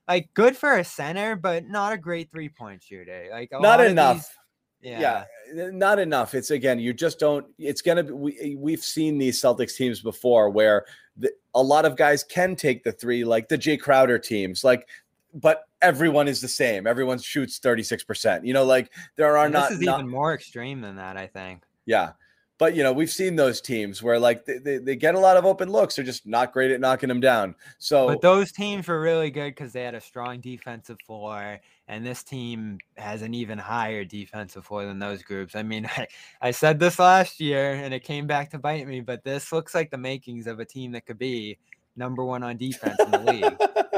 Like 0.09 0.32
good 0.34 0.56
for 0.56 0.78
a 0.78 0.84
center, 0.84 1.36
but 1.36 1.68
not 1.68 1.92
a 1.92 1.98
great 1.98 2.30
three 2.32 2.48
point 2.48 2.82
shooter. 2.82 3.28
Like 3.30 3.50
a 3.52 3.56
Not 3.56 3.62
lot 3.62 3.80
of 3.80 3.86
these- 3.86 3.92
enough. 3.92 4.36
yeah. 4.80 5.24
yeah. 5.54 5.70
not 5.70 5.98
enough. 5.98 6.34
It's 6.34 6.50
again, 6.50 6.78
you 6.80 6.92
just 6.94 7.18
don't. 7.18 7.46
It's 7.59 7.82
gonna 7.82 8.02
be. 8.04 8.12
We, 8.12 8.38
eh, 8.40 8.54
we've 8.56 8.82
seen 8.82 9.18
these 9.18 9.40
Celtics 9.40 9.76
teams 9.76 10.00
before 10.00 10.48
where 10.50 10.86
the, 11.16 11.30
a 11.54 11.62
lot 11.62 11.84
of 11.84 11.96
guys 11.96 12.24
can 12.24 12.56
take 12.56 12.84
the 12.84 12.92
three, 12.92 13.22
like 13.24 13.48
the 13.48 13.59
Jae 13.59 13.78
Crowder 13.78 14.18
teams, 14.18 14.64
like. 14.64 14.88
But 15.34 15.64
everyone 15.82 16.26
is 16.26 16.40
the 16.40 16.48
same. 16.48 16.86
Everyone 16.86 17.18
shoots 17.18 17.59
thirty 17.59 17.82
six 17.82 18.02
percent. 18.02 18.46
You 18.46 18.54
know, 18.54 18.64
like 18.64 18.90
there 19.16 19.36
are 19.36 19.44
And 19.44 19.52
not. 19.52 19.68
this 19.68 19.78
is 19.80 19.84
not 19.84 19.98
even 20.00 20.11
more 20.11 20.32
extreme 20.32 20.80
than 20.80 20.96
that, 20.96 21.18
I 21.18 21.26
think. 21.26 21.62
Yeah. 21.84 22.12
But 22.59 22.74
you 22.74 22.82
know, 22.82 22.92
we've 22.92 23.11
seen 23.11 23.36
those 23.36 23.61
teams 23.61 24.02
where 24.02 24.18
like 24.18 24.44
they, 24.44 24.59
they, 24.59 24.78
they 24.78 24.96
get 24.96 25.14
a 25.14 25.18
lot 25.18 25.36
of 25.36 25.46
open 25.46 25.70
looks. 25.70 25.94
They're 25.96 26.04
just 26.04 26.26
not 26.26 26.52
great 26.52 26.72
at 26.72 26.80
knocking 26.80 27.09
them 27.09 27.20
down. 27.20 27.54
So 27.78 28.09
But 28.09 28.20
those 28.20 28.50
teams 28.50 28.88
were 28.88 29.00
really 29.00 29.30
good 29.30 29.54
because 29.54 29.72
they 29.72 29.84
had 29.84 29.94
a 29.94 30.00
strong 30.00 30.40
defensive 30.40 30.98
floor, 31.06 31.61
and 31.86 32.04
this 32.04 32.24
team 32.24 32.78
has 32.96 33.22
an 33.22 33.32
even 33.32 33.59
higher 33.59 34.04
defensive 34.04 34.66
floor 34.66 34.84
than 34.84 34.98
those 34.98 35.22
groups. 35.22 35.54
I 35.54 35.62
mean, 35.62 35.86
I, 35.96 36.09
I 36.40 36.50
said 36.50 36.80
this 36.80 36.98
last 36.98 37.40
year, 37.40 37.74
and 37.74 37.94
it 37.94 38.02
came 38.02 38.26
back 38.26 38.50
to 38.50 38.59
bite 38.59 38.86
me. 38.86 39.00
But 39.00 39.22
this 39.22 39.52
looks 39.52 39.74
like 39.74 39.90
the 39.90 39.98
makings 39.98 40.48
of 40.48 40.59
a 40.59 40.64
team 40.64 40.92
that 40.92 41.06
could 41.06 41.18
be 41.18 41.59
number 41.99 42.24
one 42.24 42.42
on 42.42 42.57
defense 42.57 42.96
in 43.01 43.11
the 43.11 43.18
league. 43.18 43.57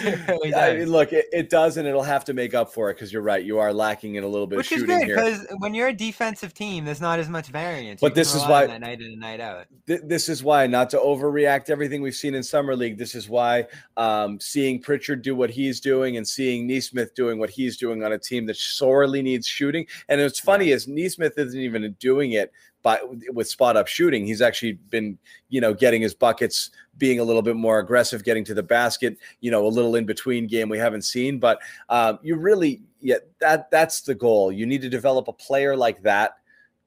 It 0.00 0.28
really 0.28 0.54
I 0.54 0.76
mean, 0.76 0.90
look, 0.90 1.12
it, 1.12 1.26
it 1.32 1.50
does, 1.50 1.76
and 1.76 1.86
it'll 1.86 2.02
have 2.02 2.24
to 2.26 2.34
make 2.34 2.54
up 2.54 2.72
for 2.72 2.90
it 2.90 2.94
because 2.94 3.12
you're 3.12 3.22
right. 3.22 3.44
You 3.44 3.58
are 3.58 3.72
lacking 3.72 4.14
in 4.16 4.24
a 4.24 4.26
little 4.26 4.46
bit 4.46 4.56
Which 4.56 4.72
of 4.72 4.78
is 4.78 4.80
shooting 4.82 4.98
good 4.98 5.06
here. 5.06 5.16
because 5.16 5.46
when 5.58 5.74
you're 5.74 5.88
a 5.88 5.92
defensive 5.92 6.54
team, 6.54 6.84
there's 6.84 7.00
not 7.00 7.18
as 7.18 7.28
much 7.28 7.48
variance. 7.48 8.00
But 8.00 8.14
this 8.14 8.34
is 8.34 8.42
why- 8.42 8.66
night 8.66 9.00
in 9.00 9.06
and 9.06 9.20
night 9.20 9.40
out. 9.40 9.66
Th- 9.86 10.00
this 10.04 10.28
is 10.28 10.42
why 10.42 10.66
not 10.66 10.90
to 10.90 10.98
overreact 10.98 11.70
everything 11.70 12.00
we've 12.02 12.14
seen 12.14 12.34
in 12.34 12.42
summer 12.42 12.74
league. 12.74 12.98
This 12.98 13.14
is 13.14 13.28
why 13.28 13.66
um, 13.96 14.40
seeing 14.40 14.80
Pritchard 14.80 15.22
do 15.22 15.34
what 15.34 15.50
he's 15.50 15.80
doing 15.80 16.16
and 16.16 16.26
seeing 16.26 16.66
Nesmith 16.66 17.14
doing 17.14 17.38
what 17.38 17.50
he's 17.50 17.76
doing 17.76 18.02
on 18.02 18.12
a 18.12 18.18
team 18.18 18.46
that 18.46 18.56
sorely 18.56 19.22
needs 19.22 19.46
shooting. 19.46 19.86
And 20.08 20.20
it's 20.20 20.40
funny 20.40 20.70
is 20.70 20.88
Nesmith 20.88 21.38
isn't 21.38 21.60
even 21.60 21.94
doing 22.00 22.32
it 22.32 22.52
by 22.82 23.00
with 23.32 23.48
spot 23.48 23.76
up 23.76 23.86
shooting. 23.86 24.24
He's 24.24 24.40
actually 24.40 24.74
been 24.74 25.18
you 25.48 25.60
know 25.60 25.74
getting 25.74 26.00
his 26.02 26.14
buckets, 26.14 26.70
being 26.98 27.20
a 27.20 27.24
little 27.24 27.42
bit 27.42 27.56
more 27.56 27.78
aggressive, 27.78 28.24
getting 28.24 28.44
to 28.44 28.54
the 28.54 28.62
basket. 28.62 29.16
You 29.40 29.50
know, 29.50 29.66
a 29.66 29.68
little 29.68 29.96
in 29.96 30.04
between 30.04 30.46
game 30.46 30.68
we 30.68 30.78
haven't 30.78 31.02
seen, 31.02 31.38
but 31.38 31.60
um, 31.88 32.18
you 32.22 32.36
really 32.36 32.82
yeah 33.00 33.16
that 33.40 33.70
that's 33.70 34.02
the 34.02 34.14
goal. 34.14 34.52
You 34.52 34.66
need 34.66 34.82
to 34.82 34.88
develop 34.88 35.28
a 35.28 35.32
player 35.32 35.76
like 35.76 36.02
that 36.02 36.32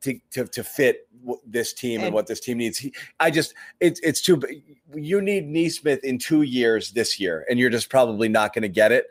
to 0.01 0.19
to, 0.31 0.45
to 0.45 0.63
fit 0.63 1.07
this 1.45 1.73
team 1.73 1.99
and, 1.99 2.07
And- 2.07 2.13
what 2.13 2.27
this 2.27 2.39
team 2.39 2.57
needs. 2.57 2.77
He, 2.77 2.93
I 3.19 3.31
just 3.31 3.53
it's 3.79 3.99
it's 4.01 4.21
too 4.21 4.41
you 4.93 5.21
need 5.21 5.47
Nesmith 5.47 6.03
in 6.03 6.17
two 6.17 6.41
years 6.41 6.91
this 6.91 7.19
year, 7.19 7.45
and 7.49 7.57
you're 7.59 7.69
just 7.69 7.89
probably 7.89 8.27
not 8.27 8.53
going 8.53 8.63
to 8.63 8.69
get 8.69 8.91
it. 8.91 9.07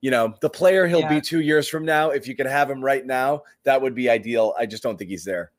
You 0.00 0.10
know, 0.10 0.34
the 0.40 0.50
player 0.50 0.88
he'll 0.88 1.08
be 1.08 1.20
two 1.20 1.40
years 1.40 1.68
from 1.68 1.84
now. 1.84 2.10
If 2.10 2.26
you 2.26 2.34
could 2.34 2.46
have 2.46 2.68
him 2.68 2.82
right 2.82 3.06
now, 3.06 3.42
that 3.62 3.80
would 3.80 3.94
be 3.94 4.10
ideal. 4.10 4.52
I 4.58 4.66
just 4.66 4.82
don't 4.82 4.98
think 4.98 5.10
he's 5.10 5.24
there. 5.24 5.52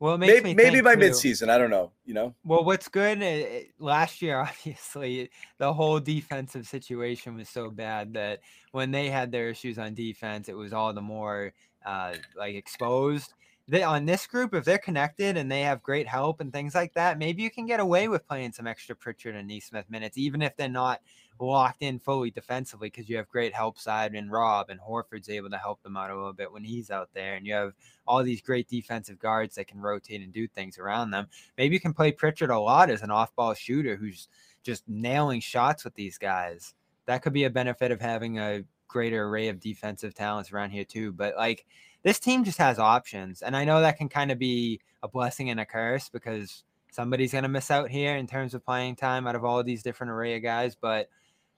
Well, 0.00 0.14
it 0.14 0.18
Maybe, 0.18 0.54
maybe 0.54 0.80
by 0.80 0.96
midseason. 0.96 1.50
I 1.50 1.58
don't 1.58 1.68
know. 1.68 1.92
You 2.06 2.14
know, 2.14 2.34
Well, 2.42 2.64
what's 2.64 2.88
good 2.88 3.22
uh, 3.22 3.60
last 3.78 4.22
year, 4.22 4.38
obviously, 4.40 5.30
the 5.58 5.72
whole 5.74 6.00
defensive 6.00 6.66
situation 6.66 7.36
was 7.36 7.50
so 7.50 7.70
bad 7.70 8.14
that 8.14 8.40
when 8.72 8.90
they 8.90 9.10
had 9.10 9.30
their 9.30 9.50
issues 9.50 9.78
on 9.78 9.94
defense, 9.94 10.48
it 10.48 10.56
was 10.56 10.72
all 10.72 10.94
the 10.94 11.02
more 11.02 11.52
uh, 11.84 12.14
like 12.34 12.54
exposed. 12.54 13.34
They 13.70 13.82
on 13.82 14.04
this 14.04 14.26
group, 14.26 14.52
if 14.52 14.64
they're 14.64 14.78
connected 14.78 15.36
and 15.36 15.50
they 15.50 15.60
have 15.62 15.82
great 15.82 16.06
help 16.06 16.40
and 16.40 16.52
things 16.52 16.74
like 16.74 16.92
that, 16.94 17.18
maybe 17.18 17.42
you 17.42 17.50
can 17.50 17.66
get 17.66 17.78
away 17.78 18.08
with 18.08 18.26
playing 18.26 18.52
some 18.52 18.66
extra 18.66 18.96
Pritchard 18.96 19.36
and 19.36 19.46
Nesmith 19.46 19.88
minutes, 19.88 20.18
even 20.18 20.42
if 20.42 20.56
they're 20.56 20.68
not 20.68 21.00
locked 21.38 21.82
in 21.82 21.98
fully 21.98 22.30
defensively, 22.30 22.88
because 22.88 23.08
you 23.08 23.16
have 23.16 23.28
great 23.28 23.54
help 23.54 23.78
side 23.78 24.14
and 24.14 24.30
Rob 24.30 24.70
and 24.70 24.80
Horford's 24.80 25.28
able 25.28 25.50
to 25.50 25.56
help 25.56 25.82
them 25.82 25.96
out 25.96 26.10
a 26.10 26.16
little 26.16 26.32
bit 26.32 26.52
when 26.52 26.64
he's 26.64 26.90
out 26.90 27.08
there, 27.14 27.36
and 27.36 27.46
you 27.46 27.54
have 27.54 27.72
all 28.06 28.22
these 28.22 28.42
great 28.42 28.68
defensive 28.68 29.18
guards 29.18 29.54
that 29.54 29.68
can 29.68 29.80
rotate 29.80 30.20
and 30.20 30.32
do 30.32 30.48
things 30.48 30.78
around 30.78 31.12
them. 31.12 31.28
Maybe 31.56 31.74
you 31.74 31.80
can 31.80 31.94
play 31.94 32.12
Pritchard 32.12 32.50
a 32.50 32.58
lot 32.58 32.90
as 32.90 33.02
an 33.02 33.10
off-ball 33.10 33.54
shooter 33.54 33.96
who's 33.96 34.28
just 34.62 34.82
nailing 34.88 35.40
shots 35.40 35.84
with 35.84 35.94
these 35.94 36.18
guys. 36.18 36.74
That 37.06 37.22
could 37.22 37.32
be 37.32 37.44
a 37.44 37.50
benefit 37.50 37.90
of 37.92 38.00
having 38.00 38.38
a 38.38 38.64
greater 38.88 39.26
array 39.26 39.48
of 39.48 39.60
defensive 39.60 40.14
talents 40.14 40.52
around 40.52 40.70
here 40.70 40.84
too. 40.84 41.12
But 41.12 41.36
like 41.36 41.64
this 42.02 42.18
team 42.18 42.44
just 42.44 42.58
has 42.58 42.78
options. 42.78 43.42
And 43.42 43.56
I 43.56 43.64
know 43.64 43.80
that 43.80 43.98
can 43.98 44.08
kind 44.08 44.30
of 44.30 44.38
be 44.38 44.80
a 45.02 45.08
blessing 45.08 45.50
and 45.50 45.60
a 45.60 45.66
curse 45.66 46.08
because 46.08 46.64
somebody's 46.90 47.32
going 47.32 47.42
to 47.42 47.48
miss 47.48 47.70
out 47.70 47.90
here 47.90 48.16
in 48.16 48.26
terms 48.26 48.54
of 48.54 48.64
playing 48.64 48.96
time 48.96 49.26
out 49.26 49.34
of 49.34 49.44
all 49.44 49.62
these 49.62 49.82
different 49.82 50.10
array 50.10 50.36
of 50.36 50.42
guys. 50.42 50.74
But 50.74 51.08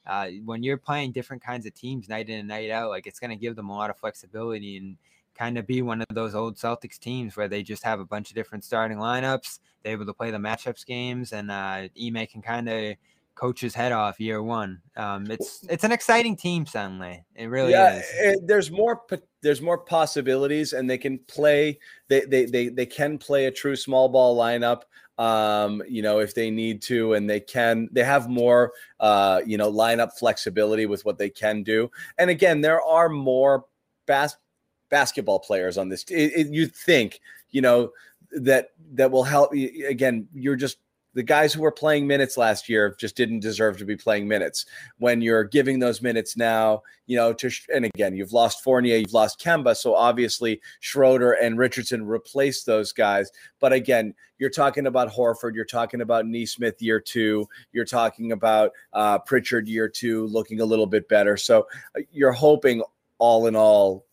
uh, 0.07 0.29
when 0.45 0.63
you're 0.63 0.77
playing 0.77 1.13
different 1.13 1.43
kinds 1.43 1.67
of 1.67 1.75
teams 1.75 2.09
night 2.09 2.29
in 2.29 2.41
and 2.41 2.49
night 2.49 2.71
out, 2.71 2.91
like 2.91 3.07
it's 3.07 3.21
going 3.21 3.31
to 3.31 3.37
give 3.37 3.57
them 3.57 3.69
a 3.69 3.77
lot 3.77 3.91
of 3.91 3.99
flexibility 3.99 4.77
and 4.77 4.97
kind 5.35 5.57
of 5.57 5.67
be 5.67 5.81
one 5.81 6.01
of 6.01 6.07
those 6.15 6.35
old 6.35 6.57
Celtics 6.57 6.99
teams 6.99 7.37
where 7.37 7.49
they 7.49 7.63
just 7.63 7.85
have 7.85 8.01
a 8.01 8.05
bunch 8.05 8.31
of 8.31 8.35
different 8.35 8.65
starting 8.65 8.99
lineups. 8.99 9.61
They're 9.83 9.93
able 9.93 10.07
to 10.07 10.15
play 10.15 10.31
the 10.31 10.39
matchups 10.39 10.85
games, 10.85 11.33
and 11.33 11.51
uh, 11.51 11.89
Ime 12.01 12.27
can 12.27 12.43
kind 12.43 12.69
of 12.69 12.97
coach's 13.35 13.75
head 13.75 13.93
off 13.93 14.21
year 14.21 14.43
one. 14.43 14.81
Um, 14.97 15.31
it's 15.31 15.65
it's 15.69 15.85
an 15.85 15.93
exciting 15.93 16.37
team 16.37 16.67
suddenly. 16.67 17.25
It 17.35 17.47
really 17.47 17.73
yeah, 17.73 17.99
is. 17.99 18.05
It, 18.15 18.47
there's 18.47 18.71
more 18.71 19.03
there's 19.43 19.61
more 19.61 19.79
possibilities, 19.79 20.73
and 20.73 20.89
they 20.89 20.99
can 20.99 21.19
play. 21.27 21.79
They 22.09 22.21
they 22.21 22.45
they 22.47 22.69
they 22.69 22.87
can 22.87 23.19
play 23.19 23.47
a 23.47 23.51
true 23.51 23.77
small 23.77 24.09
ball 24.09 24.37
lineup. 24.37 24.83
Um, 25.19 25.83
you 25.89 26.03
know, 26.03 26.21
if 26.21 26.35
they 26.35 26.51
need 26.51 26.83
to, 26.83 27.15
and 27.15 27.29
they 27.29 27.41
can. 27.41 27.89
They 27.93 28.05
have 28.05 28.29
more. 28.29 28.73
Uh, 29.01 29.41
you 29.47 29.59
know, 29.59 29.73
lineup 29.73 30.13
flexibility 30.19 30.87
with 30.87 31.05
what 31.05 31.19
they 31.19 31.31
can 31.31 31.63
do. 31.63 31.91
And 32.19 32.31
again, 32.31 32.61
there 32.61 32.83
are 32.83 33.09
more 33.09 33.65
bas- 34.07 34.37
basketball 34.91 35.41
players 35.41 35.79
on 35.79 35.89
this. 35.89 36.05
It, 36.05 36.33
it, 36.37 36.47
you 36.49 36.67
think, 36.67 37.21
you 37.51 37.61
know, 37.61 37.91
that 38.33 38.69
that 38.95 39.11
will 39.11 39.25
help. 39.25 39.53
Again, 39.53 40.29
you're 40.33 40.57
just 40.57 40.79
the 41.15 41.23
guys 41.23 41.53
who 41.53 41.63
were 41.63 41.73
playing 41.73 42.07
minutes 42.07 42.37
last 42.37 42.69
year 42.69 42.95
just 42.99 43.17
didn't 43.17 43.41
deserve 43.41 43.77
to 43.79 43.85
be 43.85 43.97
playing 43.97 44.27
minutes. 44.27 44.67
When 44.99 45.21
you're 45.21 45.45
giving 45.45 45.79
those 45.79 46.01
minutes 46.01 46.37
now, 46.37 46.83
you 47.07 47.17
know, 47.17 47.33
to 47.35 47.51
and 47.75 47.85
again, 47.85 48.17
you've 48.17 48.33
lost 48.33 48.63
Fournier, 48.63 48.97
you've 48.97 49.13
lost 49.13 49.41
Kemba, 49.41 49.77
so 49.77 49.95
obviously 49.95 50.61
Schroeder 50.81 51.33
and 51.33 51.59
Richardson 51.59 52.07
replaced 52.07 52.67
those 52.67 52.93
guys. 52.93 53.31
But 53.61 53.73
again, 53.73 54.15
you're 54.39 54.51
talking 54.51 54.87
about 54.87 55.13
Horford, 55.13 55.55
you're 55.55 55.65
talking 55.65 56.01
about 56.01 56.27
Nesmith 56.27 56.81
year 56.81 57.01
two, 57.01 57.47
you're 57.73 57.85
talking 57.85 58.33
about 58.33 58.73
uh, 58.93 59.19
Pritchard 59.19 59.69
year 59.69 59.89
two, 59.89 60.27
looking 60.29 60.61
a 60.61 60.65
little 60.65 60.87
bit 60.87 61.09
better. 61.09 61.37
So 61.37 61.67
uh, 61.97 62.01
you're 62.13 62.33
hoping, 62.33 62.83
all 63.19 63.47
in 63.47 63.55
all, 63.55 64.07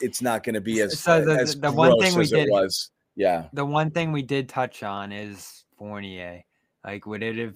it's 0.00 0.20
not 0.20 0.42
going 0.42 0.54
to 0.54 0.60
be 0.60 0.80
as 0.80 0.98
so 0.98 1.24
the, 1.24 1.38
as 1.38 1.58
the 1.58 1.70
one 1.70 1.98
thing 2.00 2.16
we 2.16 2.26
did 2.26 2.50
was. 2.50 2.90
Yeah, 3.14 3.44
the 3.52 3.64
one 3.64 3.90
thing 3.90 4.10
we 4.10 4.22
did 4.22 4.48
touch 4.48 4.82
on 4.82 5.12
is 5.12 5.61
Fournier. 5.82 6.44
Like, 6.84 7.06
would 7.06 7.22
it 7.22 7.36
have 7.36 7.54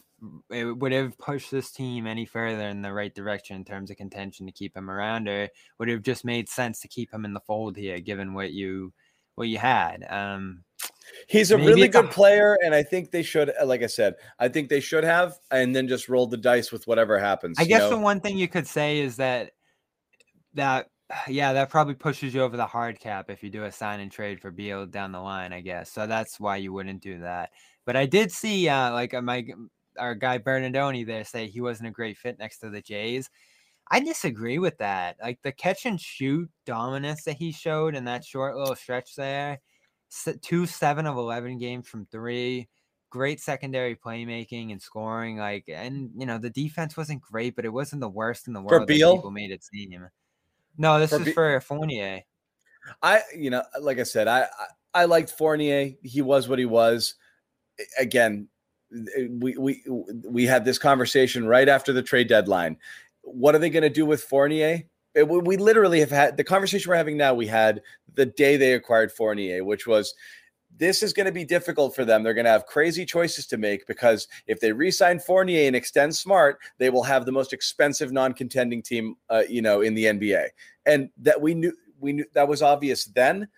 it 0.51 0.65
would 0.65 0.93
have 0.93 1.17
pushed 1.19 1.51
this 1.51 1.71
team 1.71 2.07
any 2.07 2.25
further 2.25 2.69
in 2.69 2.83
the 2.83 2.93
right 2.93 3.15
direction 3.15 3.55
in 3.55 3.65
terms 3.65 3.91
of 3.91 3.97
contention 3.97 4.47
to 4.47 4.53
keep 4.53 4.77
him 4.77 4.91
around, 4.91 5.29
or 5.29 5.49
would 5.79 5.89
it 5.89 5.93
have 5.93 6.03
just 6.03 6.25
made 6.25 6.49
sense 6.49 6.81
to 6.81 6.89
keep 6.89 7.13
him 7.13 7.25
in 7.25 7.35
the 7.35 7.41
fold 7.41 7.77
here, 7.77 8.01
given 8.01 8.35
what 8.35 8.53
you 8.53 8.93
what 9.37 9.49
you 9.49 9.59
had? 9.59 10.05
Um, 10.09 10.65
He's 11.29 11.53
a 11.53 11.57
really 11.57 11.89
good 11.89 12.11
player, 12.11 12.59
and 12.65 12.75
I 12.75 12.83
think 12.83 13.11
they 13.11 13.23
should, 13.23 13.53
like 13.65 13.83
I 13.83 13.87
said, 13.87 14.15
I 14.39 14.49
think 14.49 14.69
they 14.69 14.81
should 14.81 15.05
have, 15.05 15.39
and 15.51 15.75
then 15.75 15.87
just 15.87 16.09
roll 16.09 16.27
the 16.27 16.37
dice 16.37 16.73
with 16.73 16.87
whatever 16.87 17.19
happens. 17.19 17.59
I 17.61 17.65
guess 17.65 17.83
know? 17.83 17.91
the 17.91 17.99
one 17.99 18.21
thing 18.21 18.37
you 18.37 18.49
could 18.49 18.67
say 18.67 18.99
is 18.99 19.17
that 19.17 19.53
that 20.55 20.89
yeah, 21.29 21.53
that 21.53 21.71
probably 21.71 21.95
pushes 21.95 22.35
you 22.35 22.43
over 22.43 22.57
the 22.57 22.67
hard 22.67 22.99
cap 22.99 23.31
if 23.31 23.43
you 23.43 23.51
do 23.51 23.65
a 23.65 23.73
sign 23.73 24.01
and 24.01 24.11
trade 24.11 24.41
for 24.41 24.51
Beal 24.51 24.87
down 24.87 25.13
the 25.13 25.21
line, 25.21 25.53
I 25.53 25.61
guess. 25.61 25.93
So 25.93 26.07
that's 26.07 26.41
why 26.41 26.57
you 26.57 26.73
wouldn't 26.73 27.03
do 27.03 27.21
that. 27.21 27.51
But 27.87 27.97
I 27.97 28.05
did 28.05 28.31
see 28.33 28.69
uh, 28.69 28.93
like 28.93 29.15
uh, 29.15 29.23
my 29.23 29.47
our 29.99 30.15
guy 30.15 30.39
Bernardoni 30.39 31.07
there 31.07 31.25
say 31.25 31.47
he 31.47 31.61
wasn't 31.61 31.89
a 31.89 31.93
great 31.93 32.19
fit 32.19 32.39
next 32.39 32.59
to 32.59 32.69
the 32.69 32.83
Jays. 32.83 33.31
I 33.91 34.01
disagree 34.01 34.59
with 34.59 34.77
that. 34.79 35.17
Like 35.23 35.41
the 35.43 35.53
catch 35.53 35.87
and 35.87 35.99
shoot 35.99 36.51
dominance 36.67 37.23
that 37.25 37.37
he 37.37 37.53
showed 37.53 37.95
in 37.95 38.05
that 38.05 38.25
short 38.25 38.57
little 38.57 38.75
stretch 38.75 39.15
there, 39.15 39.61
two 40.43 40.67
seven 40.67 41.07
of 41.07 41.17
eleven 41.17 41.59
games 41.59 41.89
from 41.89 42.07
three, 42.07 42.69
great 43.11 43.41
secondary 43.41 43.95
playmaking 43.95 44.73
and 44.73 44.83
scoring. 44.83 45.39
Like, 45.39 45.65
and 45.69 46.11
you 46.17 46.27
know 46.27 46.39
the 46.39 46.51
defense 46.51 46.97
wasn't 46.97 47.23
great, 47.23 47.55
but 47.55 47.65
it 47.65 47.73
wasn't 47.73 48.01
the 48.01 48.09
worst 48.09 48.49
in 48.49 48.53
the 48.53 48.61
world. 48.61 48.83
For 48.83 48.87
Beal, 48.87 49.17
people 49.17 49.31
made 49.31 49.53
it 49.53 49.63
seem. 49.63 50.09
No, 50.77 50.99
this 50.99 51.11
for 51.11 51.21
is 51.21 51.25
Be- 51.25 51.33
for 51.33 51.61
Fournier. 51.61 52.23
I, 53.03 53.23
you 53.37 53.51
know, 53.51 53.63
like 53.81 53.99
I 54.01 54.05
said, 54.05 54.27
I, 54.27 54.43
I 54.43 55.03
I 55.03 55.05
liked 55.05 55.31
Fournier. 55.31 55.93
He 56.03 56.23
was 56.23 56.49
what 56.49 56.59
he 56.59 56.67
was 56.67 57.15
again, 57.99 58.49
we 58.91 59.57
we 59.57 59.83
we 60.25 60.45
had 60.45 60.65
this 60.65 60.79
conversation 60.79 61.47
right 61.47 61.69
after 61.69 61.93
the 61.93 62.03
trade 62.03 62.29
deadline. 62.29 62.77
What 63.23 63.55
are 63.55 63.59
they 63.59 63.71
going 63.71 63.83
to 63.83 63.91
do 63.91 64.07
with 64.07 64.23
Fournier? 64.23 64.85
It, 65.15 65.29
we 65.29 65.57
literally 65.57 66.01
have 66.01 66.11
had 66.11 66.37
the 66.37 66.45
conversation 66.45 66.91
we're 66.91 66.97
having 66.97 67.17
now. 67.17 67.35
We 67.35 67.47
had 67.47 67.83
the 68.15 68.27
day 68.27 68.57
they 68.57 68.75
acquired 68.75 69.11
Fournier, 69.11 69.65
which 69.65 69.87
was 69.87 70.15
this 70.79 71.03
is 71.03 71.13
going 71.13 71.27
to 71.27 71.33
be 71.33 71.45
difficult 71.45 71.95
for 71.95 72.05
them. 72.05 72.23
They're 72.23 72.35
going 72.35 72.45
to 72.45 72.51
have 72.51 72.67
crazy 72.67 73.07
choices 73.07 73.47
to 73.49 73.57
make 73.57 73.87
because 73.87 74.29
if 74.47 74.61
they 74.61 74.73
re-sign 74.73 75.19
Fournier 75.19 75.67
and 75.67 75.75
extend 75.75 76.15
Smart, 76.15 76.59
they 76.79 76.91
will 76.91 77.03
have 77.03 77.25
the 77.25 77.33
most 77.33 77.53
expensive 77.53 78.13
non-contending 78.13 78.83
team, 78.83 79.17
uh, 79.31 79.43
you 79.49 79.63
know, 79.63 79.81
in 79.81 79.95
the 79.95 80.05
NBA. 80.05 80.49
And 80.85 81.09
that 81.19 81.41
we 81.41 81.55
knew 81.55 81.73
we 81.99 82.13
knew 82.13 82.25
that 82.35 82.47
was 82.47 82.63
obvious 82.63 83.07
then. 83.07 83.49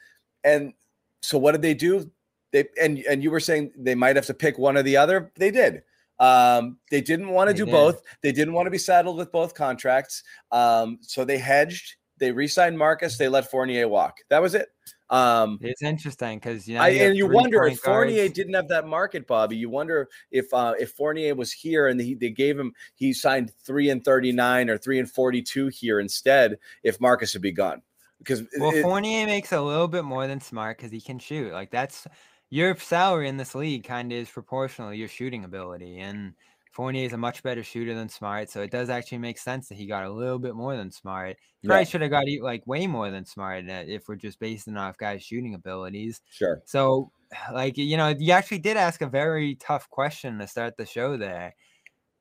And 0.45 0.73
so 1.21 1.39
what 1.39 1.53
did 1.53 1.63
they 1.63 1.75
do? 1.75 2.11
They 2.53 2.67
and 2.81 2.99
and 3.09 3.23
you 3.23 3.31
were 3.31 3.41
saying 3.41 3.73
they 3.77 3.95
might 3.95 4.17
have 4.17 4.27
to 4.27 4.35
pick 4.35 4.59
one 4.59 4.77
or 4.77 4.83
the 4.83 4.97
other. 4.97 5.33
They 5.37 5.51
did. 5.51 5.83
Um, 6.21 6.79
they 6.91 7.01
didn't 7.01 7.29
want 7.29 7.49
to 7.49 7.55
do 7.55 7.65
did. 7.65 7.73
both. 7.73 8.03
They 8.23 8.33
didn't 8.33 8.55
want 8.55 8.67
to 8.67 8.71
be 8.71 8.79
saddled 8.79 9.19
with 9.19 9.31
both 9.31 9.55
contracts. 9.55 10.23
Um, 10.51 10.99
so 11.03 11.25
they 11.25 11.39
hedged. 11.39 11.97
They 12.19 12.33
re-signed 12.33 12.77
Marcus. 12.77 13.17
They 13.17 13.29
let 13.29 13.49
Fournier 13.49 13.87
walk. 13.87 14.17
That 14.29 14.43
was 14.43 14.57
it. 14.57 14.69
Um, 15.11 15.59
it's 15.63 15.83
interesting 15.83 16.39
because 16.39 16.69
you 16.69 16.75
know, 16.75 16.83
I, 16.83 16.89
and 16.91 17.17
you 17.17 17.27
wonder 17.27 17.65
if 17.65 17.79
Fournier 17.81 18.25
guards. 18.25 18.35
didn't 18.35 18.55
have 18.55 18.69
that 18.69 18.87
market, 18.87 19.27
Bobby. 19.27 19.57
You 19.57 19.71
wonder 19.71 20.09
if 20.31 20.53
uh, 20.53 20.75
if 20.79 20.91
Fournier 20.91 21.35
was 21.35 21.51
here 21.51 21.89
and 21.89 21.99
he, 21.99 22.15
they 22.15 22.31
gave 22.31 22.59
him 22.59 22.75
he 22.95 23.15
signed 23.15 23.53
three 23.65 23.89
and 23.89 24.05
thirty 24.05 24.33
nine 24.33 24.69
or 24.69 24.77
three 24.77 24.99
and 24.99 25.11
forty 25.11 25.41
two 25.41 25.69
here 25.69 26.01
instead. 26.01 26.59
If 26.83 27.01
Marcus 27.01 27.33
would 27.33 27.43
be 27.43 27.53
gone, 27.53 27.81
because 28.19 28.43
well, 28.59 28.75
it, 28.75 28.83
Fournier 28.83 29.25
makes 29.25 29.53
a 29.53 29.63
little 29.63 29.89
bit 29.89 30.05
more 30.05 30.27
than 30.27 30.43
Smart 30.43 30.77
because 30.77 30.93
he 30.93 31.01
can 31.01 31.19
shoot. 31.19 31.53
Like 31.53 31.71
that's 31.71 32.07
your 32.51 32.77
salary 32.77 33.29
in 33.29 33.37
this 33.37 33.55
league 33.55 33.85
kind 33.85 34.13
of 34.13 34.19
is 34.19 34.31
proportional 34.31 34.91
to 34.91 34.97
your 34.97 35.09
shooting 35.09 35.45
ability. 35.45 35.99
And 35.99 36.35
Fournier 36.73 37.07
is 37.07 37.13
a 37.13 37.19
much 37.19 37.43
better 37.43 37.65
shooter 37.65 37.95
than 37.95 38.09
Smart, 38.09 38.51
so 38.51 38.63
it 38.63 38.71
does 38.71 38.89
actually 38.89 39.19
make 39.19 39.39
sense 39.39 39.69
that 39.69 39.75
he 39.75 39.87
got 39.87 40.05
a 40.05 40.13
little 40.13 40.39
bit 40.39 40.55
more 40.55 40.77
than 40.77 40.93
Smart. 40.93 41.37
Probably 41.65 41.81
yeah. 41.81 41.85
should 41.85 42.03
have 42.03 42.11
got 42.11 42.25
like 42.41 42.67
way 42.67 42.87
more 42.87 43.11
than 43.11 43.25
Smart 43.25 43.69
uh, 43.69 43.83
if 43.87 44.09
we're 44.09 44.17
just 44.17 44.39
basing 44.39 44.77
off 44.77 44.97
guys' 44.97 45.25
shooting 45.25 45.55
abilities. 45.55 46.21
Sure. 46.31 46.63
So, 46.67 47.11
like 47.53 47.77
you 47.77 47.97
know, 47.97 48.15
you 48.17 48.33
actually 48.33 48.61
did 48.61 48.77
ask 48.77 49.03
a 49.03 49.09
very 49.09 49.57
tough 49.57 49.91
question 49.91 50.39
to 50.39 50.47
start 50.47 50.77
the 50.77 50.87
show. 50.87 51.17
There, 51.17 51.55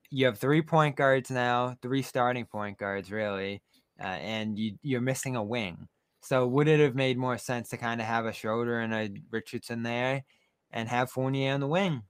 you 0.10 0.26
have 0.26 0.40
three 0.40 0.62
point 0.62 0.96
guards 0.96 1.30
now, 1.30 1.76
three 1.82 2.02
starting 2.02 2.46
point 2.46 2.78
guards, 2.78 3.12
really, 3.12 3.62
uh, 4.02 4.08
and 4.08 4.58
you 4.58 4.78
you're 4.82 5.02
missing 5.02 5.36
a 5.36 5.44
wing. 5.44 5.88
So 6.28 6.46
would 6.46 6.68
it 6.68 6.82
have 6.82 6.94
made 6.94 7.18
more 7.18 7.38
sense 7.38 7.70
to 7.70 7.78
kind 7.78 8.02
of 8.02 8.08
have 8.08 8.26
a 8.26 8.34
Schroeder 8.34 8.80
and 8.82 8.94
a 8.94 9.10
Richardson 9.32 9.84
there 9.84 10.26
and 10.72 10.90
have 10.90 11.10
Fournier 11.10 11.54
on 11.54 11.62
the 11.62 11.68
wing? 11.70 12.04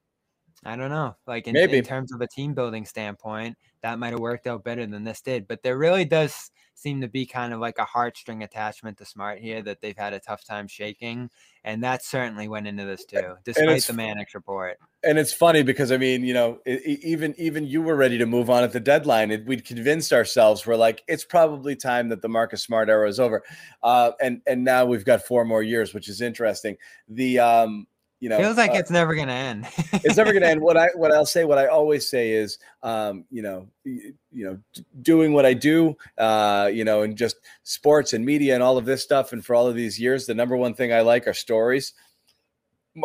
I 0.66 0.76
don't 0.76 0.90
know. 0.90 1.16
Like 1.28 1.48
in, 1.48 1.56
in, 1.56 1.84
terms 1.84 2.14
of 2.14 2.22
a 2.22 2.28
team 2.28 2.54
building 2.54 2.86
standpoint, 2.86 3.58
that 3.82 4.00
might 4.00 4.12
have 4.12 4.20
worked 4.20 4.48
out 4.48 4.64
better 4.64 4.86
than 4.86 5.04
this 5.04 5.22
did. 5.22 5.48
But 5.48 5.62
there 5.64 5.78
really 5.78 6.06
does 6.06 6.52
seem 6.74 7.02
to 7.02 7.08
be 7.08 7.26
kind 7.26 7.54
of 7.54 7.60
like 7.60 7.80
a 7.80 7.86
heartstring 7.86 8.44
attachment 8.44 8.98
to 8.98 9.06
Smart 9.06 9.40
here 9.40 9.64
that 9.64 9.82
they've 9.82 9.98
had 9.98 10.14
a 10.14 10.20
tough 10.20 10.46
time 10.46 10.68
shaking, 10.68 11.30
and 11.64 11.84
that 11.84 12.04
certainly 12.04 12.48
went 12.48 12.68
into 12.68 12.86
this 12.86 13.06
too, 13.06 13.36
despite 13.44 13.84
the 13.84 13.94
Mannix 13.94 14.36
report. 14.36 14.78
And 15.04 15.18
it's 15.18 15.34
funny 15.34 15.64
because 15.64 15.92
I 15.92 15.98
mean, 15.98 16.24
you 16.24 16.34
know, 16.34 16.60
it, 16.66 17.00
even 17.04 17.34
even 17.38 17.66
you 17.66 17.82
were 17.82 17.96
ready 17.96 18.18
to 18.18 18.26
move 18.26 18.50
on 18.50 18.64
at 18.64 18.74
the 18.74 18.80
deadline. 18.80 19.32
It, 19.32 19.46
we'd 19.46 19.66
convinced 19.66 20.14
ourselves 20.14 20.66
we're 20.66 20.76
like, 20.76 21.04
it's 21.08 21.26
probably 21.26 21.76
time 21.76 22.10
that 22.10 22.22
the 22.22 22.30
Marcus 22.30 22.64
Smart 22.64 22.90
era 22.90 23.08
is 23.08 23.20
over, 23.20 23.44
uh, 23.84 24.12
and 24.22 24.42
and 24.46 24.64
now 24.64 24.86
we've 24.86 25.06
got 25.06 25.24
four 25.24 25.46
more 25.46 25.64
years, 25.64 25.94
which 25.94 26.10
is 26.10 26.22
interesting. 26.22 26.78
The 27.08 27.40
um, 27.40 27.88
you 28.20 28.30
know, 28.30 28.38
feels 28.40 28.58
like 28.58 28.72
uh, 28.72 28.76
it's 28.76 28.90
never 28.90 29.14
going 29.14 29.28
to 29.28 29.34
end. 29.34 29.68
it's 29.94 30.18
never 30.18 30.32
going 30.32 30.42
to 30.42 30.50
end. 30.50 30.62
What 30.68 30.76
I 30.78 30.88
what 30.96 31.12
I'll 31.12 31.26
say, 31.26 31.46
what 31.46 31.58
I 31.58 31.68
always 31.68 32.10
say 32.10 32.32
is, 32.32 32.58
um, 32.82 33.26
you 33.30 33.42
know, 33.42 33.68
you, 33.84 34.14
you 34.32 34.46
know, 34.46 34.60
doing 35.02 35.34
what 35.34 35.46
I 35.46 35.54
do, 35.54 35.96
uh, 36.18 36.70
you 36.74 36.84
know, 36.84 37.04
and 37.04 37.16
just 37.16 37.38
sports 37.64 38.14
and 38.14 38.26
media 38.26 38.56
and 38.56 38.64
all 38.64 38.78
of 38.78 38.86
this 38.86 39.04
stuff, 39.04 39.34
and 39.34 39.46
for 39.46 39.56
all 39.56 39.68
of 39.68 39.76
these 39.76 40.00
years, 40.00 40.26
the 40.26 40.34
number 40.34 40.58
one 40.58 40.74
thing 40.74 40.92
I 40.92 41.02
like 41.02 41.28
are 41.28 41.34
stories. 41.34 41.94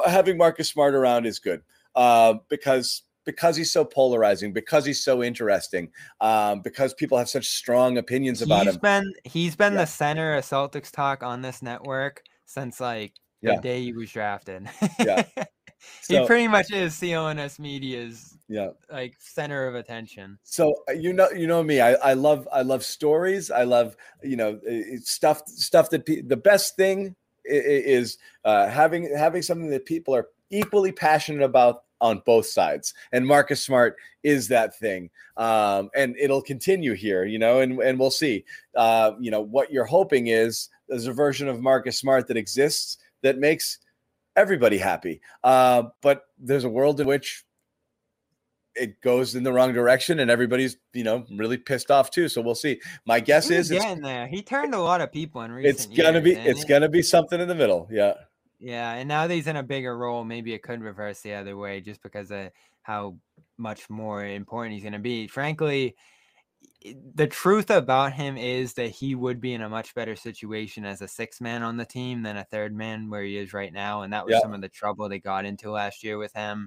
Having 0.07 0.39
Marcus 0.39 0.71
Smart 0.71 0.95
around 0.95 1.27
is 1.27 1.39
good 1.39 1.63
uh, 1.95 2.35
because 2.49 3.03
because 3.25 3.55
he's 3.55 3.71
so 3.71 3.85
polarizing, 3.85 4.53
because 4.53 4.85
he's 4.85 5.05
so 5.05 5.23
interesting, 5.23 5.91
um, 6.21 6.61
because 6.63 6.95
people 6.95 7.19
have 7.19 7.29
such 7.29 7.47
strong 7.47 7.99
opinions 7.99 8.43
about 8.43 8.65
he's 8.67 8.75
him. 8.75 8.81
Been, 8.81 9.13
he's 9.25 9.57
been 9.57 9.75
Yeah. 9.75 9.81
the 9.81 9.87
center 9.87 10.35
of 10.35 10.45
Celtics 10.45 10.91
talk 10.91 11.23
on 11.23 11.43
this 11.43 11.63
network 11.63 12.23
since 12.47 12.81
like 12.81 13.13
the 13.43 13.57
day 13.57 13.83
he 13.83 13.93
was 13.93 14.11
drafted. 14.11 14.69
Yeah. 14.99 15.25
he 16.09 16.25
pretty 16.27 16.49
much 16.49 16.71
is 16.73 16.95
CLNS 16.95 17.59
Media's 17.59 18.37
Yeah. 18.49 18.71
like 18.91 19.17
center 19.19 19.67
of 19.67 19.75
attention. 19.75 20.39
So 20.45 20.83
uh, 20.89 20.93
you 20.93 21.13
know, 21.13 21.31
you 21.31 21.47
know 21.47 21.63
me. 21.63 21.81
I, 21.81 21.95
I 21.95 22.13
love, 22.15 22.49
I 22.53 22.63
love 22.63 22.85
stories. 22.85 23.51
I 23.51 23.65
love, 23.65 23.97
you 24.23 24.37
know, 24.37 24.61
stuff, 25.03 25.43
stuff 25.47 25.91
that 25.91 26.07
pe- 26.07 26.23
the 26.23 26.37
best 26.37 26.77
thing 26.77 27.17
is 27.45 28.19
uh, 28.45 28.69
having 28.69 29.15
having 29.17 29.43
something 29.43 29.71
that 29.71 29.87
people 29.87 30.15
are 30.15 30.29
equally 30.51 30.93
passionate 30.93 31.43
about 31.43 31.85
on 32.01 32.23
both 32.25 32.47
sides. 32.47 32.95
And 33.13 33.27
Marcus 33.27 33.63
Smart 33.63 33.97
is 34.23 34.49
that 34.49 34.77
thing, 34.79 35.11
um, 35.37 35.91
and 35.95 36.17
it'll 36.19 36.43
continue 36.43 36.95
here. 36.95 37.25
You 37.25 37.39
know, 37.39 37.61
and 37.61 37.81
and 37.81 37.99
we'll 37.99 38.11
see. 38.11 38.45
Uh, 38.75 39.13
you 39.21 39.31
know, 39.31 39.41
what 39.41 39.73
you're 39.73 39.85
hoping 39.85 40.29
is 40.29 40.69
there's 40.89 41.07
a 41.07 41.13
version 41.13 41.49
of 41.49 41.61
Marcus 41.61 41.99
Smart 41.99 42.29
that 42.29 42.37
exists 42.37 42.99
that 43.23 43.39
makes 43.39 43.79
everybody 44.37 44.79
happy. 44.79 45.21
Uh, 45.45 45.85
but 46.01 46.25
there's 46.39 46.65
a 46.65 46.69
world 46.69 47.01
in 47.01 47.07
which 47.07 47.45
it 48.75 49.01
goes 49.03 49.35
in 49.35 49.43
the 49.43 49.53
wrong 49.53 49.73
direction 49.75 50.19
and 50.21 50.31
everybody's 50.31 50.79
you 50.95 51.05
know 51.05 51.27
really 51.37 51.59
pissed 51.59 51.91
off 51.91 52.11
too 52.11 52.27
so 52.27 52.41
we'll 52.41 52.55
see 52.55 52.81
my 53.05 53.21
guess 53.21 53.49
He 53.49 53.55
is 53.55 53.69
getting 53.69 54.01
there. 54.01 54.27
He 54.27 54.41
turned 54.41 54.75
a 54.75 54.81
lot 54.81 55.03
of 55.03 55.13
people 55.13 55.43
in 55.43 55.53
recent 55.53 55.75
it's 55.75 55.87
gonna 55.87 56.23
be 56.23 56.33
it's 56.33 56.61
and- 56.61 56.69
gonna 56.71 56.89
be 56.89 57.03
something 57.03 57.39
in 57.39 57.49
the 57.49 57.55
middle 57.55 57.87
yeah 57.91 58.15
Yeah, 58.59 58.93
and 58.95 59.09
now 59.09 59.27
that 59.27 59.35
he's 59.35 59.47
in 59.47 59.57
a 59.57 59.63
bigger 59.63 59.95
role, 59.99 60.25
maybe 60.25 60.55
it 60.55 60.63
could 60.63 60.81
reverse 60.81 61.21
the 61.21 61.35
other 61.35 61.55
way 61.55 61.83
just 61.83 62.01
because 62.03 62.31
of 62.31 62.49
how 62.81 63.17
much 63.59 63.91
more 63.91 64.25
important 64.25 64.73
he's 64.73 64.83
going 64.85 64.93
to 64.95 64.99
be. 65.01 65.27
Frankly, 65.27 65.95
the 67.15 67.27
truth 67.27 67.71
about 67.71 68.13
him 68.13 68.37
is 68.37 68.75
that 68.75 68.91
he 68.91 69.15
would 69.15 69.41
be 69.41 69.55
in 69.55 69.63
a 69.63 69.69
much 69.69 69.95
better 69.95 70.17
situation 70.17 70.85
as 70.85 71.01
a 71.01 71.09
six 71.09 71.41
man 71.41 71.63
on 71.63 71.77
the 71.77 71.85
team 71.85 72.23
than 72.23 72.37
a 72.37 72.45
third 72.45 72.75
man 72.75 73.09
where 73.09 73.23
he 73.23 73.37
is 73.37 73.53
right 73.53 73.73
now. 73.73 74.03
And 74.03 74.13
that 74.13 74.27
was 74.27 74.41
some 74.43 74.53
of 74.53 74.61
the 74.61 74.69
trouble 74.69 75.09
they 75.09 75.21
got 75.21 75.45
into 75.45 75.71
last 75.71 76.03
year 76.03 76.19
with 76.19 76.33
him. 76.33 76.67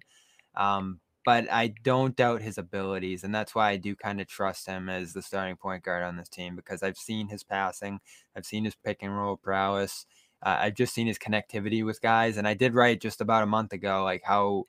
Um, 0.56 1.02
but 1.26 1.52
I 1.52 1.74
don't 1.84 2.16
doubt 2.16 2.44
his 2.44 2.60
abilities, 2.60 3.24
and 3.24 3.34
that's 3.34 3.56
why 3.56 3.72
I 3.72 3.78
do 3.78 3.96
kind 3.96 4.22
of 4.22 4.28
trust 4.28 4.68
him 4.68 4.90
as 4.90 5.14
the 5.14 5.24
starting 5.24 5.58
point 5.58 5.84
guard 5.84 6.04
on 6.04 6.18
this 6.18 6.30
team 6.30 6.56
because 6.56 6.84
I've 6.84 6.98
seen 6.98 7.30
his 7.30 7.44
passing, 7.44 8.00
I've 8.36 8.46
seen 8.46 8.64
his 8.64 8.76
pick 8.76 9.02
and 9.02 9.18
roll 9.18 9.36
prowess, 9.36 10.06
uh, 10.44 10.58
I've 10.62 10.76
just 10.76 10.94
seen 10.94 11.08
his 11.08 11.18
connectivity 11.18 11.84
with 11.84 12.00
guys, 12.00 12.38
and 12.38 12.48
I 12.48 12.54
did 12.54 12.76
write 12.76 13.02
just 13.02 13.22
about 13.22 13.42
a 13.42 13.48
month 13.48 13.74
ago 13.74 14.04
like 14.04 14.22
how 14.24 14.66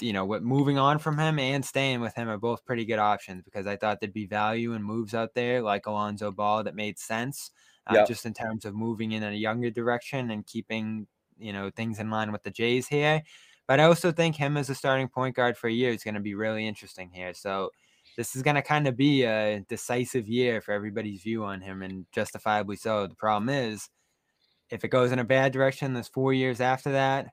you 0.00 0.12
know 0.12 0.24
what 0.24 0.42
moving 0.42 0.78
on 0.78 0.98
from 0.98 1.18
him 1.18 1.38
and 1.38 1.64
staying 1.64 2.00
with 2.00 2.14
him 2.14 2.28
are 2.28 2.38
both 2.38 2.64
pretty 2.64 2.84
good 2.84 2.98
options 2.98 3.42
because 3.44 3.66
I 3.66 3.76
thought 3.76 4.00
there'd 4.00 4.12
be 4.12 4.26
value 4.26 4.74
and 4.74 4.84
moves 4.84 5.14
out 5.14 5.34
there 5.34 5.62
like 5.62 5.86
Alonzo 5.86 6.30
Ball 6.32 6.64
that 6.64 6.74
made 6.74 6.98
sense, 6.98 7.50
uh, 7.86 7.94
Yeah. 7.96 8.06
just 8.06 8.26
in 8.26 8.34
terms 8.34 8.64
of 8.64 8.74
moving 8.74 9.12
in 9.12 9.22
a 9.22 9.32
younger 9.32 9.70
direction 9.70 10.30
and 10.30 10.46
keeping 10.46 11.06
you 11.38 11.52
know 11.52 11.70
things 11.70 11.98
in 11.98 12.10
line 12.10 12.32
with 12.32 12.42
the 12.42 12.50
Jays 12.50 12.88
here. 12.88 13.22
But 13.66 13.80
I 13.80 13.84
also 13.84 14.12
think 14.12 14.36
him 14.36 14.56
as 14.56 14.70
a 14.70 14.74
starting 14.74 15.08
point 15.08 15.34
guard 15.36 15.56
for 15.56 15.68
a 15.68 15.72
year 15.72 15.90
is 15.90 16.04
going 16.04 16.14
to 16.14 16.20
be 16.20 16.34
really 16.34 16.66
interesting 16.68 17.10
here. 17.10 17.34
So 17.34 17.70
this 18.16 18.36
is 18.36 18.42
going 18.42 18.54
to 18.56 18.62
kind 18.62 18.86
of 18.88 18.96
be 18.96 19.24
a 19.24 19.60
decisive 19.68 20.28
year 20.28 20.60
for 20.60 20.72
everybody's 20.72 21.22
view 21.22 21.44
on 21.44 21.60
him, 21.60 21.82
and 21.82 22.06
justifiably 22.12 22.76
so. 22.76 23.06
The 23.06 23.14
problem 23.16 23.48
is, 23.48 23.88
if 24.70 24.84
it 24.84 24.88
goes 24.88 25.12
in 25.12 25.18
a 25.18 25.24
bad 25.24 25.52
direction, 25.52 25.94
there's 25.94 26.08
four 26.08 26.32
years 26.34 26.60
after 26.60 26.92
that. 26.92 27.32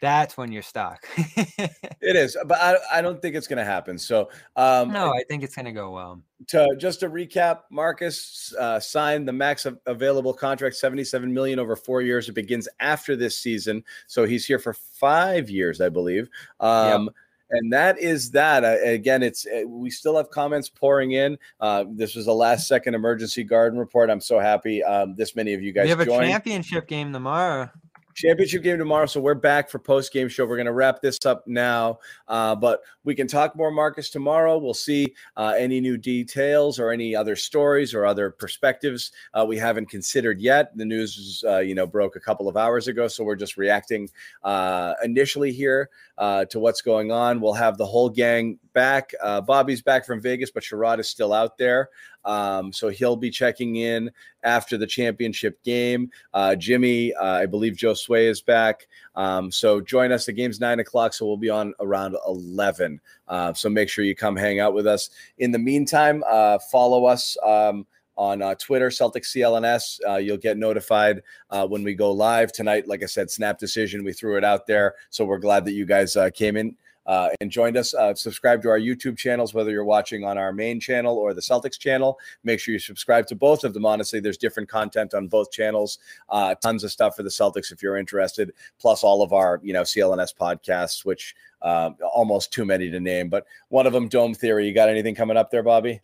That's 0.00 0.36
when 0.36 0.52
you're 0.52 0.62
stuck. 0.62 1.06
it 1.16 2.16
is 2.16 2.36
but 2.46 2.58
i, 2.60 2.76
I 2.98 3.02
don't 3.02 3.20
think 3.20 3.34
it's 3.34 3.46
gonna 3.46 3.64
happen 3.64 3.98
so 3.98 4.28
um 4.56 4.92
no, 4.92 5.12
I 5.12 5.24
think 5.28 5.42
it's 5.42 5.54
going 5.54 5.66
to 5.66 5.72
go 5.72 5.90
well. 5.90 6.22
to 6.48 6.76
just 6.78 7.00
to 7.00 7.10
recap 7.10 7.60
marcus 7.70 8.54
uh, 8.58 8.78
signed 8.78 9.26
the 9.26 9.32
max 9.32 9.66
av- 9.66 9.78
available 9.86 10.32
contract 10.32 10.76
77 10.76 11.32
million 11.32 11.58
over 11.58 11.76
four 11.76 12.02
years 12.02 12.28
it 12.28 12.32
begins 12.32 12.68
after 12.80 13.16
this 13.16 13.36
season 13.36 13.84
so 14.06 14.24
he's 14.24 14.46
here 14.46 14.58
for 14.58 14.72
five 14.72 15.50
years 15.50 15.80
i 15.80 15.88
believe 15.88 16.28
um 16.60 17.10
And 17.50 17.72
that 17.72 17.98
is 17.98 18.32
that. 18.32 18.62
Uh, 18.62 18.76
again, 18.84 19.22
it's 19.22 19.46
uh, 19.46 19.62
we 19.66 19.88
still 19.88 20.18
have 20.18 20.28
comments 20.28 20.68
pouring 20.68 21.12
in. 21.12 21.38
Uh, 21.58 21.86
this 21.88 22.14
was 22.14 22.26
a 22.26 22.32
last 22.32 22.68
second 22.68 22.94
emergency 22.94 23.42
garden 23.42 23.78
report. 23.78 24.10
I'm 24.10 24.20
so 24.20 24.38
happy 24.38 24.84
um, 24.84 25.14
this 25.16 25.34
many 25.34 25.54
of 25.54 25.62
you 25.62 25.72
guys 25.72 25.84
We 25.84 25.88
have 25.88 26.00
a 26.00 26.04
championship 26.04 26.86
game 26.86 27.10
tomorrow. 27.10 27.70
Championship 28.18 28.64
game 28.64 28.78
tomorrow. 28.78 29.06
So 29.06 29.20
we're 29.20 29.34
back 29.34 29.70
for 29.70 29.78
post 29.78 30.12
game 30.12 30.28
show. 30.28 30.44
We're 30.44 30.56
going 30.56 30.66
to 30.66 30.72
wrap 30.72 31.00
this 31.00 31.18
up 31.24 31.46
now, 31.46 32.00
uh, 32.26 32.56
but 32.56 32.80
we 33.04 33.14
can 33.14 33.28
talk 33.28 33.54
more 33.54 33.70
Marcus 33.70 34.10
tomorrow. 34.10 34.58
We'll 34.58 34.74
see 34.74 35.14
uh, 35.36 35.54
any 35.56 35.80
new 35.80 35.96
details 35.96 36.80
or 36.80 36.90
any 36.90 37.14
other 37.14 37.36
stories 37.36 37.94
or 37.94 38.04
other 38.04 38.30
perspectives 38.30 39.12
uh, 39.34 39.44
we 39.46 39.56
haven't 39.56 39.88
considered 39.88 40.40
yet. 40.40 40.76
The 40.76 40.84
news, 40.84 41.44
uh, 41.46 41.58
you 41.58 41.76
know, 41.76 41.86
broke 41.86 42.16
a 42.16 42.20
couple 42.20 42.48
of 42.48 42.56
hours 42.56 42.88
ago, 42.88 43.06
so 43.06 43.22
we're 43.22 43.36
just 43.36 43.56
reacting 43.56 44.08
uh, 44.42 44.94
initially 45.04 45.52
here 45.52 45.88
uh, 46.18 46.44
to 46.46 46.58
what's 46.58 46.82
going 46.82 47.12
on. 47.12 47.40
We'll 47.40 47.52
have 47.52 47.78
the 47.78 47.86
whole 47.86 48.10
gang 48.10 48.58
back. 48.78 49.12
Uh, 49.20 49.40
Bobby's 49.40 49.82
back 49.82 50.06
from 50.06 50.20
Vegas, 50.20 50.52
but 50.52 50.62
Sherrod 50.62 51.00
is 51.00 51.08
still 51.08 51.32
out 51.32 51.58
there. 51.58 51.88
Um, 52.24 52.72
so 52.72 52.90
he'll 52.90 53.16
be 53.16 53.28
checking 53.28 53.74
in 53.74 54.08
after 54.44 54.78
the 54.78 54.86
championship 54.86 55.60
game. 55.64 56.12
Uh, 56.32 56.54
Jimmy, 56.54 57.12
uh, 57.14 57.24
I 57.24 57.46
believe 57.46 57.76
Joe 57.76 57.94
Sway 57.94 58.28
is 58.28 58.40
back. 58.40 58.86
Um, 59.16 59.50
so 59.50 59.80
join 59.80 60.12
us. 60.12 60.26
The 60.26 60.32
game's 60.32 60.60
nine 60.60 60.78
o'clock, 60.78 61.12
so 61.12 61.26
we'll 61.26 61.36
be 61.36 61.50
on 61.50 61.74
around 61.80 62.16
11. 62.28 63.00
Uh, 63.26 63.52
so 63.52 63.68
make 63.68 63.88
sure 63.88 64.04
you 64.04 64.14
come 64.14 64.36
hang 64.36 64.60
out 64.60 64.74
with 64.74 64.86
us. 64.86 65.10
In 65.38 65.50
the 65.50 65.58
meantime, 65.58 66.22
uh, 66.30 66.60
follow 66.70 67.04
us. 67.04 67.36
Um, 67.44 67.84
on 68.16 68.42
uh, 68.42 68.52
Twitter, 68.56 68.90
Celtic 68.90 69.22
CLNS. 69.22 70.00
Uh, 70.04 70.16
you'll 70.16 70.36
get 70.36 70.58
notified 70.58 71.22
uh, 71.50 71.64
when 71.64 71.84
we 71.84 71.94
go 71.94 72.10
live 72.10 72.50
tonight. 72.50 72.88
Like 72.88 73.04
I 73.04 73.06
said, 73.06 73.30
snap 73.30 73.60
decision. 73.60 74.02
We 74.02 74.12
threw 74.12 74.36
it 74.36 74.42
out 74.42 74.66
there. 74.66 74.96
So 75.10 75.24
we're 75.24 75.38
glad 75.38 75.64
that 75.66 75.72
you 75.72 75.86
guys 75.86 76.16
uh, 76.16 76.28
came 76.30 76.56
in 76.56 76.74
uh, 77.08 77.30
and 77.40 77.50
joined 77.50 77.76
us. 77.76 77.94
Uh, 77.94 78.14
subscribe 78.14 78.62
to 78.62 78.68
our 78.68 78.78
YouTube 78.78 79.16
channels, 79.16 79.54
whether 79.54 79.70
you're 79.70 79.84
watching 79.84 80.24
on 80.24 80.38
our 80.38 80.52
main 80.52 80.78
channel 80.78 81.16
or 81.16 81.34
the 81.34 81.40
Celtics 81.40 81.78
channel. 81.78 82.18
Make 82.44 82.60
sure 82.60 82.72
you 82.72 82.78
subscribe 82.78 83.26
to 83.28 83.34
both 83.34 83.64
of 83.64 83.74
them. 83.74 83.86
Honestly, 83.86 84.20
there's 84.20 84.36
different 84.36 84.68
content 84.68 85.14
on 85.14 85.26
both 85.26 85.50
channels. 85.50 85.98
Uh, 86.28 86.54
tons 86.54 86.84
of 86.84 86.92
stuff 86.92 87.16
for 87.16 87.22
the 87.22 87.30
Celtics 87.30 87.72
if 87.72 87.82
you're 87.82 87.96
interested. 87.96 88.52
Plus 88.78 89.02
all 89.02 89.22
of 89.22 89.32
our, 89.32 89.58
you 89.62 89.72
know, 89.72 89.82
CLNS 89.82 90.36
podcasts, 90.36 91.04
which 91.04 91.34
uh, 91.62 91.90
almost 92.14 92.52
too 92.52 92.66
many 92.66 92.90
to 92.90 93.00
name. 93.00 93.30
But 93.30 93.46
one 93.70 93.86
of 93.86 93.94
them, 93.94 94.08
Dome 94.08 94.34
Theory. 94.34 94.68
You 94.68 94.74
got 94.74 94.90
anything 94.90 95.14
coming 95.14 95.38
up 95.38 95.50
there, 95.50 95.62
Bobby? 95.62 96.02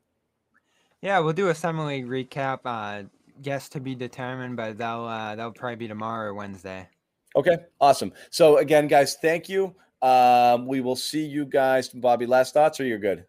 Yeah, 1.03 1.19
we'll 1.19 1.35
do 1.35 1.51
a 1.51 1.53
league 1.53 2.09
recap. 2.09 2.61
Uh, 2.65 3.05
guess 3.43 3.69
to 3.71 3.81
be 3.81 3.95
determined, 3.95 4.57
but 4.57 4.79
that'll 4.79 5.07
uh, 5.07 5.35
that'll 5.37 5.53
probably 5.53 5.77
be 5.77 5.89
tomorrow 5.89 6.31
or 6.31 6.35
Wednesday. 6.35 6.89
Okay, 7.37 7.59
awesome. 7.81 8.13
So 8.31 8.59
again, 8.59 8.87
guys, 8.87 9.17
thank 9.21 9.49
you. 9.49 9.75
Um, 10.05 10.67
we 10.67 10.83
will 10.83 10.97
see 10.97 11.25
you 11.25 11.47
guys. 11.47 11.89
Bobby, 11.89 12.27
last 12.27 12.53
thoughts, 12.53 12.79
or 12.79 12.85
you're 12.85 12.99
good? 12.99 13.25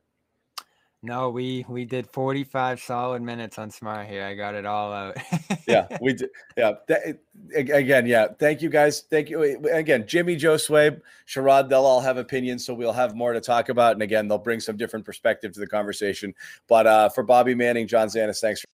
No, 1.02 1.30
we 1.30 1.64
we 1.70 1.86
did 1.86 2.06
45 2.10 2.82
solid 2.82 3.22
minutes 3.22 3.58
on 3.60 3.70
Smart 3.70 4.08
here. 4.08 4.26
I 4.26 4.34
got 4.34 4.56
it 4.56 4.66
all 4.66 4.92
out. 4.92 5.16
yeah, 5.68 5.88
we 6.02 6.14
did. 6.14 6.32
Yeah, 6.58 6.74
again, 7.56 8.08
yeah. 8.08 8.28
Thank 8.40 8.62
you, 8.62 8.70
guys. 8.70 9.02
Thank 9.10 9.30
you 9.30 9.44
again, 9.72 10.06
Jimmy, 10.06 10.36
Joe 10.36 10.58
Sway, 10.58 10.98
Sherrod. 11.28 11.70
They'll 11.70 11.86
all 11.86 12.02
have 12.02 12.18
opinions, 12.18 12.66
so 12.66 12.74
we'll 12.74 12.92
have 12.92 13.16
more 13.16 13.32
to 13.32 13.40
talk 13.40 13.70
about. 13.70 13.94
And 13.94 14.02
again, 14.02 14.28
they'll 14.28 14.38
bring 14.38 14.60
some 14.60 14.76
different 14.76 15.06
perspective 15.06 15.54
to 15.54 15.60
the 15.62 15.68
conversation. 15.68 16.34
But 16.68 16.88
uh, 16.88 17.10
for 17.10 17.24
Bobby 17.24 17.56
Manning, 17.56 17.88
John 17.88 18.08
Zannis, 18.08 18.42
thanks. 18.42 18.66